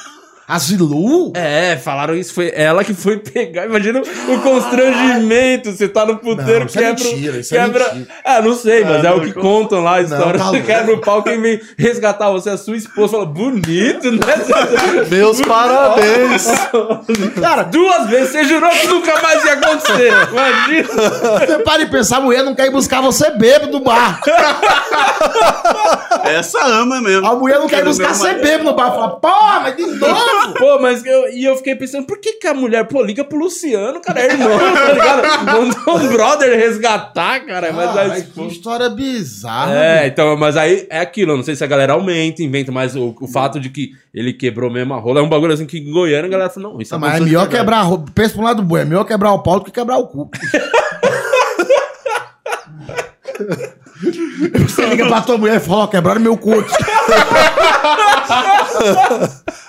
[0.46, 1.32] A Zilu?
[1.34, 3.64] É, falaram isso, foi ela que foi pegar.
[3.64, 5.72] Imagina o constrangimento.
[5.72, 7.04] Você tá no puteiro, Não, isso é quebra.
[7.04, 7.94] mentira, isso é quebra...
[7.94, 8.14] mentira.
[8.22, 10.38] Ah, não sei, mas Ah, é não, o que contam lá a história.
[10.38, 13.12] tá você quebra o pau, quem vem resgatar você é a sua esposa.
[13.12, 14.18] Fala, bonito, né?
[15.10, 16.46] Meus parabéns.
[17.40, 20.12] Cara, duas vezes você jurou que nunca mais ia acontecer.
[20.30, 20.88] Imagina.
[21.46, 24.20] Você para e pensar, a mulher não quer ir buscar você bêbado do bar.
[26.24, 27.26] Essa ama mesmo.
[27.26, 28.90] A mulher não quer ir buscar você bêbado no bar.
[28.90, 30.33] Fala, porra, mas de novo?
[30.58, 33.38] Pô, mas eu, e eu fiquei pensando, por que, que a mulher, pô, liga pro
[33.38, 35.44] Luciano, cara, é irmão, tá ligado?
[35.44, 39.74] Mandou um brother resgatar, cara, mas Ah, aí, mas que história bizarra.
[39.76, 42.94] É, então, mas aí é aquilo, eu não sei se a galera aumenta, inventa, mas
[42.94, 45.78] o, o fato de que ele quebrou mesmo a rola é um bagulho assim que
[45.78, 47.64] em Goiânia a galera falou, não, isso Não, mas é aconteceu de melhor verdade.
[47.64, 48.12] quebrar a roupa.
[48.14, 50.30] Pensa um lado bom, é melhor quebrar o pau do que quebrar o cu.
[54.68, 56.74] Você liga pra tua mulher e fala, ó, quebraram meu cu aqui.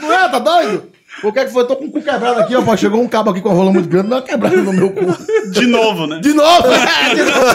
[0.00, 0.90] Não é, tá doido?
[1.22, 1.62] O que é que foi?
[1.62, 2.62] Eu tô com o cu quebrado aqui, ó.
[2.62, 4.90] pô, Chegou um cabo aqui com a rola muito grande, não é quebrado no meu
[4.92, 5.00] cu.
[5.50, 6.18] De novo, né?
[6.20, 6.66] De novo!
[6.68, 7.54] é, de novo.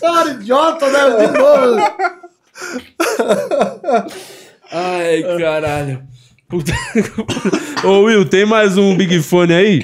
[0.00, 1.26] Cara, idiota, né?
[1.26, 1.76] De novo.
[4.72, 6.02] Ai, caralho.
[6.48, 6.72] Puta...
[7.84, 9.80] Ô, Will, tem mais um Big Fone aí?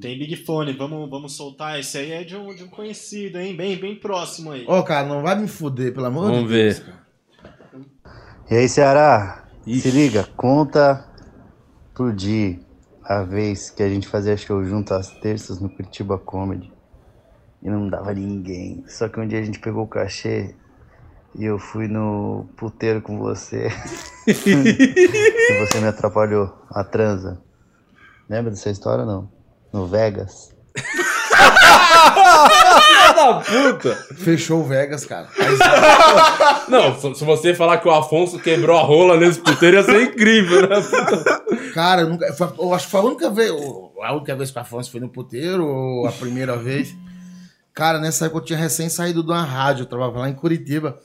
[0.00, 1.78] Tem Big Fone, vamos, vamos soltar.
[1.80, 3.56] Esse aí é de um, de um conhecido, hein?
[3.56, 4.64] Bem, bem próximo aí.
[4.66, 6.78] Ô, cara, não vai me fuder, pelo amor Vamos de Deus.
[6.78, 6.94] ver.
[8.50, 9.42] E aí, Ceará?
[9.66, 9.80] Ixi.
[9.80, 11.02] Se liga, conta
[11.94, 12.60] pro Di
[13.02, 16.70] a vez que a gente fazia show junto às terças no Curitiba Comedy.
[17.62, 18.84] E não dava ninguém.
[18.86, 20.54] Só que um dia a gente pegou o cachê
[21.34, 23.68] e eu fui no puteiro com você.
[24.28, 27.40] e você me atrapalhou a transa.
[28.28, 29.32] Lembra dessa história não?
[29.72, 30.54] No Vegas.
[33.32, 33.94] da puta!
[34.16, 35.28] Fechou o Vegas, cara.
[36.68, 40.02] Não, se se você falar que o Afonso quebrou a rola nesse puteiro, ia ser
[40.02, 40.76] incrível, né?
[41.72, 42.26] Cara, eu, nunca,
[42.58, 43.50] eu acho que foi a única vez.
[44.02, 46.94] A única vez que o Afonso foi no puteiro, ou a primeira vez.
[47.72, 50.98] Cara, nessa época eu tinha recém saído de uma rádio, eu trabalhava lá em Curitiba.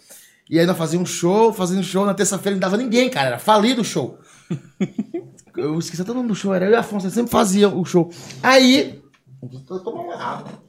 [0.50, 3.28] E aí nós fazíamos um show, fazendo show, na terça-feira não dava ninguém, cara.
[3.28, 4.20] Era falido o show.
[5.56, 7.84] Eu esqueci até o nome do show, era eu e o Afonso, sempre fazia o
[7.86, 8.12] show.
[8.42, 9.02] Aí.
[9.70, 10.69] Eu tô mal errado.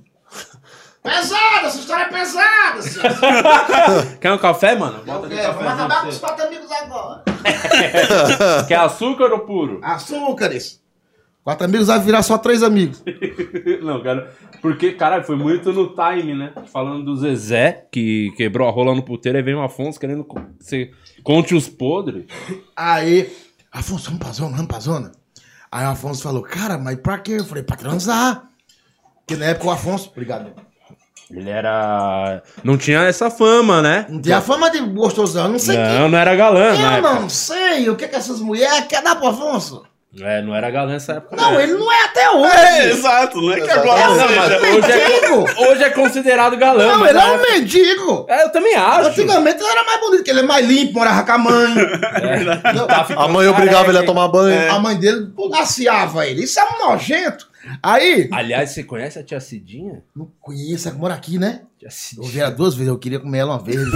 [1.02, 3.16] Pesada, essa história é pesada, senhor.
[4.20, 5.02] Quer um café, mano?
[5.04, 5.72] Bota Eu quero, Vamos café.
[5.72, 7.22] acabar com os quatro amigos agora.
[8.68, 9.80] Quer açúcar ou puro?
[9.82, 10.80] Açúcares.
[11.42, 13.02] Quatro amigos vai virar só três amigos.
[13.82, 14.30] Não, cara.
[14.60, 16.52] Porque, caralho, foi muito no time, né?
[16.70, 20.34] Falando do Zezé, que quebrou a rola no puteiro, aí vem o Afonso querendo que
[20.60, 20.90] você
[21.24, 22.26] conte os podres.
[22.76, 23.34] Aí,
[23.72, 25.12] Afonso, vamos pra zona, vamos pra zona.
[25.72, 27.36] Aí o Afonso falou, cara, mas pra quê?
[27.38, 28.42] Eu falei, pra transar.
[29.26, 30.52] Porque na época o Afonso, obrigado.
[31.32, 32.42] Ele era.
[32.64, 34.06] Não tinha essa fama, né?
[34.08, 36.98] Não tem a fama de gostosão, eu não sei Não, não era galã, na Eu
[36.98, 37.14] época.
[37.20, 39.84] não sei o que, que essas mulheres querem dar pro Afonso.
[40.20, 41.36] É, não era galã nessa época.
[41.36, 41.62] Não, né?
[41.62, 42.56] ele não é até hoje.
[42.56, 44.40] É, exato, não é que agora Não, seja.
[44.40, 45.62] mas hoje é, Mendigo.
[45.70, 46.84] hoje é considerado galã.
[46.96, 48.26] Não, ele é um época- mendigo.
[48.28, 49.08] É, eu também acho.
[49.10, 51.74] Antigamente ele era mais bonito, porque ele é mais limpo, morava com a mãe.
[52.74, 54.72] Não, Tá A mãe obrigava ele a tomar banho.
[54.72, 56.42] A mãe dele nasciava ele.
[56.42, 57.48] Isso é um nojento.
[57.82, 58.28] Aí.
[58.32, 60.02] Aliás, você conhece a tia Cidinha?
[60.16, 61.62] Não conheço, é que mora aqui, né?
[61.78, 62.28] Tia Eu Cidinha.
[62.30, 63.80] vi ela duas vezes, eu queria comer ela uma vez.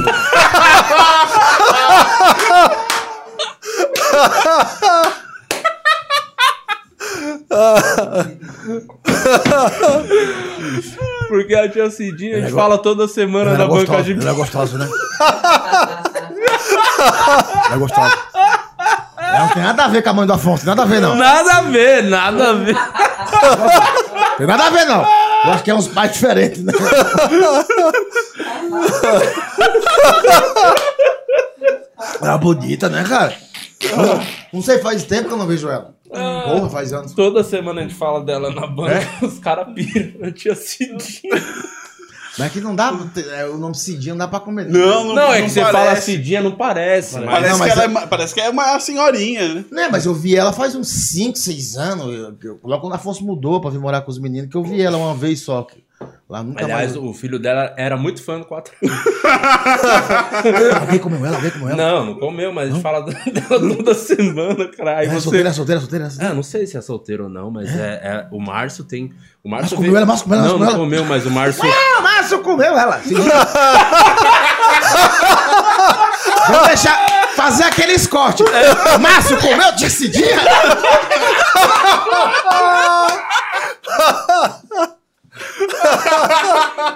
[11.28, 13.80] Porque a tia Cidinha, a gente Ela é fala toda semana Ela na é banca
[13.86, 14.20] gostosa, de.
[14.20, 14.88] ela é gostosa, né?
[17.66, 18.16] ela é gostosa.
[19.38, 21.14] Não tem nada a ver com a mãe do Afonso, nada a ver, não.
[21.14, 22.76] Nada a ver, nada a ver.
[24.38, 25.04] Tem nada a ver, não.
[25.44, 26.72] Eu acho que é uns pais diferentes, né?
[32.20, 33.34] Ela é bonita, né, cara?
[34.52, 35.94] Não sei, faz tempo que eu não vejo ela.
[36.10, 37.12] Porra, faz anos.
[37.12, 40.26] Toda semana a gente fala dela na banca, os caras piram.
[40.26, 41.42] A tia Cidinha.
[42.38, 42.92] Mas que não dá,
[43.36, 44.66] é, o nome Cidinha não dá pra comer.
[44.68, 45.84] Não, não, Não, é que você parece.
[45.84, 47.14] fala Cidinha, não parece.
[47.16, 48.06] mas- Parece, Não, mas que ela é- é...
[48.06, 49.64] parece que é uma senhorinha, né?
[49.70, 52.06] Né, mas eu vi ela faz uns 5, 6 anos.
[52.06, 54.64] eu- eu- logo quando a Afonso mudou pra vir morar com os meninos, que eu
[54.64, 55.66] vi ela uma vez só.
[56.34, 56.96] Lá nunca Aliás, mais.
[56.96, 58.74] o filho dela era muito fã do 4
[60.80, 61.76] Alguém comeu ela, alguém comeu ela.
[61.76, 65.04] Não, não comeu, mas a gente fala dela toda semana, cara.
[65.04, 65.20] É você...
[65.20, 66.06] solteira, é solteira, é solteira.
[66.06, 66.32] é solteira.
[66.32, 69.12] Ah, não sei se é solteiro ou não, mas é, é- o Márcio tem.
[69.44, 71.62] O Márcio comeu ela, Márcio comeu ela, Não, não comeu comeu, mas o Márcio.
[71.64, 73.00] Ah, Márcio comeu ela.
[76.48, 76.98] Vamos deixar.
[77.36, 78.42] Fazer aquele corte.
[79.00, 80.40] Márcio comeu de Cidinha.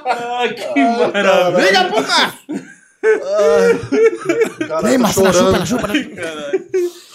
[0.04, 0.82] Ah, que
[1.12, 1.66] maravilha.
[1.66, 2.68] Liga pro Márcio.
[4.68, 5.86] Tá Márcio, na chupa, na chupa.
[5.88, 5.94] na-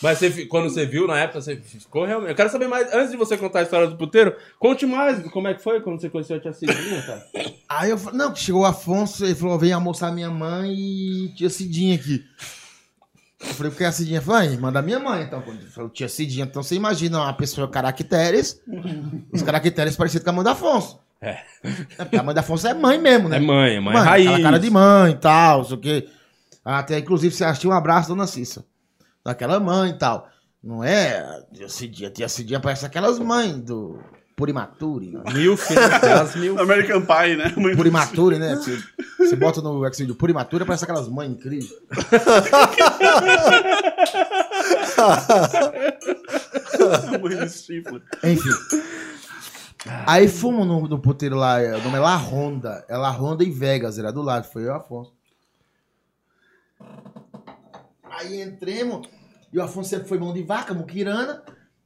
[0.01, 2.30] Mas você, quando você viu na época, você ficou realmente.
[2.31, 2.93] Eu quero saber mais.
[2.93, 5.99] Antes de você contar a história do puteiro, conte mais como é que foi quando
[6.01, 7.25] você conheceu a tia Cidinha, cara.
[7.69, 11.49] Aí eu falei, não, chegou o Afonso, ele falou, vem almoçar minha mãe e tia
[11.49, 12.23] Cidinha aqui.
[13.39, 15.41] Eu falei, porque a Cidinha falou, "Ah, irmã da minha mãe, então.
[15.41, 18.61] Quando falou tia Cidinha, então você imagina uma pessoa caracteres,
[19.34, 20.97] os caracteres parecidos com a mãe do Afonso.
[21.23, 21.39] É.
[21.97, 23.37] É, porque a mãe do Afonso é mãe mesmo, né?
[23.37, 24.43] É mãe, é mãe Mãe, raiz.
[24.43, 26.09] Cara de mãe e tal, não sei o quê.
[26.65, 28.65] Até, inclusive, você assistiu um abraço, dona Cissa.
[29.25, 30.27] Daquela mãe e tal.
[30.61, 33.99] Não é tia Cidinha, tia Cidinha parece aquelas mães do
[34.35, 35.21] Purimaturi, né?
[35.33, 35.85] Milf, né?
[35.85, 36.59] Aquelas mil.
[36.59, 37.53] American Pie, né?
[37.55, 38.55] Muito- Purimaturi, né?
[38.55, 38.81] Você,
[39.17, 41.69] você bota no Xvideo Purimaturi, parece aquelas mães incríveis.
[47.21, 48.01] Mãe do Stifler.
[48.23, 48.49] Enfim.
[50.07, 52.85] Aí fomos no, no puteiro lá, é, o nome é La Ronda.
[52.88, 55.14] É La Ronda em Vegas, era do lado, foi eu e o Afonso.
[58.03, 59.07] Aí entremos,
[59.51, 61.43] e o Afonso sempre foi mão de vaca, muquirana.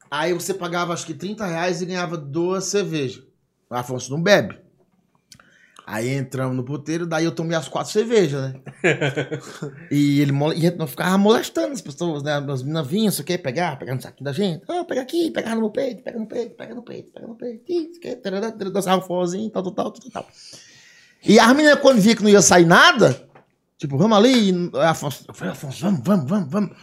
[0.09, 3.23] Aí você pagava acho que 30 reais e ganhava duas cervejas.
[3.69, 4.66] O Afonso não bebe.
[5.89, 8.59] Aí entramos no puteiro, daí eu tomei as quatro cervejas, né?
[9.89, 12.33] e ele e ficava molestando as pessoas, né?
[12.33, 14.65] As meninas vinham, sei o quê, pegar, pegar no saquinho da gente.
[14.67, 17.35] Ah, pega aqui, pega no meu peito, pega no peito, pega no peito, pega no
[17.35, 17.63] peito.
[17.71, 20.27] Isso, que, tarará, tarará, dançava forrozinho, tal, tal, tal, tal, tal.
[21.23, 23.25] E as meninas, quando via que não ia sair nada,
[23.77, 26.77] tipo, vamos ali, e Afonso, eu falei, Afonso, vamos, vamos, vamos, vamos.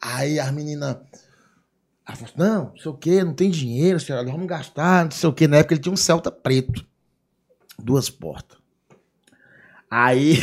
[0.00, 0.98] Aí as meninas,
[2.06, 5.32] Afonso, não, não sei o quê, não tem dinheiro, senhora, vamos gastar, não sei o
[5.32, 5.48] quê.
[5.48, 6.86] Na época ele tinha um Celta preto,
[7.78, 8.58] duas portas.
[9.90, 10.38] Aí,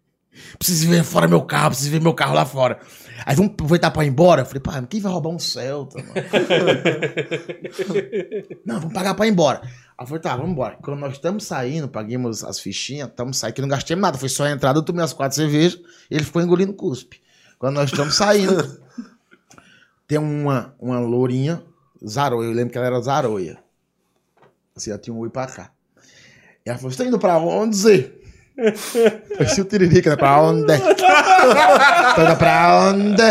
[0.58, 2.80] preciso ver fora meu carro, preciso ver meu carro lá fora.
[3.26, 4.42] Aí vamos aproveitar pra ir embora?
[4.42, 6.12] Eu falei, pai, mas quem vai roubar um Celta, mano?
[8.66, 9.62] não, vamos pagar pra ir embora.
[9.62, 9.70] Aí
[10.00, 10.76] eu falei, tá, vamos embora.
[10.82, 14.44] Quando nós estamos saindo, paguemos as fichinhas, estamos saindo, que não gastemos nada, foi só
[14.44, 15.80] a entrada, eu tomei as quatro cervejas,
[16.10, 17.20] ele ficou engolindo cuspe.
[17.58, 18.80] Quando nós estamos saindo,
[20.06, 21.62] tem uma, uma lourinha,
[22.06, 23.58] Zaroia, eu lembro que ela era Zaroia.
[24.76, 25.70] Assim, ela tinha um oi pra cá.
[26.66, 28.10] E ela falou, você tá indo pra onde, Zé?
[29.36, 30.16] Parecia o Tiririca, né?
[30.16, 30.66] Pra onde?
[30.66, 33.22] tá indo pra onde?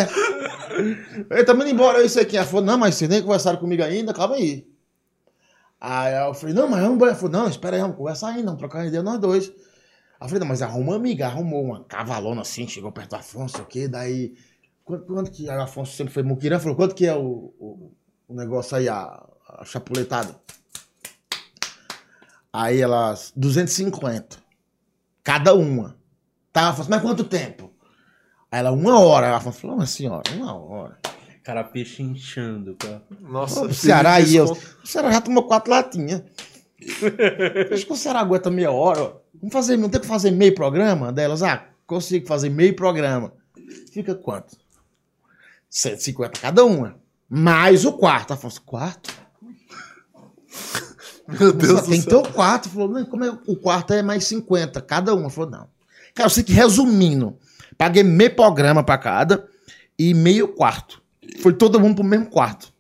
[1.31, 2.37] Ele tá indo embora, eu sei quem.
[2.37, 4.67] Ela falou, não, mas vocês nem conversaram comigo ainda, calma aí.
[5.81, 7.11] Aí eu falei, não, mas vamos embora.
[7.11, 9.47] Ela falou, não, espera aí, vamos conversar ainda, vamos trocar ideia nós dois.
[9.47, 9.55] Aí
[10.21, 13.63] eu falei, não, mas arruma uma amiga, arrumou uma cavalona assim, chegou perto do Afonso,
[13.63, 13.87] o quê?
[13.87, 14.35] Daí,
[14.85, 16.59] quanto, quanto que aí o Afonso sempre foi muquirã?
[16.59, 17.91] Falou, quanto que é o, o,
[18.27, 20.35] o negócio aí, a, a chapuletada?
[22.53, 24.37] Aí elas, 250.
[25.23, 25.97] Cada uma.
[26.51, 27.73] Tá, ela falou assim, mas quanto tempo?
[28.51, 29.25] Aí ela, uma hora.
[29.25, 30.99] Ela falou, mas senhora, uma hora.
[31.43, 33.01] Cara, peixe inchando, cara.
[33.19, 36.21] Nossa, O Ceará aí, eu, o Ceará já tomou quatro latinhas.
[37.73, 39.01] Acho que o Ceará aguenta meia hora.
[39.01, 39.13] ó.
[39.33, 41.41] Vamos fazer, não tem que fazer meio programa delas?
[41.41, 43.33] Ah, consigo fazer meio programa.
[43.91, 44.55] Fica quanto?
[45.69, 46.95] 150 cada uma.
[47.27, 48.31] Mais o quarto.
[48.31, 49.13] Ela falou assim, quarto?
[51.27, 52.21] Meu Deus do tem céu.
[52.21, 52.69] teu quarto.
[52.69, 55.29] Falou, não, como é, o quarto é mais 50 cada uma.
[55.29, 55.67] Falou, não.
[56.13, 57.35] Cara, eu sei que resumindo,
[57.77, 59.45] paguei meio programa pra cada
[59.97, 61.01] e meio quarto.
[61.41, 62.71] Foi todo mundo pro mesmo quarto.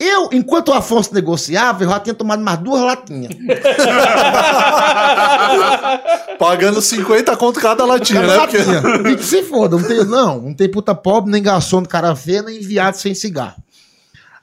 [0.00, 3.34] Eu, enquanto o Afonso negociava, eu já tinha tomado mais duas latinhas.
[6.38, 8.38] Pagando 50 conto cada latinha, Cada né?
[8.46, 8.58] Porque...
[8.58, 9.10] latinha.
[9.10, 12.14] E que se foda, não tem, não, não tem puta pobre, nem garçom de cara
[12.14, 13.60] feia, nem viado sem cigarro.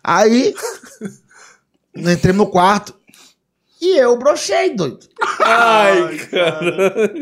[0.04, 0.54] Aí,
[1.96, 2.94] entrei no quarto
[3.82, 5.00] e eu brochei, doido.
[5.44, 7.14] Ai, cara.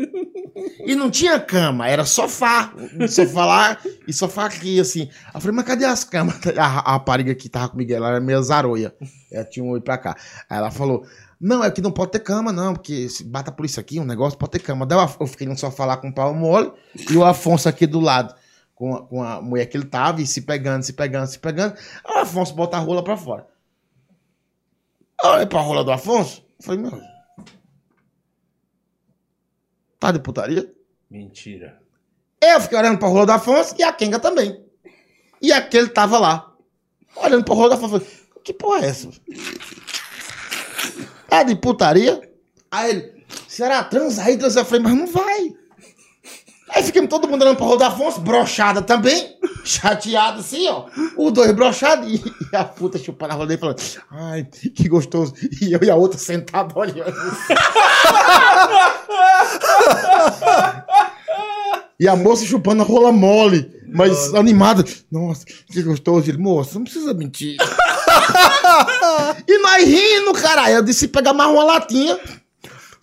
[0.86, 2.72] E não tinha cama, era sofá.
[3.08, 5.02] Sofá lá e sofá aqui, assim.
[5.26, 6.36] Aí Eu falei, mas cadê as camas?
[6.56, 8.94] A, a rapariga que tava comigo, ela era meio zaroia.
[9.32, 10.16] Ela tinha um oi pra cá.
[10.48, 11.04] Aí ela falou,
[11.40, 14.04] não, é que não pode ter cama, não, porque se bata por isso aqui, um
[14.04, 14.86] negócio pode ter cama.
[14.86, 16.72] Daí eu- fiquei no sofá lá com o pau mole
[17.10, 18.34] e o Afonso aqui do lado.
[18.74, 21.74] Com a, com a mulher que ele tava e se pegando, se pegando, se pegando.
[22.04, 23.46] Aí o Afonso bota a rola pra fora.
[25.22, 26.43] Olhei pra rola do Afonso.
[26.64, 27.00] Eu Falei, meu.
[30.00, 30.72] Tá de putaria?
[31.10, 31.80] Mentira.
[32.40, 34.64] Eu fiquei olhando pra rola do Afonso e a Kenga também.
[35.40, 36.52] E aquele tava lá.
[37.16, 38.00] Olhando pra rola do Afonso.
[38.00, 39.08] Falei, que porra é essa?
[41.30, 42.20] É de putaria?
[42.70, 44.36] Aí ele, será transa aí?
[44.36, 44.60] Transa?
[44.60, 45.54] Eu falei, mas não vai.
[46.68, 50.86] Aí fiquemos todo mundo olhando pra rola do Afonso, brochada também, chateado assim, ó.
[51.16, 52.22] Os dois brochados e,
[52.52, 53.80] e a puta chupando a rola dele falando,
[54.10, 55.34] ai, que gostoso.
[55.60, 57.14] E eu e a outra sentada olhando.
[61.98, 64.84] E a moça chupando a rola mole, mas animada.
[65.10, 66.28] Nossa, que gostoso.
[66.28, 67.56] Ele, moça, não precisa mentir.
[69.46, 70.74] e nós rindo, caralho.
[70.74, 72.18] Eu disse pegar mais uma latinha,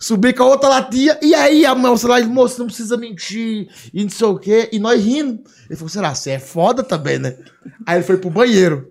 [0.02, 4.02] subir com a outra latinha, e aí a moça lá, moça, não precisa mentir, e
[4.02, 4.68] não sei o quê.
[4.72, 5.44] E nós rindo.
[5.68, 7.36] Ele falou, será, você é foda também, né?
[7.86, 8.90] Aí ele foi pro banheiro.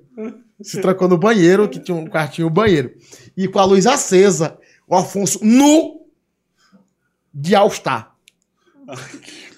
[0.61, 2.93] Se trancou no banheiro, que tinha um quartinho banheiro.
[3.35, 4.57] E com a luz acesa,
[4.88, 5.99] o Afonso nu
[7.33, 8.15] de All-Star.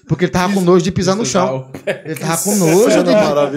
[0.08, 1.70] Porque ele tava com nojo de pisar no chão.
[1.86, 3.12] Ele tava com nojo de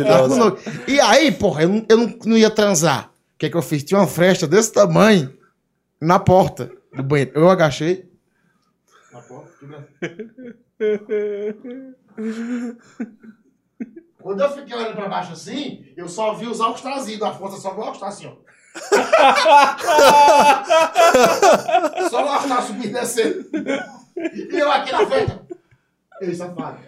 [0.04, 0.58] tava com nojo.
[0.86, 3.06] E aí, porra, eu não, eu não, não ia transar.
[3.34, 3.82] O que, que eu fiz?
[3.82, 5.32] Tinha uma fresta desse tamanho
[6.00, 7.32] na porta do banheiro.
[7.34, 8.08] Eu agachei.
[9.12, 9.50] Na porta.
[14.20, 17.70] Quando eu fiquei olhando pra baixo assim, eu só vi os alstrazinhos da força, só
[17.72, 18.32] vi o alstar assim, ó.
[22.10, 23.46] só o alstar subindo e descendo.
[24.16, 25.38] E eu aqui na frente.
[26.20, 26.78] Ei, safado.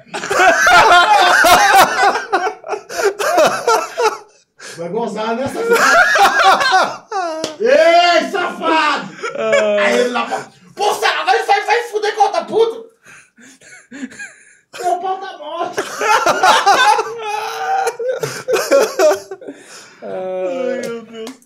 [4.77, 7.07] Vai gozar, né, safado?
[7.61, 9.18] Ei, safado!
[9.81, 12.89] Aí ele lá, pô, Sara, vai, vai, vai fuder com outra puta!
[13.91, 15.83] Meu pau tá morto!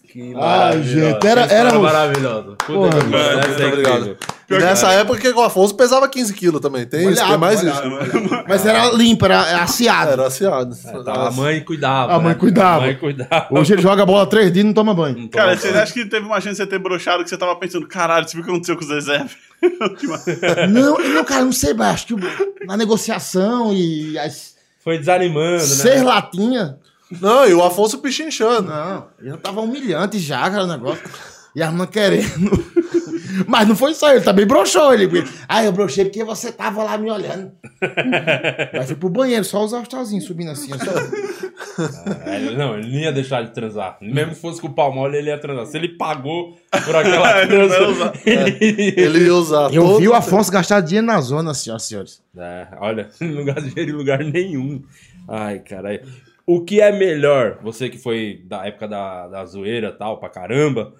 [0.08, 2.50] Que Ai, gente, era- era história um- maravilhosa.
[2.56, 4.18] Puta Porra, que essa muito é obrigado.
[4.44, 4.66] Incrível.
[4.66, 6.86] E nessa época que o Afonso pesava 15 quilos também.
[6.86, 8.16] Tem isso, tem Molhado, mais molhado.
[8.16, 8.44] isso.
[8.48, 10.12] Mas era limpo, era, aciado.
[10.12, 10.76] Era aciado.
[11.04, 12.14] Tá, a mãe cuidava.
[12.14, 12.38] A mãe né?
[12.38, 12.76] cuidava.
[12.76, 13.48] A mãe cuidava.
[13.50, 15.18] Hoje ele joga bola três dias e não toma banho.
[15.18, 15.82] Não Cara, vocês banho.
[15.82, 18.32] acham que teve uma chance de você ter broxado que você tava pensando, caralho, você
[18.34, 19.26] viu o que aconteceu com o Zezé?
[20.68, 22.16] Não, não, cara, não sei, mas acho que
[22.66, 25.58] na negociação e as Foi desanimando, né?
[25.60, 26.74] seis latinhas.
[27.20, 28.68] Não, e o Afonso pichinchando.
[28.68, 31.02] Não, já tava humilhante já, cara, o negócio.
[31.54, 32.64] E a irmã querendo.
[33.46, 35.24] Mas não foi só ele, também broxou ele.
[35.48, 37.52] Ah, eu brochei porque você tava lá me olhando.
[38.72, 40.70] Aí fui pro banheiro, só os artalzinhos subindo assim.
[40.70, 42.32] Só...
[42.34, 43.96] Ele- não, ele não ia deixar de transar.
[44.00, 45.66] Mesmo que fosse com o pau mole, ele ia transar.
[45.66, 48.12] Se ele pagou por aquela transa, usar.
[48.26, 48.94] ele...
[48.96, 52.22] Ele ia usar Eu todo- vi o Afonso gastar dinheiro na zona, senhoras e senhores.
[52.36, 54.82] É, olha, não gasta dinheiro em lugar nenhum.
[55.28, 56.00] Ai, caralho.
[56.44, 60.28] O que é melhor, você que foi da época da, da zoeira e tal, pra
[60.28, 60.92] caramba,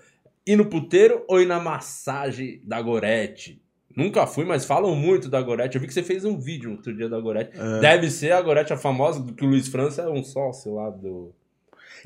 [0.47, 3.61] ir no puteiro ou ir na massagem da Gorete?
[3.95, 5.77] Nunca fui, mas falam muito da Gorete.
[5.77, 7.51] Eu vi que você fez um vídeo outro dia da Gorete.
[7.59, 7.81] É.
[7.81, 11.33] Deve ser a Gorete a famosa, que o Luiz França é um sócio lá do.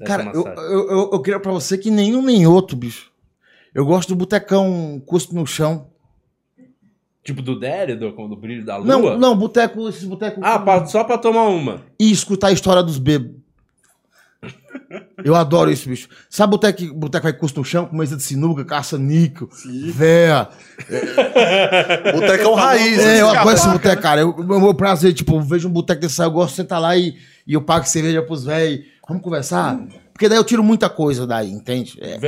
[0.05, 3.11] Cara, eu, eu, eu, eu queria pra você que nenhum nem outro, bicho.
[3.75, 5.89] Eu gosto do botecão custo no chão.
[7.23, 8.87] Tipo do Dério, do, do Brilho da Lua?
[8.87, 10.41] Não, não, boteco, esses botecos.
[10.43, 11.83] Ah, pra- só pra tomar uma.
[11.99, 13.37] E escutar a história dos bêbados.
[15.25, 16.09] Eu adoro isso, bicho.
[16.31, 19.49] Sabe boteco, boteco aí custo no chão, com mesa de sinuca, caça-níquel,
[19.93, 20.49] véia.
[22.15, 22.99] Botecão raiz.
[22.99, 23.37] É, eu assim.
[23.39, 24.21] apoio esse boteco, cara.
[24.21, 26.81] Eu, o meu prazer, tipo, eu vejo um boteco desse aí, eu gosto de sentar
[26.81, 27.17] lá e,
[27.47, 28.85] e eu pago cerveja pros velhos.
[29.09, 29.79] Vamos conversar?
[30.13, 31.99] Porque daí eu tiro muita coisa daí, entende?
[32.01, 32.19] É,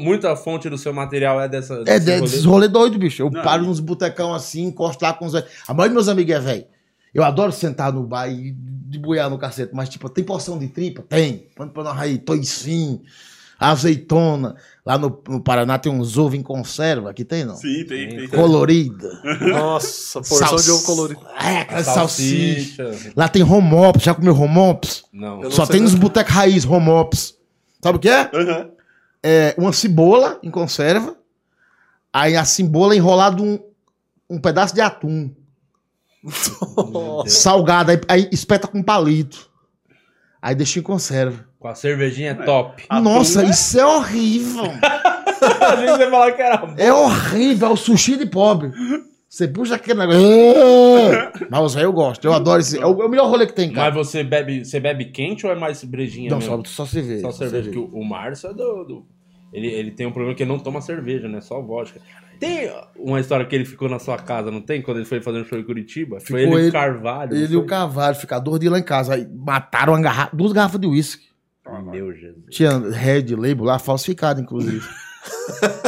[0.00, 1.82] muita fonte do seu material é dessa.
[1.86, 2.20] é desse de- rolê?
[2.22, 3.22] desses rolê doido, bicho.
[3.22, 3.42] Eu Não.
[3.42, 5.48] paro nos botecão assim, encosto lá com os velhos.
[5.66, 6.64] A maioria dos meus amigos é velho.
[7.14, 11.02] Eu adoro sentar no bar e deboiar no cacete, mas, tipo, tem porção de tripa?
[11.02, 11.46] Tem.
[11.54, 13.02] Põe pra nós aí, toicinho,
[13.58, 14.56] azeitona.
[14.84, 17.56] Lá no, no Paraná tem uns ovos em conserva, aqui tem não?
[17.56, 18.28] Sim, tem, tem.
[18.28, 19.10] Colorida.
[19.40, 21.20] Nossa, porção de ovo colorido.
[21.38, 22.84] É, aquela salsicha.
[22.84, 23.12] Salsicha.
[23.16, 25.04] Lá tem homops, já comeu homops?
[25.12, 25.42] Não.
[25.42, 27.36] Eu Só tem nos botecos raiz homops.
[27.82, 28.30] Sabe o que é?
[28.32, 28.70] Aham.
[29.22, 31.16] É uma cebola em conserva,
[32.12, 33.58] aí a cebola enrolado um,
[34.30, 35.34] um pedaço de atum,
[37.26, 39.48] salgado, aí, aí espeta com palito.
[40.40, 41.44] Aí deixa em conserva.
[41.58, 42.84] Com a cervejinha é top.
[42.88, 44.64] Atum Nossa, é- isso é horrível.
[45.40, 46.74] A gente vai falar que era bom.
[46.76, 48.72] É horrível, é o sushi de pobre.
[49.28, 50.20] Você puxa aquele negócio.
[51.50, 52.78] Mas eu gosto, eu adoro esse.
[52.78, 53.94] É o, é o melhor rolê que tem, cara.
[53.94, 56.56] Mas você bebe, você bebe quente ou é mais brejinha Não, mesmo?
[56.66, 57.22] só, só cerveja.
[57.22, 57.70] Só cerveja.
[57.70, 58.84] Que o, o Márcio é do.
[58.84, 59.06] do-
[59.52, 61.40] ele, ele tem um problema que ele não toma cerveja, né?
[61.40, 62.00] Só vodka.
[62.40, 64.80] Tem uma história que ele ficou na sua casa, não tem?
[64.80, 66.20] Quando ele foi fazer um show em Curitiba?
[66.20, 67.34] foi ele Ficou e ele- o Carvalho.
[67.36, 67.66] Ele e o?
[67.66, 69.14] Carvalho ficaram dois dias lá em casa.
[69.14, 71.26] Aí mataram uma garrafa, duas garrafas de uísque.
[71.90, 72.44] Meu Jesus.
[72.50, 74.86] Tinha Red Label lá, falsificado, inclusive.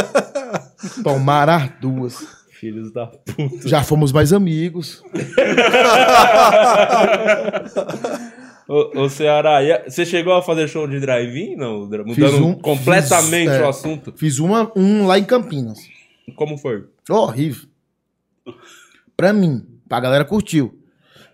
[1.04, 2.40] Tomaram as duas.
[2.50, 3.66] Filhos da puta.
[3.68, 5.02] Já fomos mais amigos.
[8.72, 11.56] Ô, ô Ceará, você chegou a fazer show de drive-in?
[11.56, 13.62] Não, mudando um- completamente fiz, é.
[13.64, 14.12] o assunto.
[14.16, 15.80] Fiz uma, um lá em Campinas.
[16.36, 16.84] Como foi?
[17.08, 17.68] Horrível.
[19.16, 20.79] Pra mim, pra galera curtiu.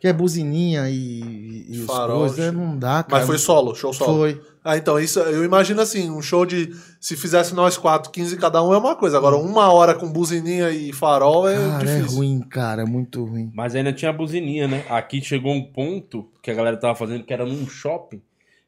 [0.01, 3.19] Que é buzininha e, e os Farol, coisas, é, não dá, cara.
[3.19, 4.19] Mas foi solo, show solo.
[4.19, 4.41] Foi.
[4.63, 6.75] Ah, então, isso eu imagino assim, um show de.
[7.01, 9.17] Se fizesse nós quatro, 15 cada um é uma coisa.
[9.17, 12.19] Agora, uma hora com buzininha e farol é Cara, é difícil.
[12.19, 13.51] ruim, cara, é muito ruim.
[13.55, 14.85] Mas ainda tinha buzininha, né?
[14.91, 18.21] Aqui chegou um ponto que a galera tava fazendo que era num shopping.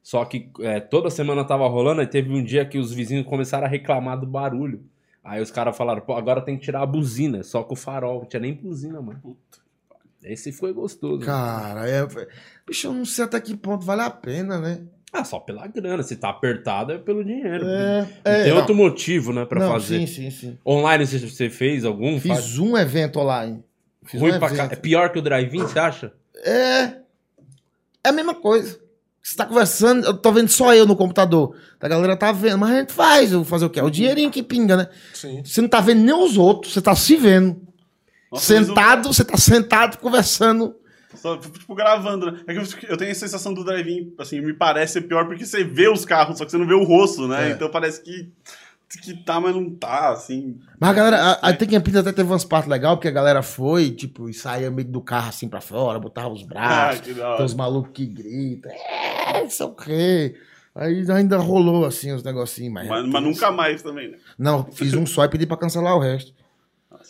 [0.03, 3.67] Só que é, toda semana tava rolando, e teve um dia que os vizinhos começaram
[3.67, 4.83] a reclamar do barulho.
[5.23, 8.21] Aí os caras falaram, pô, agora tem que tirar a buzina, só com o farol.
[8.21, 9.37] Não tinha nem buzina, mano.
[10.23, 11.25] Esse foi gostoso.
[11.25, 12.07] Cara, é.
[12.67, 14.81] Bicho, eu não sei até que ponto vale a pena, né?
[15.13, 16.03] Ah, só pela grana.
[16.03, 17.65] Se tá apertado é pelo dinheiro.
[17.67, 18.59] É, Não é, tem não.
[18.59, 20.01] outro motivo, né, pra não, fazer.
[20.01, 20.59] Sim, sim, sim.
[20.67, 22.21] Online você, você fez algum?
[22.21, 23.65] Faz- Fiz um evento online.
[24.05, 24.73] Fiz Ruim um pra evento.
[24.73, 26.13] É pior que o drive-in, você acha?
[26.37, 26.83] É.
[28.05, 28.79] É a mesma coisa.
[29.23, 31.55] Você tá conversando, eu tô vendo só eu no computador.
[31.81, 33.31] A galera tá vendo, mas a gente faz.
[33.33, 33.81] Eu vou fazer o quê?
[33.81, 34.89] É o dinheirinho que pinga, né?
[35.13, 35.43] Sim.
[35.45, 37.61] Você não tá vendo nem os outros, você tá se vendo.
[38.31, 40.75] Nossa, sentado, você tá sentado conversando.
[41.15, 42.41] Só, tipo, gravando, né?
[42.47, 45.65] É que eu, tenho a sensação do drive-in, assim, me parece ser pior porque você
[45.65, 47.49] vê os carros, só que você não vê o rosto, né?
[47.49, 47.53] É.
[47.53, 48.31] Então parece que,
[49.03, 50.59] que tá, mas não tá, assim.
[50.79, 53.13] Mas a galera, a- até que em Pina até teve umas partes legais, porque a
[53.13, 57.01] galera foi, tipo, e saía meio do carro assim pra fora, botava os Ah, braços.
[57.17, 60.35] da Tem os malucos que gritam, é, não sei o quê.
[60.75, 62.87] Aí ainda rolou assim os negocinhos, mas.
[62.87, 64.19] Mas, mas nunca mais também, né?
[64.39, 66.33] Não, fiz um só e pedi pra cancelar o resto.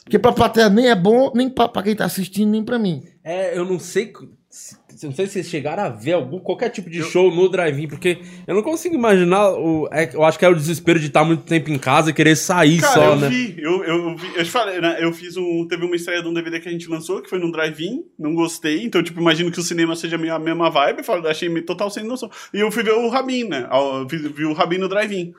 [0.08, 3.02] Porque pra plateia nem é bom, nem pra, pra quem tá assistindo, nem pra mim.
[3.22, 4.10] É, eu não sei
[4.48, 7.86] se- Não sei se vocês chegaram a ver algum, qualquer tipo de show no drive-in,
[7.86, 9.50] porque eu não consigo imaginar.
[9.52, 12.12] O, é- eu acho que é o desespero de estar muito tempo em casa e
[12.14, 13.28] querer sair Cara, só, eu né?
[13.28, 14.96] vi, eu, eu vi, eu te falei, né?
[14.98, 15.68] Eu fiz um.
[15.68, 18.34] Teve uma estreia de um DVD que a gente lançou, que foi num drive-in, não
[18.34, 18.82] gostei.
[18.82, 21.04] Então, tipo, imagino que o cinema seja a mesma- a mesma vibe.
[21.04, 22.30] falei, Achei total sem noção.
[22.52, 23.66] E eu fui ver o Rabin, né?
[23.68, 25.32] ao- Vi, vi o Rabin no drive-in.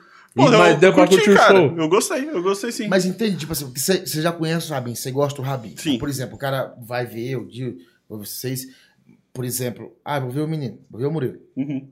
[0.48, 1.76] Mas deu pra curtir o show?
[1.76, 2.88] Eu gostei, eu gostei sim.
[2.88, 5.76] Mas entende, tipo assim, porque você você já conhece o Rabin, você gosta do Rabin.
[5.76, 5.98] Sim.
[5.98, 8.66] Por exemplo, o cara vai ver, eu digo, vocês,
[9.32, 11.38] por exemplo, ah, vou ver o menino, vou ver o Murilo.
[11.56, 11.88] Uhum.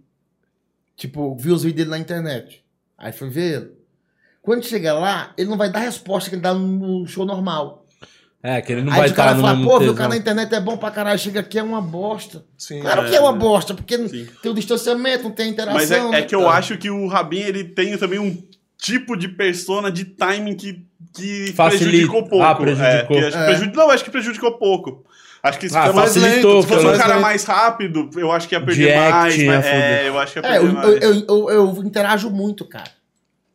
[0.97, 2.65] Tipo, viu os vídeos dele na internet.
[2.97, 3.73] Aí foi ver ele.
[4.43, 7.87] Quando chega lá, ele não vai dar a resposta que ele dá no show normal.
[8.41, 9.93] É, que ele não Aí vai o cara estar no fala, mesmo pô, viu, o
[9.93, 9.97] tesão.
[9.97, 12.45] cara na internet é bom pra caralho, chega aqui é uma bosta.
[12.57, 12.81] Sim.
[12.81, 13.39] Claro É, que é uma é.
[13.39, 14.29] bosta, porque Sim.
[14.41, 15.75] tem o distanciamento, não tem interação.
[15.79, 16.53] Mas é, é né, que eu cara?
[16.57, 18.41] acho que o Rabin, ele tem também um
[18.77, 21.89] tipo de persona de timing que, que Facilita.
[21.91, 22.45] prejudicou pouco.
[22.45, 22.87] Ah, prejudicou.
[22.87, 23.47] É, que acho que É.
[23.47, 25.05] prejudi- Não, acho que prejudicou pouco.
[25.43, 27.23] Acho que se, Ah, fosse- facilitou, se fosse um cara menos.
[27.23, 29.45] mais rápido, eu acho que ia perder De act, mais.
[29.47, 31.03] mas- é, eu acho que ia É, perder eu, mais.
[31.03, 32.91] eu, eu, eu interajo muito, cara.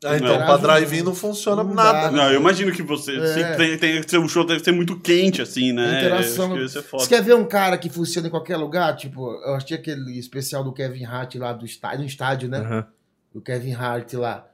[0.05, 0.45] Ah, então, Não.
[0.45, 2.01] pra drive-in não funciona Não nada.
[2.09, 2.11] dá.
[2.11, 3.15] Não, eu imagino que você.
[3.17, 3.55] É.
[3.55, 5.99] tem, tem que ser, o show deve ser muito quente, assim, né?
[5.99, 6.53] Interação.
[6.53, 7.03] Que isso é foda.
[7.03, 8.95] Você quer ver um cara que funciona em qualquer lugar?
[8.95, 12.59] Tipo, eu achei aquele especial do Kevin Hart lá do estádio, no estádio, né?
[12.59, 12.87] Aham.
[13.33, 14.45] Do Kevin Hart lá.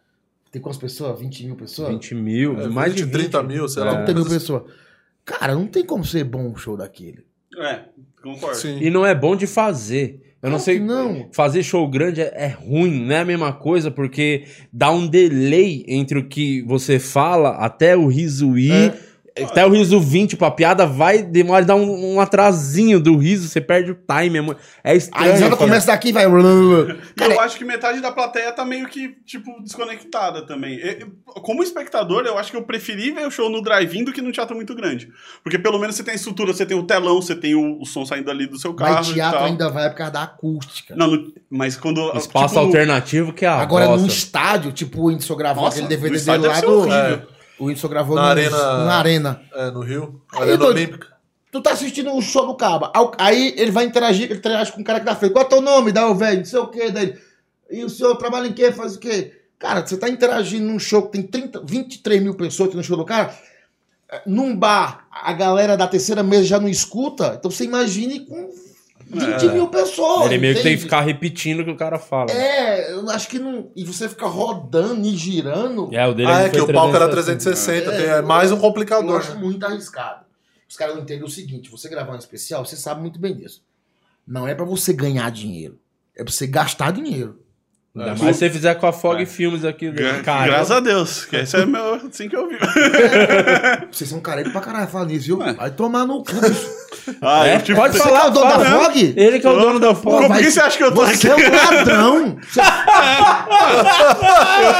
[0.52, 1.20] Tem quantas pessoas?
[1.20, 1.90] 20 mil pessoas?
[1.90, 3.52] 20 mil, É, mais 20, de 30 20.
[3.52, 3.86] mil, sei É.
[3.86, 3.96] lá.
[4.04, 4.64] 30 mil pessoas.
[5.26, 7.24] Cara, não tem como ser bom um show daquele.
[7.58, 7.82] É,
[8.22, 8.56] concordo.
[8.58, 8.80] Sim.
[8.82, 10.29] E não é bom de fazer.
[10.42, 10.80] Eu não Claro sei.
[10.80, 11.28] não.
[11.34, 15.84] Fazer show grande é, é ruim, não é a mesma coisa, porque dá um delay
[15.88, 18.94] entre o que você fala até o riso ir.
[19.46, 23.48] Até o riso vir, tipo, a piada vai demorar, dá um, um atrasinho do riso,
[23.48, 24.38] você perde o time.
[24.38, 25.32] É, mu- é A estranho.
[25.34, 26.26] risada começa daqui e vai.
[26.26, 26.28] E
[27.34, 30.76] eu acho que metade da plateia tá meio que, tipo, desconectada também.
[30.76, 31.06] E- e-
[31.42, 34.32] Como espectador, eu acho que eu preferi ver o show no drive-in do que num
[34.32, 35.10] teatro muito grande.
[35.44, 37.86] Porque pelo menos você tem a estrutura, você tem o telão, você tem o, o
[37.86, 38.96] som saindo ali do seu carro.
[38.96, 39.48] Mas e teatro tal.
[39.48, 40.96] ainda vai por causa da acústica.
[40.96, 42.00] Não, no- mas quando.
[42.18, 44.08] Espaço tipo, alternativo que é a Agora, num bosta.
[44.08, 46.78] estádio, tipo, o Whindersson gravou Nossa, aquele no DVD dele estádio lá deve ser do.
[46.80, 47.39] horrível.
[47.60, 49.42] O Whindersson gravou Na no- arena- na arena.
[49.54, 50.22] É, no Rio.
[50.32, 50.78] Aí, Arena doido.
[50.78, 51.08] Olímpica.
[51.52, 52.92] Tu tá assistindo um show do Caba.
[53.18, 55.32] Aí- ele vai interagir, ele interage com o cara que tá frente.
[55.34, 55.92] Qual é o teu nome?
[55.92, 56.92] Dá o velho, não sei o quê.
[56.92, 57.16] Daí,
[57.72, 58.72] e o senhor trabalha em quê?
[58.72, 59.34] Faz o quê?
[59.58, 62.96] Cara, você tá interagindo num show que tem 30, 23 mil pessoas aqui no show
[62.96, 63.34] do cara.
[64.26, 67.36] Num bar, a galera da terceira mesa já não escuta.
[67.38, 68.50] Então você imagine com
[69.10, 69.52] 20 É.
[69.54, 70.26] mil pessoas.
[70.28, 72.32] Ele meio que tem que ficar repetindo o que o cara fala.
[72.32, 73.72] É, eu acho que não.
[73.76, 75.90] E você fica rodando e girando.
[75.92, 77.92] É, o dele Ah, é que o palco era 360.
[77.92, 77.92] 360.
[77.92, 79.18] É, tem- É mais um Eu complicador.
[79.20, 79.40] acho né?
[79.42, 80.26] muito arriscado.
[80.70, 83.64] Os caras não entendem o seguinte: você gravar um especial, você sabe muito bem disso.
[84.28, 85.80] Não é pra você ganhar dinheiro.
[86.16, 87.39] É pra você gastar dinheiro.
[87.98, 89.26] Ainda mais se você fizer com a Fog É.
[89.26, 89.90] Filmes aqui.
[89.92, 91.26] Gra- Cara, Graças a Deus.
[91.26, 92.56] Que esse é meu, assim que eu vi.
[93.92, 95.42] Vocês são careta pra caralho falar nisso, viu?
[95.44, 95.54] É.
[95.54, 96.32] Vai tomar no cu.
[97.24, 97.58] Ah, É?
[97.58, 98.84] tipo, Pode Você falar, é o dono fala, da né?
[98.86, 99.14] Fog?
[99.18, 100.28] Ele que é o dono da Fog.
[100.28, 101.18] Vai- que você acha que eu tô aqui?
[101.18, 102.38] Você é um ladrão.
[102.44, 102.60] Você...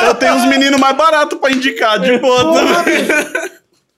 [0.04, 2.42] Eu, eu tenho uns meninos mais baratos pra indicar, de boa.
[2.44, 2.82] Porra.
[2.84, 2.86] Os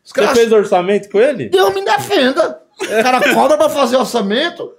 [0.03, 0.31] Você caras.
[0.37, 1.49] fez orçamento com ele?
[1.49, 2.60] Deus me defenda.
[2.81, 4.71] O cara cobra pra fazer orçamento.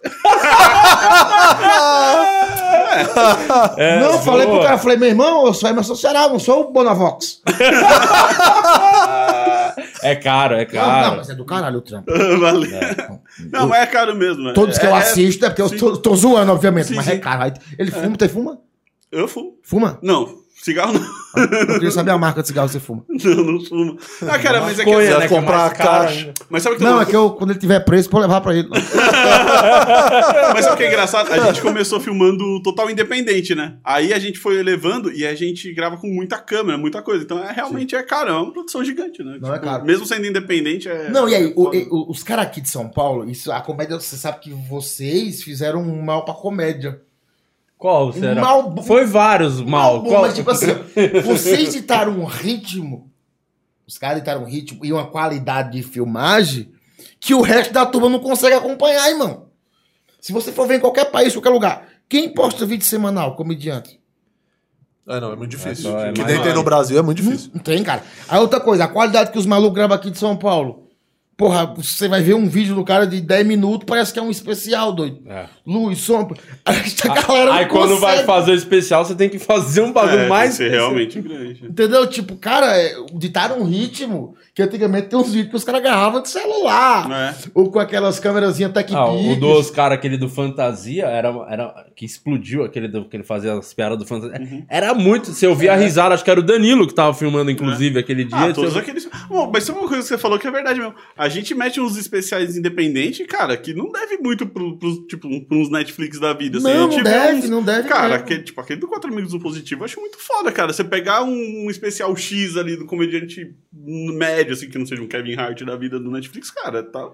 [3.77, 4.65] É, não, falei pro boa.
[4.67, 7.41] cara, falei, meu irmão, eu sou Emerson Ceará, não sou o Bonavox.
[10.05, 11.07] É caro, é Não, caro.
[11.11, 12.11] não, mas é do caralho o trampo.
[12.41, 12.71] Valeu.
[13.53, 14.43] Não, mas é caro mesmo.
[14.43, 14.53] né?
[14.53, 15.77] Todos que eu É- assisto é porque eu sim.
[15.77, 17.13] tô, tô zoando, obviamente, Sim, mas sim.
[17.13, 17.53] é caro.
[17.79, 18.59] Ele fuma, tem fuma?
[19.13, 19.55] Eu fumo.
[19.63, 19.99] Fuma?
[20.03, 21.23] Não, cigarro não.
[21.43, 23.05] Eu queria saber a marca de cigarro que você fuma.
[23.09, 23.99] Não, não fumo.
[24.29, 24.91] Ah, cara, mas é que.
[24.95, 26.19] Vai né, que é comprar a caixa.
[26.27, 26.33] ainda.
[26.51, 28.41] Mas sabe o que Não, eu é que eu, quando ele tiver preso, vou levar
[28.41, 28.69] pra ele.
[30.55, 31.33] Mas sabe o que é engraçado?
[31.33, 33.77] A gente começou filmando total independente, né?
[33.85, 37.25] Aí a gente foi elevando e a gente grava com muita câmera, muita coisa.
[37.25, 39.39] Então é realmente é caro, é uma produção gigante, né?
[39.41, 39.85] Não, é caro.
[39.85, 41.09] Mesmo sendo independente, é.
[41.11, 44.41] Não, e aí, o- os caras aqui de São Paulo, isso, a comédia, você sabe
[44.41, 47.01] que vocês fizeram um mal pra comédia.
[47.83, 48.41] Qual será?
[48.41, 50.03] mal- Foi vários mal.
[50.03, 50.23] Bom, Qual?
[50.23, 50.67] Mas tipo assim,
[51.27, 53.11] vocês ditaram um ritmo,
[53.85, 56.71] os caras ditaram um ritmo e uma qualidade de filmagem
[57.19, 59.47] que o resto da turma não consegue acompanhar, irmão.
[60.21, 64.01] Se você for ver em qualquer país, qualquer lugar, quem posta vídeo semanal, comediante?
[65.09, 65.91] É, não, é muito difícil.
[65.91, 67.51] É só- é que nem tem no Brasil, é muito difícil.
[67.53, 68.05] Não tem, cara.
[68.29, 70.82] Aí outra coisa, a qualidade que os malucos gravam aqui de São Paulo.
[71.43, 74.31] Porra, você vai ver um vídeo do cara de 10 minutos, parece que é um
[74.31, 75.23] especial, doido.
[75.29, 75.47] É.
[75.67, 76.39] Luz, sombra.
[76.65, 78.27] Essa galera Aí quando vai consegue.
[78.29, 80.51] fazer o especial, você tem que fazer um bagulho É, tem mais.
[80.51, 81.67] que ser realmente grande.
[81.67, 82.07] Entendeu?
[82.07, 86.21] Tipo, cara, é, ditaram um ritmo Que antigamente tem uns vídeos que os caras agarravam
[86.21, 87.11] de celular.
[87.11, 87.35] É.
[87.55, 89.41] Ou com aquelas câmerazinhas Tech Ah, o Pix.
[89.41, 93.73] do Oscar, aquele do Fantasia, era, era que explodiu, aquele do, que ele fazia as
[93.73, 94.39] piadas do Fantasia.
[94.39, 94.63] Uhum.
[94.69, 95.33] Era muito.
[95.33, 98.37] Você ouvia a risada, acho que era o Danilo que tava filmando, inclusive, aquele dia.
[98.37, 99.09] Ah, todos aqueles.
[99.27, 100.95] Bom, mas sabe uma coisa que você falou que é verdade mesmo?
[101.17, 105.71] A gente mete uns especiais independentes, cara, que não deve muito pro, pros, tipo, pros
[105.71, 106.59] Netflix da vida.
[106.59, 106.67] assim.
[106.67, 108.25] Não, não deve, uns- não deve Cara, mesmo.
[108.25, 110.75] aquele, tipo, aquele do Quatro Amigos do Positivo eu acho muito foda, cara.
[110.75, 115.07] Você pegar um, um especial X ali do comediante médio, assim, que não seja um
[115.09, 117.11] Kevin Hart da vida do Netflix, cara, tá.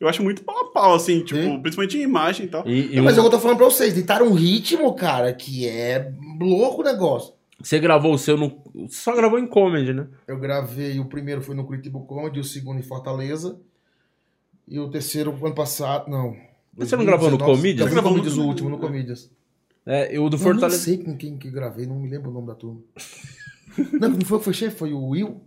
[0.00, 1.60] Eu acho muito pau a pau, assim, tipo, Sim.
[1.60, 2.66] principalmente em imagem e tal.
[2.68, 6.12] E, e Mas um- eu tô falando pra vocês, deitaram um ritmo, cara, que é
[6.40, 7.34] louco o negócio.
[7.60, 8.62] você gravou o seu no.
[8.88, 10.06] Só gravou em comedy, né?
[10.26, 13.58] Eu gravei, o primeiro foi no Curitiba Comedy, o segundo em Fortaleza.
[14.68, 16.36] E o terceiro ano passado, não.
[16.76, 17.90] Mas você não gravou no 2019, Comedians?
[17.90, 18.78] Gravei no Gravou no Comedians, o último, no?
[18.78, 19.30] Comedians.
[19.84, 20.78] É, e o do Eu não Fortaleza.
[20.84, 22.80] sei com quem que gravei, não me lembro o nome da turma.
[23.98, 25.40] não, não foi o que foi chefe, foi o Will.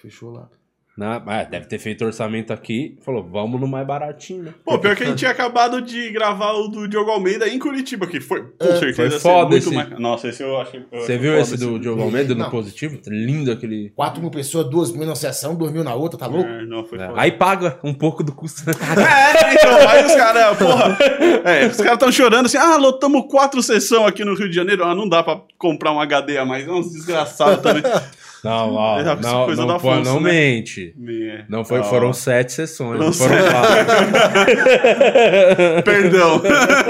[0.00, 0.48] Fechou lá.
[0.96, 2.96] Na, ah, deve ter feito orçamento aqui.
[3.04, 4.54] Falou, vamos no mais baratinho, né?
[4.64, 8.06] Pô, pior que a gente tinha acabado de gravar o do Diogo Almeida em Curitiba,
[8.06, 9.74] que foi, com certeza, Foi ser foda muito esse.
[9.74, 10.76] mais- Nossa, esse eu acho.
[10.90, 12.98] eu Você viu foda esse do Diogo Almeida no positivo?
[13.08, 13.90] Lindo aquele.
[13.94, 16.48] 4 mil pessoas, 2 mil na sessão, 2 mil na outra, tá louco?
[16.48, 17.20] É, não, foi É, foda.
[17.20, 18.62] Aí paga um pouco do custo.
[18.72, 20.98] É, então, aí os caras, porra,
[21.44, 24.82] é, os caras tão chorando assim, ah, lotamos quatro sessões aqui no Rio de Janeiro,
[24.82, 27.82] ah, não dá pra comprar um HD a mais, é uns desgraçados também.
[28.46, 30.30] Não, ó, É, essa não, coisa não, Afonso, não né?
[30.30, 30.94] mente.
[31.08, 31.44] É.
[31.48, 33.50] Não foi, Ah, foram sete sessões, não foram sete.
[33.50, 33.86] quatro.
[35.84, 36.42] Perdão.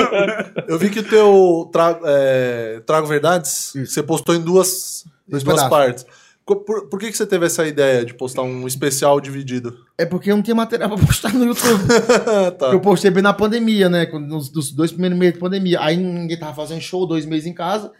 [0.68, 3.92] Eu vi que o teu tra- é, Trago Verdades, Isso.
[3.94, 5.68] você postou em duas, Dois duas pedaços.
[5.70, 6.06] partes.
[6.44, 9.78] Por, por que, que você teve essa ideia de postar um especial dividido?
[9.98, 11.82] É porque eu não tinha material pra postar no YouTube.
[12.56, 12.66] tá.
[12.66, 14.06] Eu postei bem na pandemia, né?
[14.12, 15.80] Nos, nos dois primeiros meses de pandemia.
[15.80, 17.90] Aí ninguém tava fazendo show, dois meses em casa.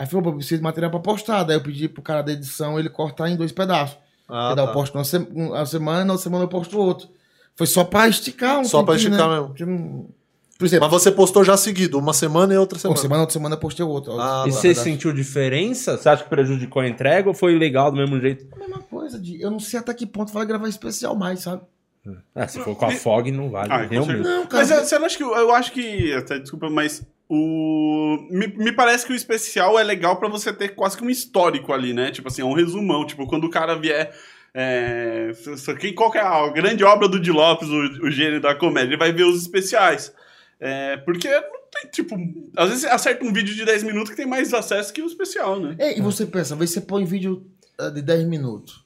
[0.00, 1.42] Aí falou, pô, eu preciso de material pra postar.
[1.42, 3.98] Daí eu pedi pro cara da edição ele cortar em dois pedaços.
[4.26, 4.62] Ah, tá.
[4.62, 7.06] eu posto uma, se- uma semana, na outra semana eu posto outro.
[7.54, 9.40] Foi só pra esticar um Só pra esticar né?
[9.58, 10.08] mesmo.
[10.58, 13.00] Por exemplo, Mas você postou já seguido, uma semana e outra uma semana.
[13.00, 14.18] semana, outra semana eu postei outro.
[14.20, 14.56] Ah, E tá.
[14.56, 15.96] você sentiu diferença?
[15.98, 18.46] Você acha que prejudicou a entrega ou foi legal do mesmo jeito?
[18.54, 21.62] A mesma coisa, de, eu não sei até que ponto vai gravar especial mais, sabe?
[22.34, 23.70] É, se for com a Fog, não vale.
[23.70, 23.86] Ah.
[23.90, 24.48] Não, cara.
[24.52, 25.22] Mas é, você não acha que.
[25.22, 26.14] Eu acho que.
[26.14, 27.02] Até, desculpa, mas.
[27.32, 28.26] O.
[28.28, 31.72] Me, me parece que o especial é legal pra você ter quase que um histórico
[31.72, 32.10] ali, né?
[32.10, 33.06] Tipo assim, é um resumão.
[33.06, 34.12] Tipo, quando o cara vier.
[34.52, 38.40] É, só que- qual que é a grande obra do Di Lopes, o, o gênio
[38.40, 38.88] da comédia?
[38.88, 40.12] Ele vai ver os especiais.
[40.58, 42.16] É, porque não tem, tipo.
[42.56, 45.06] Às vezes você acerta um vídeo de 10 minutos que tem mais acesso que o
[45.06, 45.76] especial, né?
[45.78, 47.46] É, e você pensa, às vezes você põe vídeo
[47.78, 48.84] ah, de 10 minutos.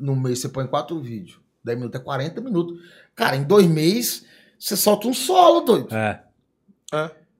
[0.00, 1.38] No mês você põe 4 vídeos.
[1.62, 2.76] 10 minutos é 40 minutos.
[3.14, 4.26] Cara, em dois meses
[4.58, 5.94] você solta um solo, doido.
[5.94, 6.20] É.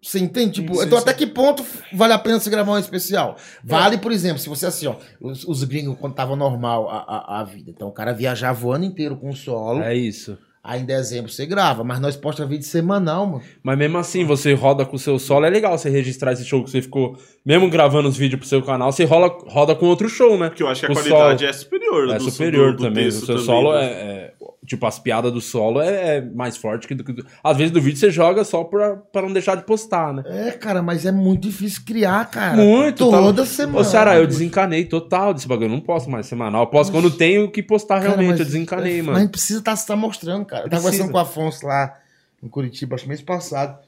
[0.01, 0.61] Você entende?
[0.61, 1.03] Tipo, Sim, então sim.
[1.03, 3.37] até que ponto vale a pena você gravar um especial?
[3.65, 7.41] Vale, por exemplo, se você assim, ó, os, os gringos quando tava normal a, a,
[7.41, 7.71] a vida.
[7.71, 9.83] Então o cara viajava o ano inteiro com solo.
[9.83, 10.39] É isso.
[10.63, 13.43] Aí em dezembro você grava, mas nós posta vídeo semanal, mano.
[13.63, 16.63] Mas mesmo assim, você roda com o seu solo, é legal você registrar esse show
[16.63, 20.09] que você ficou, mesmo gravando os vídeos pro seu canal, você rola, roda com outro
[20.09, 20.49] show, né?
[20.49, 22.11] Porque eu acho que a O qualidade solo é superior.
[22.11, 23.07] é do- superior do- do também.
[23.09, 23.85] O seu também, solo né?
[23.85, 24.35] é, é-
[24.69, 27.13] Tipo, as piadas do solo é, é mais forte que do que.
[27.13, 30.23] do- Às vezes do vídeo você joga só pra, pra não deixar de postar, né?
[30.27, 32.57] É, cara, mas é muito difícil criar, cara.
[32.57, 33.47] Muito, Toda tá...
[33.49, 33.79] semana.
[33.81, 35.67] Ô, Ceará, eu desencanei total desse bagulho.
[35.67, 36.65] Eu não posto mais semanal.
[36.65, 38.29] Eu posto quando tenho que postar Cara, realmente.
[38.31, 39.21] mas- eu desencanei, Mas a mano.
[39.21, 40.67] gente precisa estar se tá mostrando, cara.
[40.67, 41.05] Eu tava Precisa.
[41.05, 41.95] conversando com o Afonso lá
[42.43, 43.79] em Curitiba, acho que mês passado,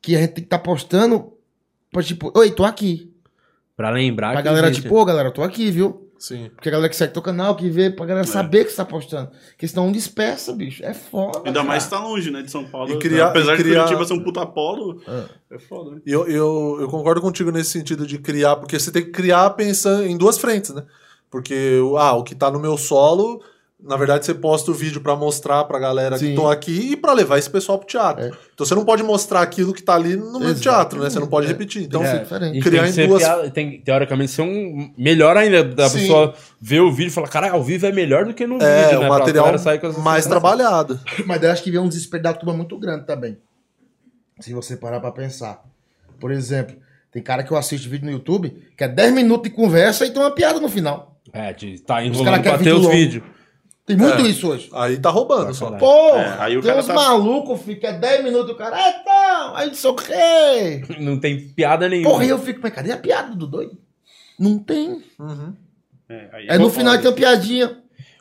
[0.00, 1.32] que a gente tem que estar postando
[1.92, 3.12] pra tipo, oi, tô aqui.
[3.76, 4.82] Pra lembrar Pra que galera, existe.
[4.82, 6.08] tipo, ô, galera, tô aqui, viu?
[6.20, 6.50] Sim.
[6.54, 8.08] Porque a galera que segue teu canal, que vê, pra É.
[8.08, 9.30] galera saber que você tá postando.
[9.52, 10.84] Porque senão não dispersa, bicho.
[10.84, 11.38] É foda.
[11.38, 11.64] Ainda cara.
[11.64, 12.92] mais se tá longe, né, de São Paulo.
[12.92, 15.00] E criar- Apesar e de criar- Curitiba ser um puta polo,
[15.50, 16.00] é foda, né?
[16.04, 19.48] E Eu, eu, eu concordo contigo nesse sentido de criar, porque você tem que criar
[19.50, 20.84] pensando em duas frentes, né?
[21.30, 23.42] Porque o- ah, o que tá no meu solo,
[23.82, 26.30] na verdade você posta o vídeo pra mostrar pra galera que Sim.
[26.30, 28.24] estão aqui e pra levar esse pessoal pro teatro.
[28.24, 28.28] É.
[28.54, 31.08] Então você não pode mostrar aquilo que tá ali no teatro, né?
[31.08, 31.48] Você não pode É.
[31.50, 31.84] repetir.
[31.84, 32.22] Então, É.
[32.54, 36.00] E criar tem em que duas- piada- tem, teoricamente, ser um melhor ainda da Sim.
[36.00, 38.84] pessoa ver o vídeo e falar, cara, ao vivo é melhor do que no é
[38.84, 39.08] vídeo, o né?
[39.08, 39.52] Pra material
[40.02, 41.00] mais trabalhado.
[41.26, 43.38] Mas eu acho que vem um desespero da turma muito grande também.
[44.40, 45.62] Se você parar pra pensar.
[46.18, 46.76] Por exemplo,
[47.12, 50.10] tem cara que eu assisto vídeo no YouTube que é 10 minutos de conversa e
[50.10, 51.18] tem uma piada no final.
[51.32, 53.22] É, de tá enrolando pra ter os vídeos.
[53.90, 54.28] Tem muito É.
[54.28, 54.68] isso hoje.
[54.72, 55.68] Aí tá roubando só.
[55.76, 59.02] É, aí o tem cara uns tá- malucos, fica é 10 minutos, o cara, é
[59.04, 60.82] não, aí não sei o quê.
[61.00, 62.10] Não tem piada nenhuma.
[62.10, 63.76] Porra, aí eu fico, mas cadê a piada do doido?
[64.38, 65.02] Não tem.
[65.18, 65.52] Uhum.
[66.08, 67.78] É, aí Aí no é final tem uma piadinha.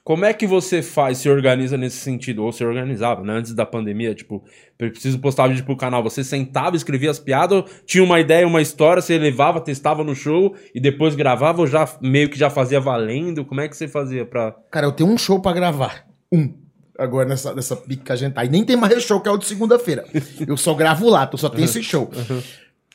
[0.10, 2.44] Como é que você faz, se organiza nesse sentido?
[2.44, 3.32] Ou se organizava, né?
[3.32, 4.44] Antes da pandemia, tipo,
[4.80, 6.02] eu preciso postar vídeo pro canal.
[6.02, 10.56] Você sentava, escrevia as piadas, tinha uma ideia, uma história, você levava, testava no show
[10.74, 13.46] e depois gravava ou já meio que já fazia valendo?
[13.46, 14.56] Como é que você fazia pra.
[14.72, 16.08] Cara, eu tenho um show pra gravar.
[16.32, 16.56] Um.
[16.98, 18.44] Agora nessa, nessa pica que a gente tá.
[18.44, 20.06] E nem tem mais show que é o de segunda-feira.
[20.48, 22.10] Eu só gravo lá, tu só tem esse show.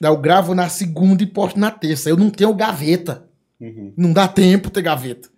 [0.01, 2.11] Daí Eu gravo na segunda e posto na terça.
[2.11, 3.25] Eu não tenho gaveta.
[3.97, 5.33] Não dá tempo ter gaveta.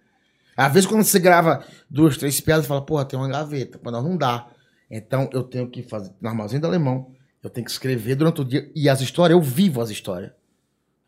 [0.56, 3.78] Às vezes quando você grava duas, três piadas, você fala, porra, tem uma gaveta.
[3.82, 4.46] Mas não, não dá.
[4.90, 7.10] Então eu tenho que fazer no armazém do alemão.
[7.42, 8.70] Eu tenho que escrever durante o dia.
[8.74, 10.32] E as histórias, eu vivo as histórias.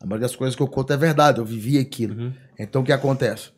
[0.01, 2.33] A maioria das coisas que eu conto é verdade, eu vivi aquilo.
[2.57, 3.51] Então o que acontece?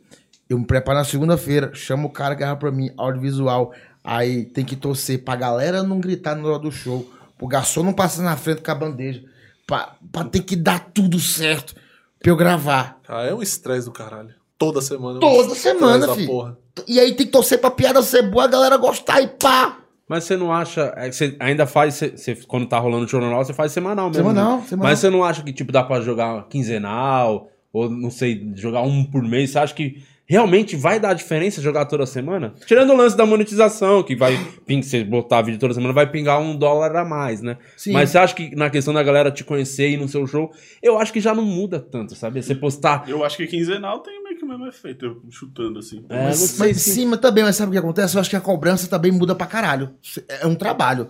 [0.50, 3.74] Eu me preparo na segunda-feira, chamo o cara que grava pra mim, audiovisual.
[4.04, 7.94] Aí tem que torcer pra galera não gritar na hora do show, pro garçom não
[7.94, 9.24] passar na frente com a bandeja,
[9.68, 11.76] pra, pra ter que dar tudo certo
[12.20, 13.00] pra eu gravar.
[13.08, 14.34] Ah, é um estresse do caralho.
[14.62, 15.20] Toda semana.
[15.20, 16.28] Toda semana, filho.
[16.28, 16.58] porra.
[16.88, 19.80] E aí tem que torcer pra piada ser boa, a galera gostar e pá.
[20.08, 20.94] Mas você não acha.
[20.96, 21.96] é que você ainda faz.
[21.96, 24.22] Você, você- quando tá rolando o normal, você faz semanal mesmo.
[24.30, 24.64] Semanal, né?
[24.68, 24.92] semanal.
[24.92, 27.50] Mas você não acha que, tipo, dá pra jogar quinzenal?
[27.74, 29.50] Ou não sei, jogar um por mês?
[29.52, 32.54] Você acha que realmente vai dar diferença jogar toda semana?
[32.66, 34.38] Tirando o lance da monetização, que vai.
[34.66, 37.58] ping- Você botar vídeo toda semana, vai pingar um dólar a mais, né?
[37.76, 37.92] Sim.
[37.92, 40.52] Mas você acha que na questão da galera te conhecer e ir no seu show,
[40.82, 42.42] eu acho que já não muda tanto, sabe?
[42.42, 43.04] Você postar.
[43.08, 46.06] Eu acho que quinzenal tem meio que o mesmo efeito, eu chutando assim.
[46.10, 48.16] É, Mas, mas se- sim, mas também, mas sabe o que acontece?
[48.16, 49.94] Eu acho que a cobrança também muda pra caralho.
[50.30, 51.10] É um trabalho.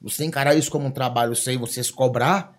[0.00, 2.52] Você encarar isso como um trabalho sem você se cobrar.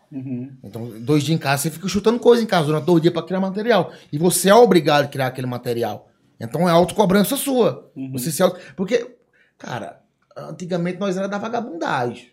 [0.64, 3.24] Então, dois dias em casa, você fica chutando coisa em casa durante dois dias pra
[3.24, 3.94] criar material.
[4.12, 6.10] E você é obrigado a criar aquele material.
[6.40, 7.92] Então é autocobrança sua.
[8.12, 8.60] Você se auto...
[8.76, 9.16] Porque,
[9.58, 10.02] cara,
[10.36, 12.32] antigamente nós era da vagabundagem.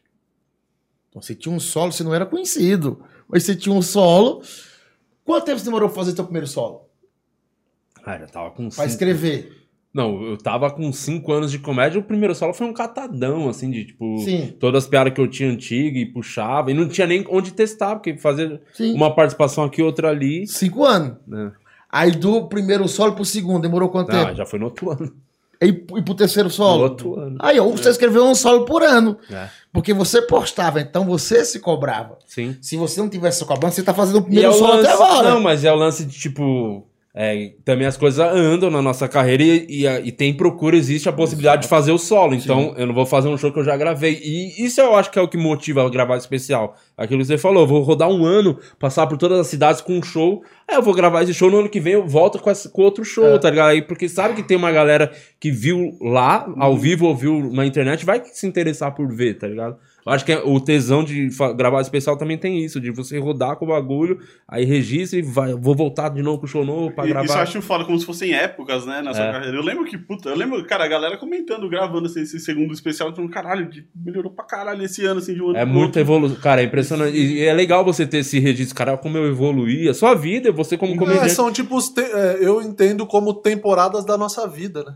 [1.09, 3.03] Então você tinha um solo, você não era conhecido.
[3.29, 4.43] Mas você tinha um solo.
[5.25, 6.89] Quanto tempo você demorou pra fazer seu primeiro solo?
[8.03, 8.69] Cara, eu tava com.
[8.71, 9.57] Pra cinco- escrever.
[9.99, 13.69] Não, eu tava com 5 anos de comédia, o primeiro solo foi um catadão, assim,
[13.69, 14.19] de tipo.
[14.19, 14.55] Sim.
[14.61, 17.97] Todas as piadas que eu tinha antiga e puxava, e não tinha nem onde testar,
[17.97, 18.95] porque fazer Sim.
[18.95, 20.47] uma participação aqui, outra ali.
[20.47, 21.16] Cinco anos.
[21.27, 21.51] Né?
[21.91, 24.37] Aí do primeiro solo pro segundo, demorou quanto Não, tempo?
[24.37, 25.12] já foi no outro ano.
[25.61, 26.79] E, e pro terceiro solo?
[26.79, 27.37] No outro ano.
[27.41, 29.19] Aí, ó, você escreveu um solo por ano.
[29.29, 29.49] É.
[29.73, 32.19] Porque você postava, então você se cobrava.
[32.25, 32.57] Sim.
[32.62, 34.87] Se você não tivesse cobrança, você tá fazendo o E primeiro é o solo lance,
[34.87, 35.31] até agora.
[35.31, 36.87] Não, mas é o lance de tipo.
[37.20, 41.12] É, também as coisas andam na nossa carreira e, e, e tem procura, existe a
[41.12, 42.32] possibilidade de fazer o solo.
[42.32, 44.20] Então, eu não vou fazer um show que eu já gravei.
[44.23, 46.77] E isso eu acho que é o que motiva a gravar especial.
[46.97, 49.99] Aquilo que você falou, eu vou rodar um ano, passar por todas as cidades com
[49.99, 50.45] um show.
[50.69, 53.05] Aí eu vou gravar esse show no ano que vem, eu volto com, com outro
[53.05, 53.39] show, É.
[53.39, 53.70] tá ligado?
[53.70, 57.66] Aí, porque sabe que tem uma galera que viu lá, ao vivo, ou viu na
[57.66, 59.77] internet, vai se interessar por ver, tá ligado?
[60.09, 63.56] Eu acho que é- o tesão de gravar especial também tem isso, de você rodar
[63.56, 64.18] com o bagulho,
[64.48, 67.24] aí registra e vai, vou voltar de novo pro show novo pra E- gravar.
[67.26, 69.32] Isso eu acho foda, como se fossem épocas, né, na sua É.
[69.32, 69.56] carreira.
[69.56, 73.14] Eu lembro que, puta, eu lembro, cara, a galera comentando, gravando esse, esse segundo especial,
[73.14, 76.01] falando, caralho, de- melhorou pra caralho esse ano, assim, de um ano É outro.
[76.01, 76.40] evolução.
[76.40, 77.16] Cara, é impressionante.
[77.16, 79.89] E é legal você ter esse registro, cara, como eu evoluí.
[79.89, 81.30] A sua vida, você como É, comediante.
[81.32, 84.94] são tipo, os te- é, eu entendo como temporadas da nossa vida, né?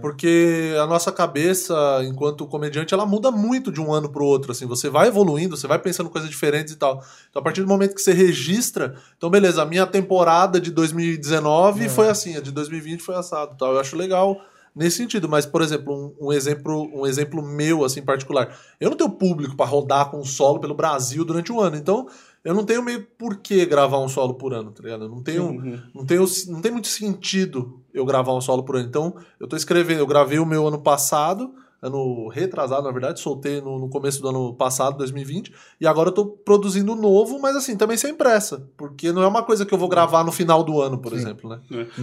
[0.00, 1.74] Porque a nossa cabeça,
[2.04, 4.66] enquanto comediante, ela muda muito de um ano pro outro, assim.
[4.66, 7.02] Você vai evoluindo, você vai pensando coisas diferentes e tal.
[7.28, 11.88] Então, a partir do momento que você registra, então beleza, a minha temporada de 2019
[11.88, 13.74] foi assim, a de 2020 foi assado, tal.
[13.74, 14.40] Eu acho legal
[14.74, 18.56] nesse sentido, mas por exemplo, um, um exemplo, um exemplo meu assim particular.
[18.80, 22.08] Eu não tenho público pra rodar com solo pelo Brasil durante um ano, então
[22.44, 25.04] eu não tenho meio por que gravar um solo por ano, tá ligado?
[25.04, 25.80] Eu não tenho Uhum.
[25.94, 28.86] não tem, o- não tem muito sentido eu gravar um solo por ano.
[28.88, 33.60] Então, eu tô escrevendo, eu gravei o meu ano passado, ano retrasado, na verdade, soltei
[33.60, 37.54] no, no começo do ano passado, 2020, e agora eu tô produzindo um novo, mas
[37.54, 40.64] assim, também sem pressa, porque não é uma coisa que eu vou gravar no final
[40.64, 41.18] do ano, por Sim.
[41.18, 41.60] exemplo, né?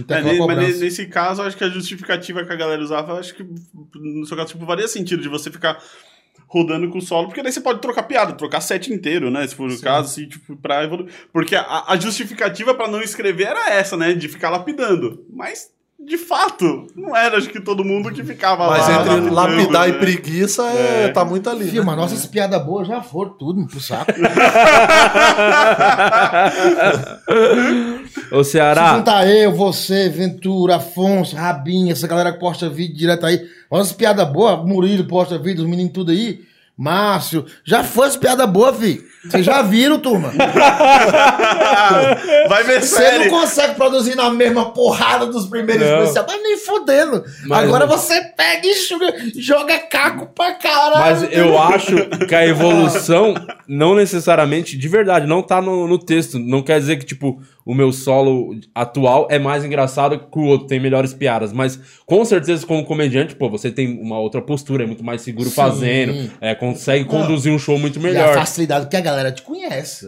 [0.08, 3.34] É, ne- mas nesse caso, acho que a justificativa que a galera usava, eu acho
[3.34, 3.44] que
[3.94, 5.82] no seu caso, tipo, faria sentido de você ficar
[6.52, 9.46] rodando com o solo, porque daí você pode trocar piada, trocar set inteiro, né?
[9.48, 11.10] Se for o caso, assim, tipo, pra evoluir.
[11.32, 14.12] Porque a, a justificativa pra não escrever era essa, né?
[14.12, 15.24] De ficar lapidando.
[15.32, 15.72] Mas,
[16.04, 18.94] de fato, não era, acho que todo mundo que ficava Mas lá.
[19.00, 19.98] entre lapidando, lapidar e né?
[19.98, 21.08] preguiça, é, É.
[21.08, 21.64] tá muito ali.
[21.66, 21.86] Filho, né?
[21.86, 24.12] mas nossas piadas boas já foram tudo pro saco.
[28.30, 28.96] Ô, Se Ceará.
[28.96, 33.40] juntar eu, você, Ventura, Afonso, Rabinho, essa galera que posta vídeo direto aí.
[33.70, 36.40] Nossas piadas boas, Murilo posta vídeo, os meninos tudo aí.
[36.82, 39.04] Márcio, já foi as piadas boas, filho.
[39.24, 40.32] Vocês já viram, turma?
[42.48, 46.02] Vai ver Você não consegue produzir na mesma porrada dos primeiros Não.
[46.02, 47.22] especiais, tá nem fudendo.
[47.46, 50.98] Mas- Agora você pega e joga, joga caco pra caralho.
[50.98, 51.94] Mas eu acho
[52.26, 53.34] que a evolução
[53.68, 56.36] não necessariamente, de verdade, não tá no, no texto.
[56.36, 60.66] Não quer dizer que, tipo, o meu solo atual é mais engraçado que o outro,
[60.66, 61.52] tem melhores piadas.
[61.52, 65.48] Mas com certeza, como comediante, pô, você tem uma outra postura, é muito mais seguro
[65.48, 65.54] Sim.
[65.54, 68.34] fazendo, é, consegue conduzir um show muito E a melhor.
[68.34, 70.06] facilidade que a galera te conhece.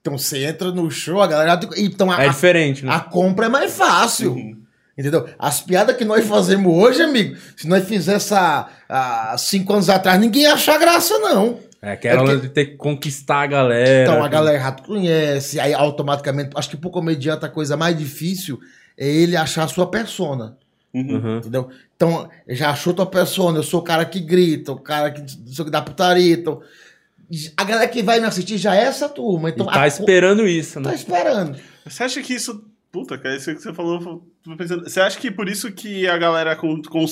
[0.00, 1.60] Então você entra no show, a galera.
[1.76, 2.92] Então a, É diferente, né?
[2.92, 4.56] a compra é mais fácil.
[4.96, 5.28] Entendeu?
[5.38, 10.18] As piadas que nós fazemos hoje, amigo, se nós fizesse há, há cinco anos atrás,
[10.18, 11.60] ninguém ia achar graça, não.
[11.80, 14.02] É aquela É porque- de ter que conquistar a galera.
[14.10, 16.50] Então a galera já te conhece, aí automaticamente.
[16.56, 18.58] Acho que pro comediante a coisa mais difícil
[18.96, 20.56] é ele achar a sua persona.
[20.92, 21.36] Uhum.
[21.38, 21.68] Entendeu?
[21.94, 25.64] Então, já achou tua persona, eu sou o cara que grita, o cara que, o
[25.64, 26.34] que dá putaria.
[26.34, 26.60] Então,
[27.56, 29.50] a galera que vai me assistir já é essa turma.
[29.50, 30.94] Então, e tá a- esperando isso, Tá né?
[30.96, 31.58] esperando.
[31.86, 32.64] Você acha que isso.
[32.90, 34.26] Puta, cara, isso que você falou.
[34.84, 37.04] Você acha que por isso que a galera, com, com-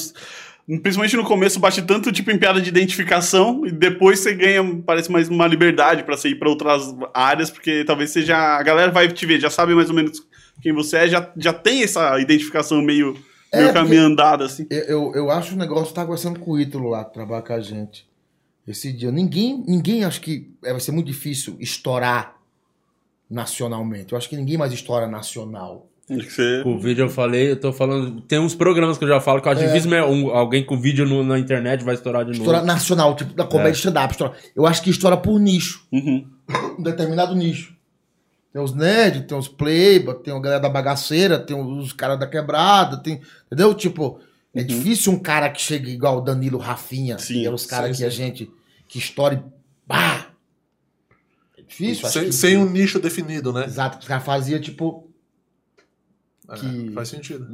[0.66, 5.10] principalmente no começo, bate tanto tipo em piada de identificação e depois você ganha, parece
[5.10, 8.36] mais uma liberdade pra você ir pra outras áreas, porque talvez seja.
[8.36, 10.26] A galera vai te ver, já sabe mais ou menos
[10.60, 13.16] quem você é, já, já tem essa identificação meio,
[13.52, 14.66] É, meio caminho andado, assim.
[14.68, 17.52] Eu, eu, eu acho o negócio tá conversando com o Ítalo lá, que trabalha com
[17.52, 18.08] a gente.
[18.66, 19.12] Esse dia.
[19.12, 22.36] Ninguém, ninguém acho que é, vai ser muito difícil estourar
[23.30, 24.12] nacionalmente.
[24.12, 25.88] Eu acho que ninguém mais estoura nacional.
[26.08, 28.20] Você- O vídeo eu falei, eu tô falando.
[28.20, 29.66] Tem uns programas que eu já falo que eu acho É.
[29.66, 32.66] difícil, um- alguém com vídeo no- na internet vai estourar de Estoura novo.
[32.66, 34.12] nacional, tipo da comédia stand-up.
[34.12, 34.34] estoura.
[34.54, 35.84] Eu acho que estoura por nicho.
[35.92, 36.26] Uhum.
[36.78, 37.74] um determinado nicho.
[38.52, 42.26] Tem os nerds, tem os playba, tem a galera da bagaceira, tem os caras da
[42.26, 43.20] quebrada, tem.
[43.46, 43.74] Entendeu?
[43.74, 44.20] Tipo,
[44.54, 47.96] é difícil um cara que chegue igual o Danilo Rafinha, Sim, que é os caras
[47.98, 48.48] que a gente.
[48.88, 49.40] que estoure.
[49.84, 50.26] Bah!
[51.58, 53.64] É difícil, acho Sem, que- sem um nicho definido, né?
[53.64, 55.05] Exato, os caras faziam tipo.
[56.48, 57.44] É, Que- faz sentido.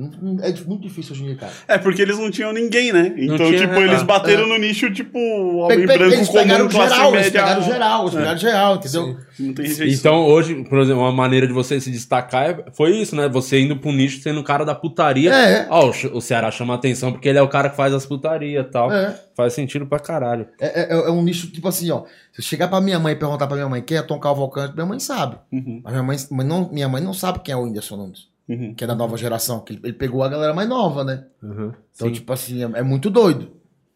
[0.43, 1.53] É muito difícil hoje em dia, cara.
[1.67, 3.15] É, porque eles não tinham ninguém, né?
[3.17, 3.85] Então, tinha, tipo, né?
[3.85, 4.49] eles Ah, bateram é.
[4.49, 7.41] no nicho, tipo, homem pe- branco eles comum, pegaram classe geral, eles média.
[7.43, 9.17] pegaram geral, eles pegaram geral, entendeu?
[9.41, 9.87] Não tem rejeição.
[10.13, 13.29] Então, hoje, por exemplo, uma maneira de você se destacar é- foi isso, né?
[13.31, 15.33] Você indo pro nicho sendo o cara da putaria.
[15.33, 15.67] É.
[15.71, 18.71] Ó, o Ceará chama atenção porque ele é o cara que faz as putarias e
[18.71, 18.93] tal.
[18.93, 19.19] É.
[19.35, 20.47] Faz sentido pra caralho.
[20.61, 22.03] É, é- é um nicho, tipo assim, ó.
[22.33, 24.75] Se eu chegar pra minha mãe e perguntar pra minha mãe quem é Tom Cavalcante,
[24.75, 25.37] minha mãe sabe.
[25.51, 28.29] Uhum, Mas minha mãe, mas não, minha mãe não sabe quem é o Whindersson Nunes,
[28.49, 28.75] uhum.
[28.75, 29.61] que é da nova geração.
[29.61, 31.25] Que ele, pegou a galera mais nova, né?
[31.43, 31.73] Uhum.
[31.95, 32.13] Então, Sim.
[32.13, 33.51] tipo assim, é, é muito doido.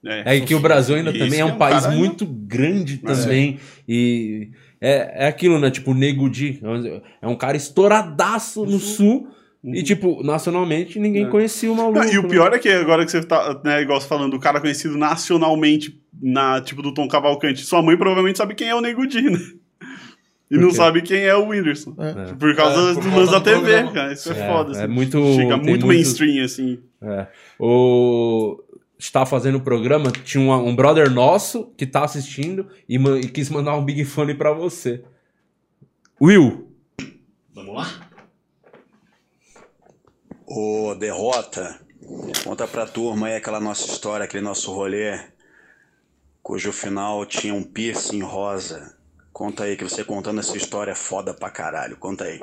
[0.04, 2.24] É que o Brasil ainda também é que é um um país cara ainda- muito
[2.26, 3.58] grande também.
[3.88, 4.50] E
[4.80, 5.70] é, é aquilo, né?
[5.70, 6.60] Tipo, o Nego Di
[7.20, 9.28] é um cara estouradaço no sul.
[9.64, 11.28] E, tipo, nacionalmente ninguém É.
[11.28, 11.98] conhecia o maluco.
[11.98, 12.28] Não, e o né?
[12.28, 16.00] pior é que agora que você tá, né, igual você falando, o cara conhecido nacionalmente,
[16.22, 19.40] na, tipo, do Tom Cavalcante, sua mãe provavelmente sabe quem é o Nego Di, né?
[20.50, 20.74] E Por não quê?
[20.76, 21.94] sabe quem é o Whindersson.
[21.98, 22.32] É.
[22.34, 23.92] Por causa É, por do lance da TV, programa.
[23.92, 24.12] cara.
[24.12, 24.78] Isso é, É, foda.
[24.78, 24.92] é assim.
[24.92, 26.78] muito- Chega muito muito- mainstream, assim.
[27.02, 27.26] É.
[27.58, 28.62] O.
[28.98, 33.50] Está fazendo o programa, tinha uma- um brother nosso que tá assistindo e, e quis
[33.50, 35.02] mandar um Big Funny pra você.
[36.22, 36.70] Will,
[37.54, 38.08] Vamos lá?
[40.46, 41.78] Ô, Derrota,
[42.44, 45.18] conta pra turma aí aquela nossa história, aquele nosso rolê,
[46.42, 48.95] cujo final tinha um piercing rosa.
[49.36, 51.94] Conta aí, que você contando essa história é foda pra caralho.
[51.98, 52.40] Conta aí.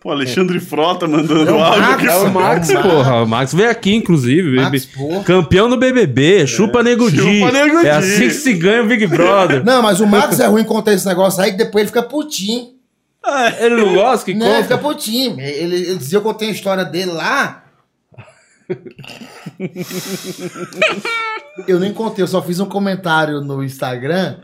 [0.00, 1.82] Pô, Alexandre Frota mandando É o áudio.
[1.82, 2.30] Max, que é o foda.
[2.30, 3.22] Max, porra.
[3.24, 4.60] O Max veio aqui, inclusive.
[4.60, 4.88] Max.
[5.26, 7.40] Campeão do BBB, chupa Nego Di.
[7.40, 7.88] Chupa Nego Di.
[7.88, 9.64] É assim que se ganha o Big Brother.
[9.64, 12.74] Não, mas o Max é ruim contar esse negócio aí, que depois ele fica putinho.
[13.58, 14.68] Ele não gosta que Não, ele conta?
[14.68, 15.40] fica putinho.
[15.40, 17.64] Ele, ele dizia que eu contei a história dele lá.
[21.66, 24.36] eu nem contei, eu só fiz um comentário no Instagram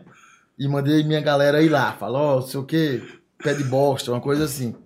[0.61, 1.93] e mandei minha galera ir lá.
[1.95, 3.03] Falou, ó, sei o que,
[3.43, 4.77] pé de bosta, uma coisa assim.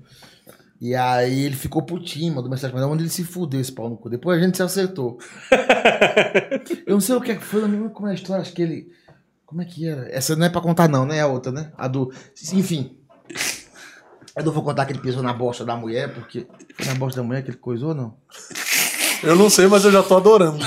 [0.80, 3.96] E aí ele ficou putinho, mandou mensagem, mas onde ele se fudeu esse pau no
[3.96, 4.09] cu.
[4.09, 5.18] Depois a gente se acertou.
[6.86, 8.42] eu não sei o que é que foi, eu não lembro como é a história,
[8.42, 8.92] acho que ele.
[9.44, 10.09] Como é que era?
[10.14, 11.20] Essa não é pra contar, não, né?
[11.20, 11.72] A outra, né?
[11.76, 12.12] A do.
[12.52, 12.96] Enfim.
[14.36, 16.46] Eu não vou contar que ele pisou na bosta da mulher, porque.
[16.86, 18.16] Na bosta da mulher que ele coisou, ou não?
[19.22, 20.59] Eu não sei, mas eu já tô adorando.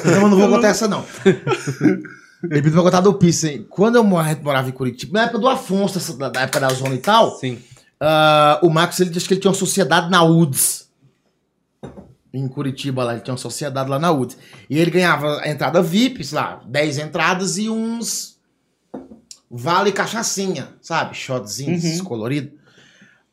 [0.00, 1.04] Então eu não vou contar essa, não.
[2.44, 3.64] Ele pediu pra contar do Pissen.
[3.68, 6.94] Quando eu mora- morava em Curitiba, na época do Afonso, essa- da época da zona
[6.94, 7.58] e tal, Sim.
[8.00, 10.88] ah, o Max ele disse que ele tinha uma sociedade na UDS.
[12.32, 14.36] Em Curitiba lá, ele tinha uma sociedade lá na UDS.
[14.68, 18.38] E ele ganhava a entrada VIP, sei lá, 10 entradas e uns
[19.50, 21.16] vale cachaçinha, sabe?
[21.16, 22.52] Shotzinhos coloridos.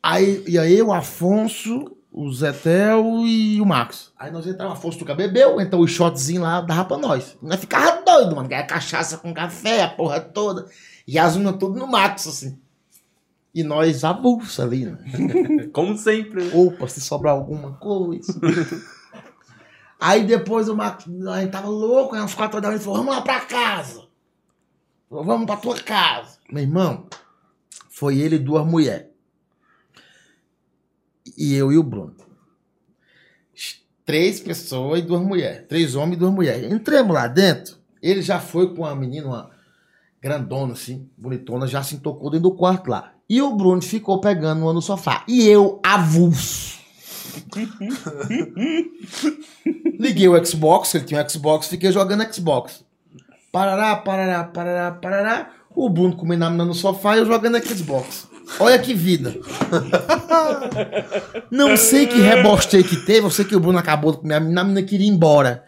[0.01, 4.11] Aí, e aí o Afonso, o Zetel e o Max.
[4.17, 7.35] Aí nós entrávamos, o Afonso nunca bebeu, então o shotzinho lá dava pra nós.
[7.41, 8.47] Nós ficava doido, mano.
[8.47, 10.69] Ganhava cachaça com café, a porra toda.
[11.07, 12.59] E as unas tudo no Max, assim.
[13.53, 14.97] E nós avulsa ali, né?
[15.71, 16.43] Como sempre.
[16.43, 16.51] né?
[16.53, 18.33] Opa, se sobrar alguma coisa.
[19.99, 23.15] Aí depois o Max, a gente tava louco, aí uns quatro da manhã, falou, vamos
[23.15, 24.03] lá pra casa.
[25.09, 26.37] Falou, vamos pra tua casa.
[26.51, 27.07] Meu irmão,
[27.89, 29.07] foi ele e duas mulheres.
[31.37, 32.15] e eu e o Bruno.
[34.05, 35.65] Três pessoas e duas mulheres.
[35.67, 36.71] Três homens e duas mulheres.
[36.71, 37.77] Entramos lá dentro.
[38.05, 39.49] Ele já foi com uma menina, uma
[40.21, 43.13] grandona, assim, bonitona, já se tocou dentro do quarto lá.
[43.27, 45.23] E o Bruno ficou pegando uma no sofá.
[45.27, 46.75] E eu, avulso.
[49.99, 52.85] Liguei o Xbox, ele tinha um Xbox, fiquei jogando Xbox.
[53.51, 55.49] Parará, parará, parará, parará.
[55.75, 58.27] O Bruno comendo a menina no sofá e eu jogando Xbox.
[58.59, 59.35] Olha que vida.
[61.49, 64.61] Não sei que rebostei que teve, eu sei que o Bruno acabou com a menina,
[64.61, 65.65] a menina queria ir embora.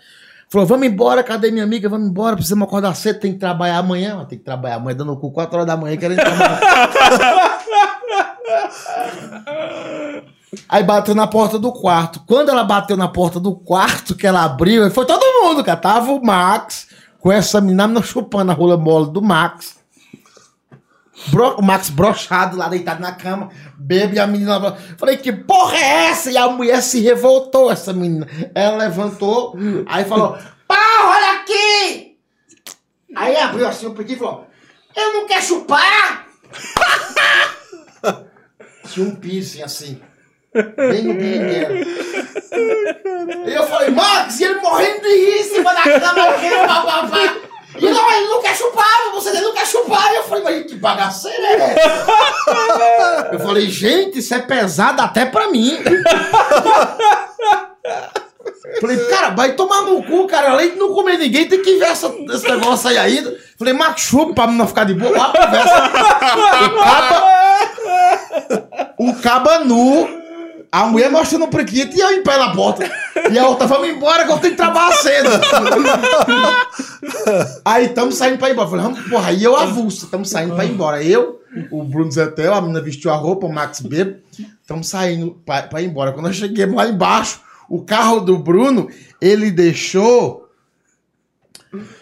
[0.49, 1.89] Falou, vamos embora, cadê minha amiga?
[1.89, 4.23] Vamos embora, precisamos acordar cedo, tem que trabalhar amanhã.
[4.25, 6.21] Tem que trabalhar amanhã, dando o cu 4 horas da manhã, querendo.
[10.69, 12.21] Aí bateu na porta do quarto.
[12.25, 15.77] Quando ela bateu na porta do quarto, que ela abriu, foi todo mundo, cara.
[15.77, 16.87] Tava o Max
[17.19, 19.75] com essa menina chupando a rola mole do Max.
[21.27, 24.57] Bro- o Max brochado lá, deitado na cama, bebe e a menina.
[24.57, 26.29] lá- Falei, que porra é essa?
[26.31, 28.27] E a mulher se revoltou, essa menina.
[28.53, 29.55] Ela levantou,
[29.87, 30.37] aí falou:
[30.67, 32.17] Pá, olha aqui!
[33.15, 34.47] Aí abriu assim o pequeno e falou:
[34.95, 36.27] Eu não quero chupar!
[38.89, 40.01] Tinha um piercing assim,
[40.53, 41.73] bem no beringueiro.
[43.45, 47.35] E eu falei, Max, e ele morrendo de rir em cima da cama, rindo, papapá.
[47.77, 50.11] E não, ele não quer chupar, você não quer chupar.
[50.11, 53.29] E eu falei, mas que bagaceira é essa?
[53.33, 55.77] Eu falei, gente, isso é pesado até pra mim.
[58.79, 60.51] Falei, cara, vai tomar no cu, cara.
[60.51, 63.37] Além de não comer ninguém, tem que ver essa, esse negócio aí ainda.
[63.57, 65.17] Falei, Max, chupa pra não ficar de boa.
[65.17, 65.91] Lá conversa.
[68.97, 70.07] O caba, o caba nu,
[70.71, 72.89] a mulher mostrando o prequito e eu em pé na porta.
[73.31, 75.29] E a outra, vamos embora que eu tenho que trabalhar cedo.
[77.63, 78.69] Aí estamos saindo pra ir embora.
[78.69, 81.03] Falei, vamos, porra, aí eu avulso, estamos saindo pra ir embora.
[81.03, 81.41] Eu,
[81.71, 84.19] o Bruno Zetel, a menina vestiu a roupa, o Max bebo,
[84.61, 86.11] estamos saindo pra, pra ir embora.
[86.11, 88.89] Quando nós chegamos lá embaixo, o carro do Bruno,
[89.21, 90.49] ele deixou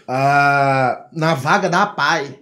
[0.08, 2.40] ah, na vaga da PAI.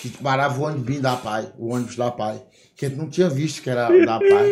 [0.00, 2.42] Que parava o ônibus da PAI, o ônibus da PAI.
[2.76, 4.50] Que ele não tinha visto que era da PAI.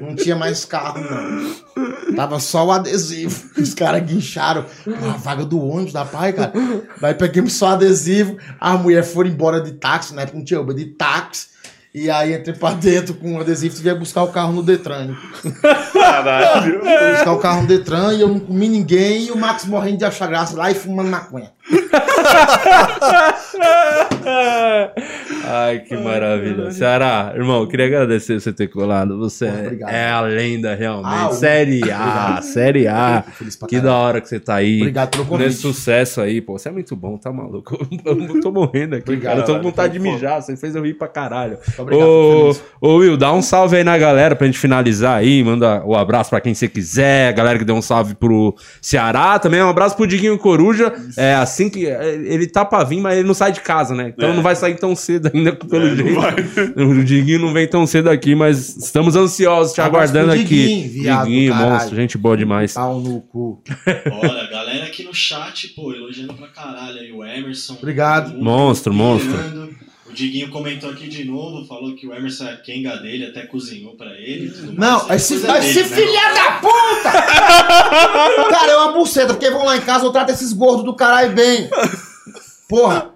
[0.00, 2.14] Não tinha mais carro, não.
[2.14, 3.50] Tava só o adesivo.
[3.58, 6.52] Os caras guincharam Pô, a vaga do ônibus da pai, cara.
[7.00, 8.36] Daí pegamos só adesivo.
[8.60, 11.56] As mulheres foram embora de táxi, na época não tinha Uber, de táxi.
[11.94, 15.16] E aí entrei pra dentro com o adesivo e que buscar o carro no Detran.
[15.94, 16.80] Caralho.
[16.80, 19.28] Buscar o carro no Detran e eu não comi ninguém.
[19.28, 21.52] E o Max morrendo de achar graça lá e fumando maconha.
[25.48, 26.70] Ai, que maravilha.
[26.70, 29.18] Ceará, irmão, queria agradecer você ter colado.
[29.18, 29.90] Você obrigado.
[29.90, 31.14] é a lenda, realmente.
[31.14, 32.42] Ah, série A, obrigado.
[32.42, 33.24] série A.
[33.68, 34.80] Que da hora que você tá aí.
[34.80, 35.46] Obrigado pelo convite.
[35.46, 36.58] Nesse sucesso aí, pô.
[36.58, 37.76] Você é muito bom, tá maluco?
[38.04, 39.40] Eu tô morrendo aqui, Obrigado, cara.
[39.40, 40.42] Eu tô com vontade de mijar.
[40.42, 41.58] Você fez eu rir pra caralho.
[41.78, 45.42] obrigado, ô, ô, Will, dá um salve aí na galera pra gente finalizar aí.
[45.42, 47.28] Manda o abraço pra quem você quiser.
[47.28, 49.38] A galera que deu um salve pro Ceará.
[49.38, 50.92] Também um abraço pro Diguinho Coruja.
[51.16, 51.86] É assim que.
[51.86, 54.12] é, Ele tá pra vir, mas ele não sai de casa, né?
[54.16, 54.32] Então É.
[54.34, 56.16] não vai sair tão cedo ainda, pelo É, não jeito.
[57.00, 60.44] O Diguinho não vem tão cedo aqui, mas estamos ansiosos te aguardando pro aqui.
[60.44, 61.72] Diguinho, viado do Diguinho, caralho.
[61.72, 62.74] monstro, gente boa demais.
[62.74, 63.62] Pau no cu.
[64.22, 67.74] Olha, galera aqui no chat, pô, elogiando pra caralho aí o Emerson.
[67.74, 68.30] Obrigado.
[68.32, 69.36] mundo Monstro, monstro.
[70.16, 73.94] Diguinho comentou aqui de novo, falou que o Emerson é a Kenga dele, até cozinhou
[73.96, 74.50] pra ele.
[74.72, 75.84] Não, esse, esse dele, né?
[75.84, 77.12] filha da puta!
[78.48, 81.34] cara, é uma buceta, porque vão lá em casa, eu trato esses gordos do caralho
[81.34, 81.68] bem.
[82.66, 83.10] Porra,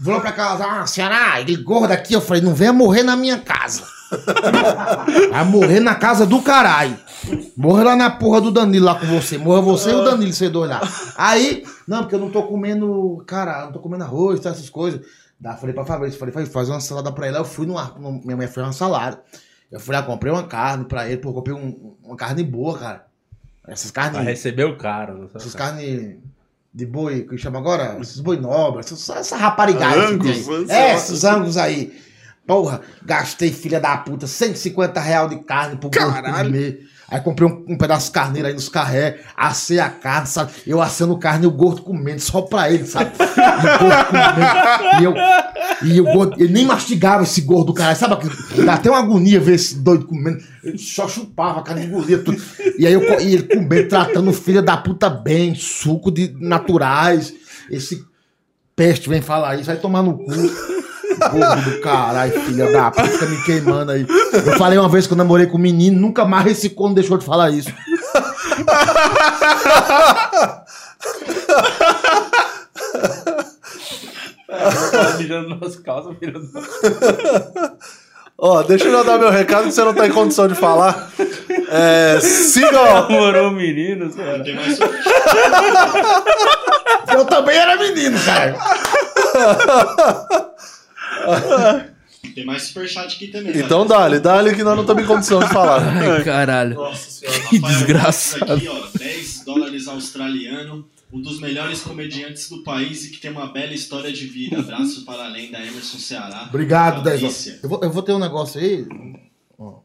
[0.00, 3.16] vou lá pra casa, ah, Ceará, aquele gordo aqui, eu falei, não venha morrer na
[3.16, 3.84] minha casa.
[5.30, 6.96] Vai morrer na casa do caralho.
[7.54, 9.36] Morra lá na porra do Danilo lá com você.
[9.36, 10.80] Morra você e o Danilo, você dois lá.
[11.18, 15.00] Aí, não, porque eu não tô comendo, cara, não tô comendo arroz, tá, essas coisas.
[15.38, 17.38] Daí eu falei pra Fabrício, falei, "Faz- faz uma salada pra ela.
[17.38, 19.20] Eu fui no, no minha mãe fez uma salada.
[19.70, 23.06] Eu fui lá, comprei uma carne pra ele, pô, comprei um- uma carne boa, cara.
[23.66, 25.28] Essas carnes, receber o cara.
[25.34, 26.16] essas carnes
[26.72, 27.96] de boi, que chama agora?
[28.00, 30.46] Esses boi nobres, essa, essa raparigagem que Angus.
[30.70, 32.00] É, esses angus aí.
[32.46, 36.12] Porra, gastei, filha da puta, 150 reais de carne pro gordo
[36.44, 36.88] comer.
[37.08, 40.52] Aí comprei um, um pedaço de carneiro aí nos carré, assei a carne, sabe?
[40.66, 43.12] Eu assando carne e o gordo comendo só pra ele, sabe?
[43.18, 43.24] E
[43.66, 45.00] o gordo comendo.
[45.00, 45.14] E eu.
[45.82, 48.28] E o gordo, ele nem mastigava esse gordo do caralho, sabe?
[48.64, 50.42] Dá até uma agonia ver esse doido comendo.
[50.64, 52.42] Ele só chupava a carne, engolia tudo.
[52.76, 57.32] E aí eu, e ele comendo, tratando filho da puta bem, suco de naturais.
[57.70, 58.04] Esse
[58.74, 60.32] peste vem falar isso, vai tomar no cu.
[61.18, 64.06] Gordo do caralho, filha da puta, fica me queimando aí.
[64.32, 67.18] Eu falei uma vez que eu namorei com um menino, nunca mais esse corno deixou
[67.18, 67.70] de falar isso.
[74.48, 76.16] Tá mijando nas calças,
[78.38, 81.10] Ó, deixa eu já dar meu recado que você não tá em condição de falar.
[81.70, 83.08] É, siga, ó.
[83.08, 84.44] Namorou menino, cara.
[84.44, 84.78] Tem mais,
[87.14, 88.56] Eu também era menino, cara.
[92.34, 93.56] tem mais superchat aqui também.
[93.56, 95.82] Então dá-lhe, dá-lhe que nós não estamos em condição de falar.
[95.96, 96.74] Ai, caralho.
[96.74, 98.52] Nossa senhora, Que Rafael desgraçado.
[98.52, 103.46] Aqui, ó, 10 dólares australiano, um dos melhores comediantes do país e que tem uma
[103.52, 104.58] bela história de vida.
[104.58, 106.46] Abraço para a lenda Emerson Ceará.
[106.48, 107.60] Obrigado, Dez.
[107.62, 108.86] Eu vou, eu vou ter um negócio aí.
[109.58, 109.82] O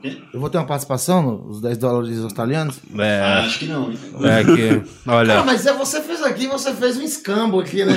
[0.00, 0.18] quê?
[0.32, 2.78] Eu vou ter uma participação nos 10 dólares australianos.
[2.98, 3.90] Ah, É, acho que não.
[3.90, 3.98] hein?
[4.22, 4.80] é que.
[5.04, 5.42] Cara, Olha.
[5.44, 7.94] mas é, você fez aqui, você fez um escambo aqui, né?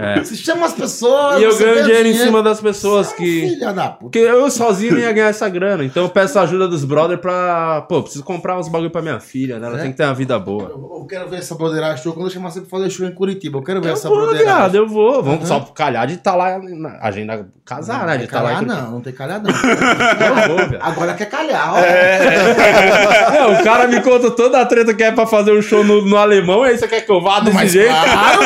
[0.00, 0.22] É.
[0.22, 1.40] Você chama as pessoas.
[1.40, 3.40] E eu ganho dinheiro em cima das pessoas Você é um que.
[3.48, 3.98] Filha da puta.
[4.00, 5.84] Porque eu sozinho não ia ganhar essa grana.
[5.84, 7.82] Então eu peço a ajuda dos brothers pra.
[7.88, 9.66] Pô, preciso comprar uns bagulho pra minha filha, né?
[9.66, 9.82] Ela É?
[9.82, 10.64] tem que ter uma vida boa.
[10.64, 13.12] Eu, eu quero ver essa broderagem show quando eu chamar você pra fazer show em
[13.14, 13.58] Curitiba.
[13.58, 14.44] Eu quero ver Eu essa vou, broderagem.
[14.46, 15.22] viado, eu vou.
[15.22, 15.46] Vamos Uhum.
[15.46, 18.06] só calhar de estar lá na agenda casar, né?
[18.06, 18.82] Não De tem estar lá calhar, Curitiba.
[18.82, 19.50] não, não tem calhar, não.
[20.46, 20.82] Eu vou, viado.
[20.82, 21.78] Agora quer calhar, ó.
[21.78, 26.04] É, o cara me conta toda a treta que é pra fazer um show no,
[26.04, 27.94] no alemão, aí você quer que eu vá desse Mas jeito?
[27.94, 28.40] claro!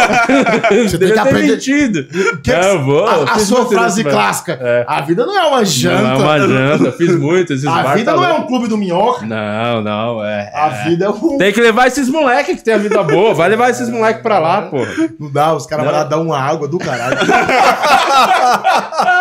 [0.89, 2.07] Você tem Devia que ter aprender- mentido.
[2.43, 3.07] Que- É, vou.
[3.07, 4.59] A, a sua frase clássica.
[4.61, 4.85] É.
[4.87, 6.03] A vida não é uma janta.
[6.03, 7.53] Não é uma janta, fiz muito.
[7.53, 8.43] Esses A bar vida tá não é louco.
[8.43, 9.27] um clube do minhoca.
[9.27, 10.51] Não, não, é.
[10.55, 10.85] A é.
[10.89, 11.39] vida é um.
[11.39, 13.35] Tem que levar esses moleques que tem a vida boa.
[13.35, 14.89] Vai levar esses moleques pra lá, porra.
[15.19, 17.19] Não dá, os caras vão lá dar uma água do caralho.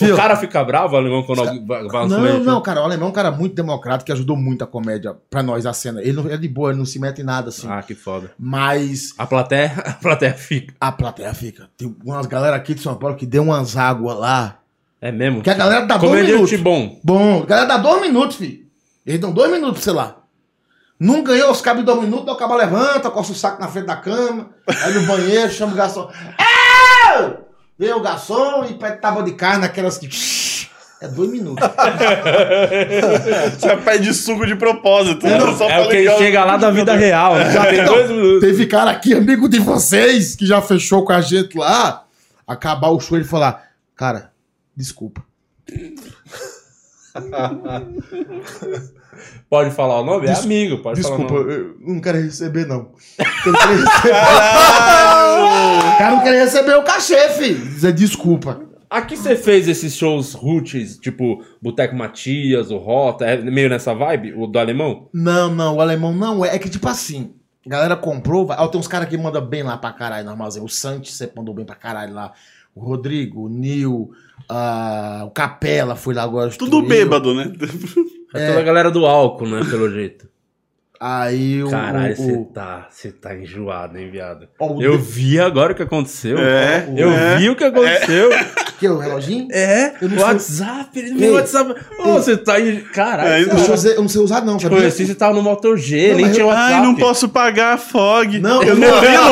[0.00, 2.84] O cara fica bravo, o alemão, quando alguém vai vai Não, assumir, não, cara, o
[2.84, 6.00] alemão é um cara muito democrático que ajudou muito a comédia pra nós, a cena.
[6.00, 7.66] Ele não é de boa, ele não se mete em nada assim.
[7.68, 8.30] Ah, que foda.
[8.38, 10.74] Mas A plateia, a plateia fica.
[10.80, 11.68] a plateia fica.
[11.76, 14.58] Tem umas galera aqui de São Paulo que deu umas águas lá.
[15.00, 15.42] É mesmo?
[15.42, 16.60] Que a galera dá dois Comediante minutos.
[16.60, 17.00] bom.
[17.02, 18.66] Bom, a galera dá dois minutos, filho.
[19.06, 20.16] Eles dão dois minutos, sei lá.
[20.98, 23.86] Não ganhou os cabos de dois minutos, o cabo levanta, coça o saco na frente
[23.86, 24.50] da cama,
[24.84, 26.10] aí no banheiro, chama o garçom.
[26.38, 26.49] É!
[27.80, 30.06] Vem o garçom e pede tábua de carne, aquelas que.
[31.00, 31.66] É dois minutos.
[33.58, 35.26] Você pede suco de propósito.
[35.26, 35.40] né?
[35.56, 37.36] Só É o que chega lá da vida real.
[37.36, 37.50] né?
[37.50, 38.40] Já tem Não, dois minutos.
[38.42, 42.04] Teve cara aqui, amigo de vocês, que já fechou com a gente lá.
[42.46, 44.30] Acabar o show e falar: Cara,
[44.76, 45.22] desculpa.
[49.50, 50.26] Pode falar o nome?
[50.26, 51.52] É Des- amigo, pode Desculpa, falar nome.
[51.54, 52.92] eu não quero receber, não.
[53.44, 54.14] Eu não quero receber.
[55.94, 57.92] o cara não quer receber o cachê, filho.
[57.92, 58.60] Desculpa.
[58.88, 64.32] Aqui você fez esses shows roots, tipo Boteco Matias, o Rota, é meio nessa vibe,
[64.34, 65.08] o do alemão?
[65.12, 66.56] Não, não, o alemão não é.
[66.56, 67.32] É que tipo assim,
[67.66, 68.46] a galera comprou.
[68.46, 70.62] vai- Ó, tem uns caras que mandam bem lá pra caralho no armazém.
[70.62, 72.32] O Santos sempre mandou bem pra caralho lá.
[72.74, 74.10] O Rodrigo, o Nil,
[74.50, 76.50] ah, o Capela foi lá agora.
[76.50, 77.52] Tudo bêbado, né?
[78.34, 80.28] É toda a galera do álcool, né, pelo jeito.
[81.02, 81.70] Aí o.
[81.70, 84.46] Caralho, você o, tá, você tá enjoado, hein, viado?
[84.58, 86.36] ó, o Eu de- vi agora o que aconteceu.
[86.38, 87.38] É, Eu é.
[87.38, 88.28] vi o que aconteceu.
[88.78, 89.48] Que é o reloginho?
[89.50, 91.74] É, Eu não WhatsApp, ele Ei, me WhatsApp.
[91.98, 92.80] Ô, você tá em.
[92.80, 94.76] Caralho, É, Eu, não sei, eu não sei usar, não, sabia?
[94.78, 96.72] conheci, você tava no Motor G, Não, nem tinha eu- WhatsApp.
[96.74, 98.38] Ai, não posso pagar a Fog.
[98.38, 99.22] Não, o eu não- Murilo,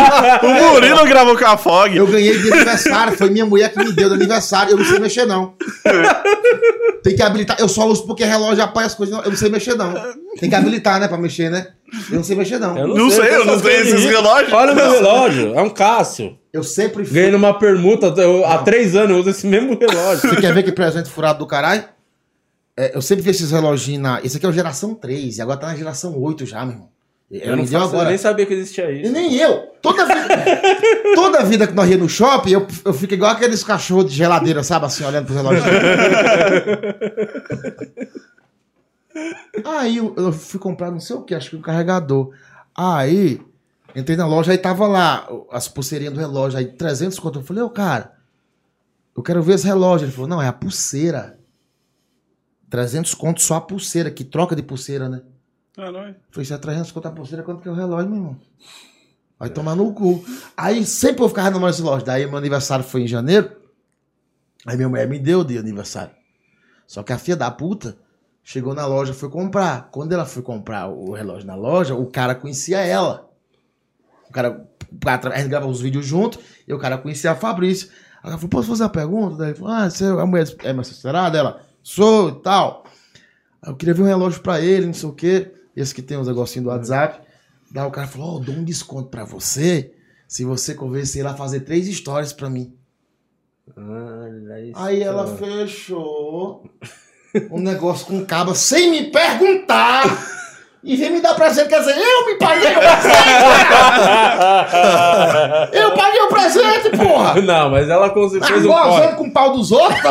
[0.42, 1.94] o Murilo gravou com a Fog.
[1.94, 4.72] Eu ganhei de aniversário, foi minha mulher que me deu de aniversário.
[4.72, 5.54] Eu não sei mexer, não.
[7.02, 7.58] Tem que habilitar.
[7.60, 9.14] Eu só uso porque relógio apaga as coisas.
[9.14, 9.94] Não, eu não sei mexer, não.
[10.38, 11.68] Tem que habilitar, né, pra mexer, né?
[12.10, 12.76] Eu não sei mexer, não.
[12.78, 14.52] Eu Não sei, eu não sei coisas esses relógios.
[14.52, 16.38] Olha o meu relógio, é um Cássio.
[16.52, 17.14] Eu sempre fui.
[17.14, 20.28] Ganhei numa permuta, eu- há três anos eu uso esse mesmo relógio.
[20.28, 21.84] Você quer ver que presente furado do caralho?
[22.76, 24.20] É, eu sempre vi esses reloginhos na.
[24.22, 26.88] Esse aqui é o geração 3, e agora tá na geração 8 já, meu irmão.
[27.30, 29.12] Eu não faço, eu nem sabia que existia E isso.
[29.12, 29.68] nem eu.
[29.82, 30.28] Toda vida,
[31.14, 34.62] toda vida que nós ia no shopping, eu, eu fico igual aqueles cachorros de geladeira,
[34.62, 34.86] sabe?
[34.86, 35.64] Assim, olhando pros relógios.
[39.64, 42.34] Aí eu, eu fui comprar não sei o que, acho que um carregador.
[42.74, 43.40] Aí,
[43.94, 47.40] entrei na loja, aí tava lá as pulseirinhas do relógio, aí 300 conto.
[47.40, 48.16] Eu falei, ô cara,
[49.16, 50.04] eu quero ver esse relógio.
[50.04, 51.38] Ele falou, não, é a pulseira.
[52.70, 55.22] 300 conto só a pulseira, que troca de pulseira, né?
[55.74, 56.16] Caralho.
[56.30, 58.40] Falei, se é 300 conto a pulseira, quanto que é o relógio, meu irmão?
[59.38, 60.24] Vai tomar no cu.
[60.56, 62.04] Aí sempre eu ficava numa loja.
[62.04, 63.56] Daí meu aniversário foi em janeiro.
[64.66, 66.14] Aí minha mulher me deu de aniversário.
[66.86, 67.96] Só que a filha da puta
[68.48, 69.90] chegou na loja e foi comprar.
[69.90, 73.30] Quando ela foi comprar o relógio na loja, o cara conhecia ela.
[74.26, 74.66] O cara,
[75.06, 77.90] a gente gravava os vídeos junto e o cara conhecia a Fabrício.
[78.22, 79.36] Aí ela falou, posso fazer uma pergunta?
[79.36, 81.36] Daí ele falou, ah, você é a mulher é minha assessorada?
[81.36, 82.84] Ela, sou e tal.
[83.60, 85.52] Aí eu queria ver um relógio pra ele, não sei o quê.
[85.76, 87.20] Esse que tem os negocinhos do WhatsApp.
[87.70, 89.92] Daí o cara falou, ó, dou um desconto pra você
[90.26, 92.74] se você convencer ela a fazer três histórias pra mim.
[94.74, 96.64] Aí ela fechou
[97.50, 100.04] um negócio com caba sem me perguntar.
[100.82, 101.68] e vem me dar presente.
[101.68, 103.18] Quer dizer, eu me paguei o presente!
[105.72, 107.40] eu paguei o presente, porra!
[107.42, 110.00] Não, mas ela cons- Tá gozando com o pau dos outros?
[110.02, 110.10] tá?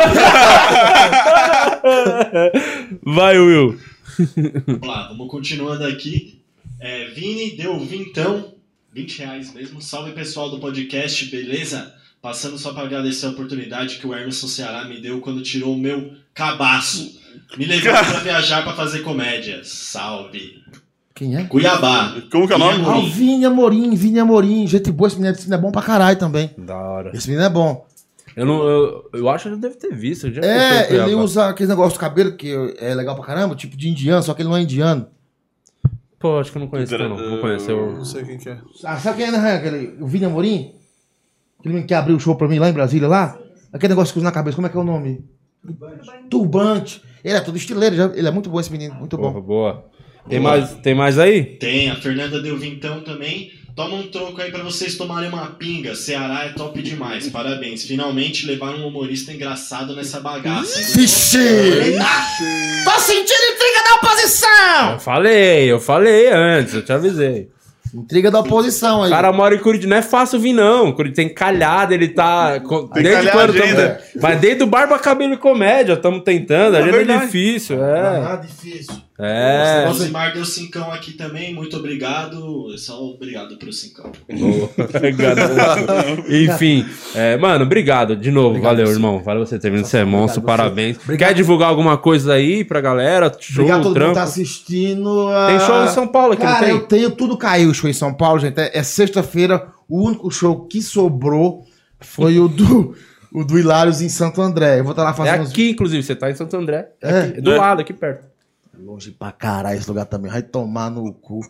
[3.02, 3.78] Vai, Will.
[4.66, 6.40] Vamos lá, vamos continuando aqui.
[6.80, 8.52] É, Vini deu vintão,
[8.92, 9.80] 20 reais mesmo.
[9.80, 11.92] Salve pessoal do podcast, beleza?
[12.20, 15.78] Passando só para agradecer a oportunidade que o Emerson Ceará me deu quando tirou o
[15.78, 17.17] meu cabaço.
[17.56, 19.60] Me levou para viajar para fazer comédia.
[19.64, 20.62] Salve.
[21.14, 21.44] Quem é?
[21.44, 22.14] Cuiabá.
[22.30, 22.84] Como que é o nome?
[22.84, 23.06] Ah, o.
[23.10, 24.66] Vini Amorim, Vini Amorim.
[24.66, 26.50] Gente boa, esse menino, esse menino é bom pra caralho também.
[26.56, 27.10] Da hora.
[27.12, 27.84] Esse menino é bom.
[28.36, 30.28] Eu, não, eu, eu acho que eu deve ter visto.
[30.28, 33.76] eu pra É, ele usa aquele negócio do cabelo que é legal pra caramba, tipo
[33.76, 35.08] de indiano, só que ele não é indiano.
[36.20, 37.16] Pô, acho que eu não conheço, não.
[37.16, 37.96] Vou conhecer o.
[37.96, 38.58] Não sei quem que é.
[38.84, 40.72] Ah, sabe quem é, né, aquele, o Vini Amorim?
[41.58, 43.36] Aquele menino que abriu o show pra mim lá em Brasília, lá?
[43.72, 45.24] Aquele negócio que usa na cabeça, como é que é o nome?
[46.30, 47.02] Turbante.
[47.24, 49.40] Ele é todo estileiro, ele é muito bom esse menino, muito Porra, bom.
[49.40, 49.84] boa.
[50.28, 51.42] Tem mais, tem mais aí?
[51.44, 53.50] Tem, a Fernanda deu vintão também.
[53.74, 55.94] Toma um troco aí pra vocês tomarem uma pinga.
[55.94, 57.28] Ceará é top demais.
[57.30, 57.84] Parabéns.
[57.84, 60.80] Finalmente levaram um humorista engraçado nessa bagaça.
[60.98, 61.38] Vixe!
[62.84, 64.92] Tô sentindo intriga da oposição!
[64.94, 67.50] Eu falei, eu falei antes, eu te avisei.
[67.94, 69.08] Intriga da oposição aí.
[69.10, 70.92] O cara mora em Curitiba, não é fácil vir, não.
[70.92, 72.60] Curitiba tem calhada, ele tá.
[72.92, 76.76] Tem desde quando a tamo, Mas desde o Barba Cabelo e Comédia, estamos tentando.
[76.76, 78.00] A É agenda é difícil, é.
[78.24, 79.07] Ah, difícil.
[79.20, 79.82] É.
[79.84, 81.52] O Rosimar deu cincão aqui também.
[81.52, 82.68] Muito obrigado.
[82.78, 84.12] Só obrigado pro cincão.
[86.28, 88.60] Enfim, é, mano, obrigado de novo.
[88.60, 89.20] valeu, irmão.
[89.22, 89.84] Valeu você ter vindo.
[89.84, 90.62] Você é monstro, Obrigado, você.
[90.62, 90.96] parabéns.
[91.02, 91.28] Obrigado.
[91.28, 93.32] Quer divulgar alguma coisa aí pra galera?
[93.40, 94.14] Show, Obrigado a todo mundo que trampo?
[94.14, 95.28] tá assistindo.
[95.28, 96.98] ah, Tem show em São Paulo aqui, Cara, não eu tem?
[97.00, 98.58] tenho tudo caiu o show em São Paulo, gente.
[98.58, 99.66] É, é sexta-feira.
[99.88, 101.64] O único show que sobrou
[102.00, 102.94] foi o do,
[103.32, 104.78] o do Hilários em Santo André.
[104.80, 106.02] Eu vou estar lá É fazendo uns- aqui, inclusive.
[106.02, 106.90] Você tá em Santo André.
[107.02, 107.20] É.
[107.20, 107.58] Aqui, do É.
[107.58, 108.27] lado, aqui perto.
[108.78, 110.30] Longe pra caralho esse lugar também.
[110.30, 111.40] Vai tomar no cu.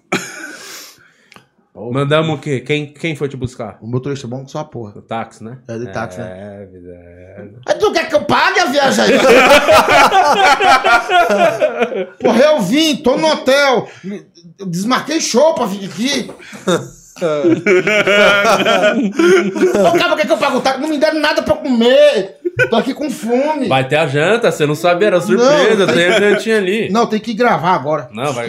[1.93, 2.59] Mandamos o quê?
[2.61, 3.79] Quem, quem foi te buscar?
[3.81, 4.99] O motorista é bom com sua porra.
[4.99, 5.59] O táxi, né?
[5.69, 6.63] É de táxi, né?
[6.63, 6.91] É, vida.
[6.91, 7.47] é.
[7.65, 9.13] Mas tu quer que eu pague a viagem aí?
[12.21, 13.89] Porra, eu vim, tô no hotel.
[14.67, 16.29] Desmarquei show pra vir aqui.
[17.19, 20.81] Ô, cara, quer que eu pague o táxi?
[20.81, 22.38] Não me deram nada pra comer.
[22.71, 23.69] Tô aqui com fome.
[23.69, 25.87] Vai ter a janta, você não sabia, era surpresa.
[25.87, 26.91] Não, tem a jantinha ali.
[26.91, 28.09] Não, tem que gravar agora.
[28.13, 28.49] Não, vai.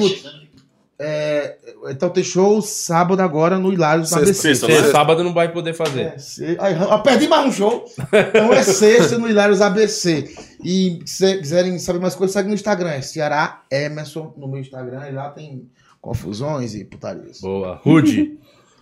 [1.01, 1.55] É,
[1.91, 4.47] então tem show sábado agora no Hilários na Sexta.
[4.49, 4.55] ABC.
[4.67, 4.91] Sexta, né?
[4.91, 6.01] sábado não vai poder fazer.
[6.01, 7.85] É, se- Aí, eu perdi mais um show.
[8.29, 10.29] Então é sexta no Hilários ABC.
[10.61, 12.89] E se quiserem saber mais coisas, segue no Instagram.
[12.89, 15.07] É Ceará Emerson no meu Instagram.
[15.07, 15.69] E lá tem
[16.01, 17.39] confusões e putarias.
[17.39, 17.79] Boa.
[17.81, 18.37] Rude.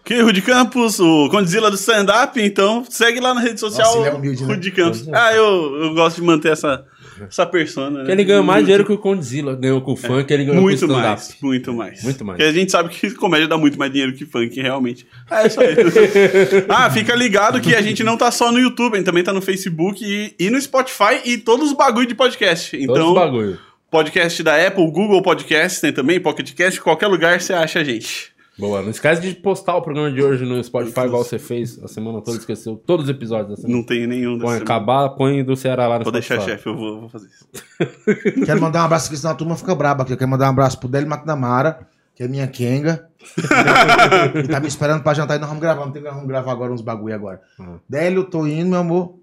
[0.07, 3.85] Que Rudy Campos, o Condzilla do stand-up, então segue lá na rede social.
[3.87, 4.53] Nossa, ele é humilde, né?
[4.53, 5.05] Rudy Campos.
[5.11, 6.85] Ah, eu, eu gosto de manter essa,
[7.29, 8.05] essa persona.
[8.05, 10.79] Que ele ganhou mais dinheiro que o Condzilla ganhou com o funk, ele ganhou Muito
[10.79, 11.09] com o stand-up.
[11.19, 12.03] mais, muito mais.
[12.03, 12.37] Muito mais.
[12.37, 15.05] Porque a gente sabe que comédia dá muito mais dinheiro que funk, realmente.
[15.29, 15.75] É isso aí.
[16.69, 19.33] ah, fica ligado que a gente não tá só no YouTube, a gente também tá
[19.33, 22.71] no Facebook e, e no Spotify e todos os bagulho de podcast.
[22.77, 23.59] Todos Então, os bagulho.
[23.91, 28.36] podcast da Apple, Google Podcast, tem também, Pocket Cast, qualquer lugar você acha a gente.
[28.57, 28.81] Boa.
[28.81, 32.21] Não esquece de postar o programa de hoje no Spotify, igual você fez a semana
[32.21, 33.75] toda, esqueceu todos os episódios da semana.
[33.77, 36.51] Não tem nenhum Põe acabar, põe do Ceará lá no Vou deixar, Spotify.
[36.57, 37.47] chefe, eu vou, vou fazer isso.
[38.45, 40.13] Quero mandar um abraço aqui, senão a turma fica braba aqui.
[40.13, 43.07] Eu quero mandar um abraço pro Délio McNamara, que é minha Kenga.
[44.33, 45.85] Ele tá me esperando pra jantar e nós vamos gravar.
[45.85, 47.41] Não tem que nós vamos gravar agora uns bagulho agora.
[47.59, 47.75] Ah.
[47.87, 49.15] Délio, tô indo, meu amor.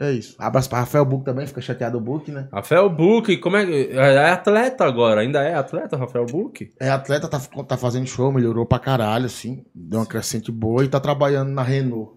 [0.00, 0.36] É isso.
[0.38, 2.46] Abraço pra Rafael Buck também, fica chateado o Buck, né?
[2.52, 3.90] Rafael Buque, como é que.
[3.92, 6.70] É atleta agora, ainda é atleta, Rafael Buque?
[6.78, 9.64] É atleta, tá, tá fazendo show, melhorou pra caralho, assim.
[9.74, 12.12] Deu uma crescente boa e tá trabalhando na Renault.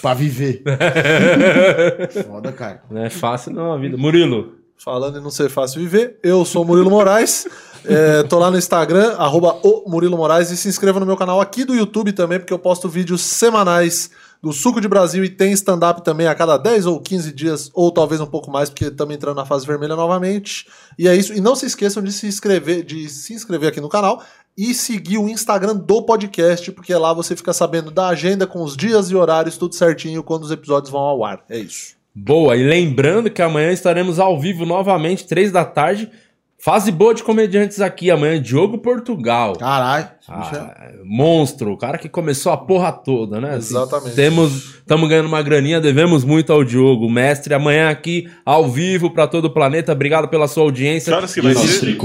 [0.00, 0.62] Pra viver.
[2.26, 2.82] Foda, cara.
[2.90, 3.96] Não é fácil não a vida.
[3.96, 4.54] Murilo.
[4.76, 7.46] Falando em não ser fácil viver, eu sou o Murilo Moraes.
[7.84, 11.40] é, tô lá no Instagram, arroba o Murilo Moraes, e se inscreva no meu canal
[11.40, 14.10] aqui do YouTube também, porque eu posto vídeos semanais
[14.42, 17.92] do Suco de Brasil e tem stand-up também a cada 10 ou 15 dias, ou
[17.92, 20.66] talvez um pouco mais, porque estamos entrando na fase vermelha novamente.
[20.98, 21.32] E é isso.
[21.32, 24.20] E não se esqueçam de se inscrever, de se inscrever aqui no canal
[24.58, 28.76] e seguir o Instagram do podcast, porque lá você fica sabendo da agenda com os
[28.76, 31.44] dias e horários, tudo certinho, quando os episódios vão ao ar.
[31.48, 31.94] É isso.
[32.14, 36.10] Boa, e lembrando que amanhã estaremos ao vivo novamente, três da tarde.
[36.58, 38.10] Fase boa de comediantes aqui.
[38.10, 39.54] Amanhã, Diogo Portugal.
[39.56, 40.10] Caralho.
[40.30, 43.50] É- Ah, monstro, o cara que começou a porra toda, né?
[43.56, 44.14] Assim, Exatamente.
[44.14, 47.54] temos, estamos ganhando uma graninha, devemos muito ao Diogo, mestre.
[47.54, 49.92] Amanhã aqui, ao vivo, pra todo o planeta.
[49.92, 51.10] Obrigado pela sua audiência.
[51.10, 51.96] Que horas que vai ser?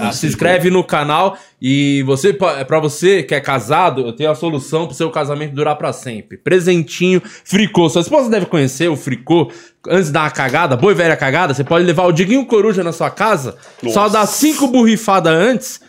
[0.00, 4.34] Ah, se inscreve no canal e você para você que é casado, eu tenho a
[4.34, 6.38] solução pro seu casamento durar pra sempre.
[6.38, 7.88] Presentinho Fricô.
[7.90, 9.50] Sua esposa deve conhecer o Fricô.
[9.88, 13.08] Antes uma cagada, boa e velha cagada, você pode levar o Diguinho Coruja na sua
[13.08, 13.56] casa,
[13.92, 15.80] só dá cinco borrifadas antes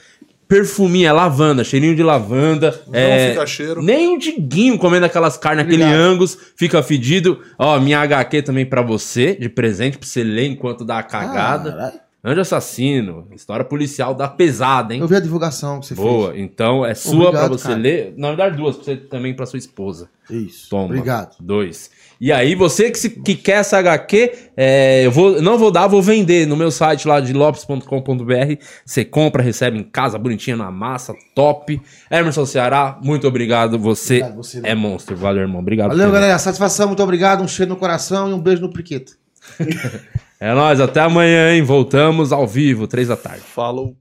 [0.47, 2.79] perfuminho, é lavanda, cheirinho de lavanda.
[2.87, 3.81] Não é, fica cheiro.
[3.81, 7.41] Nem um diguinho comendo aquelas carnes, aquele angus, fica fedido.
[7.57, 11.71] Ó, minha HQ também pra você, de presente, pra você ler enquanto dá a cagada.
[11.71, 12.07] Caralho.
[12.23, 14.99] Anjo Assassino, história policial da pesada, hein?
[14.99, 17.79] Eu vi a divulgação que você Boa, então é sua pra você cara.
[17.79, 18.13] ler.
[18.17, 20.09] Na verdade, duas, pra você também pra sua esposa.
[20.27, 20.43] fez.
[20.43, 20.69] Isso.
[20.69, 20.85] Toma.
[20.85, 21.35] Obrigado.
[21.39, 21.89] Dois.
[22.19, 25.87] E aí, você que, se- que quer essa HQ, é, eu vou, não vou dar,
[25.87, 28.55] vou vender no meu site lá de lopes.com.br.
[28.85, 31.79] Você compra, recebe em casa, bonitinha na massa, top.
[32.09, 33.77] Emerson Ceará, muito obrigado.
[33.77, 35.15] Você, Obrigado, você, é monstro.
[35.15, 35.59] Valeu, irmão.
[35.61, 35.89] Obrigado.
[35.89, 36.39] Valeu, galera.
[36.39, 37.43] Satisfação, muito obrigado.
[37.43, 39.13] Um cheiro no coração e um beijo no priqueto.
[40.39, 41.63] É nóis, até amanhã, hein?
[41.63, 43.41] Voltamos ao vivo, três da tarde.
[43.41, 43.95] Falou.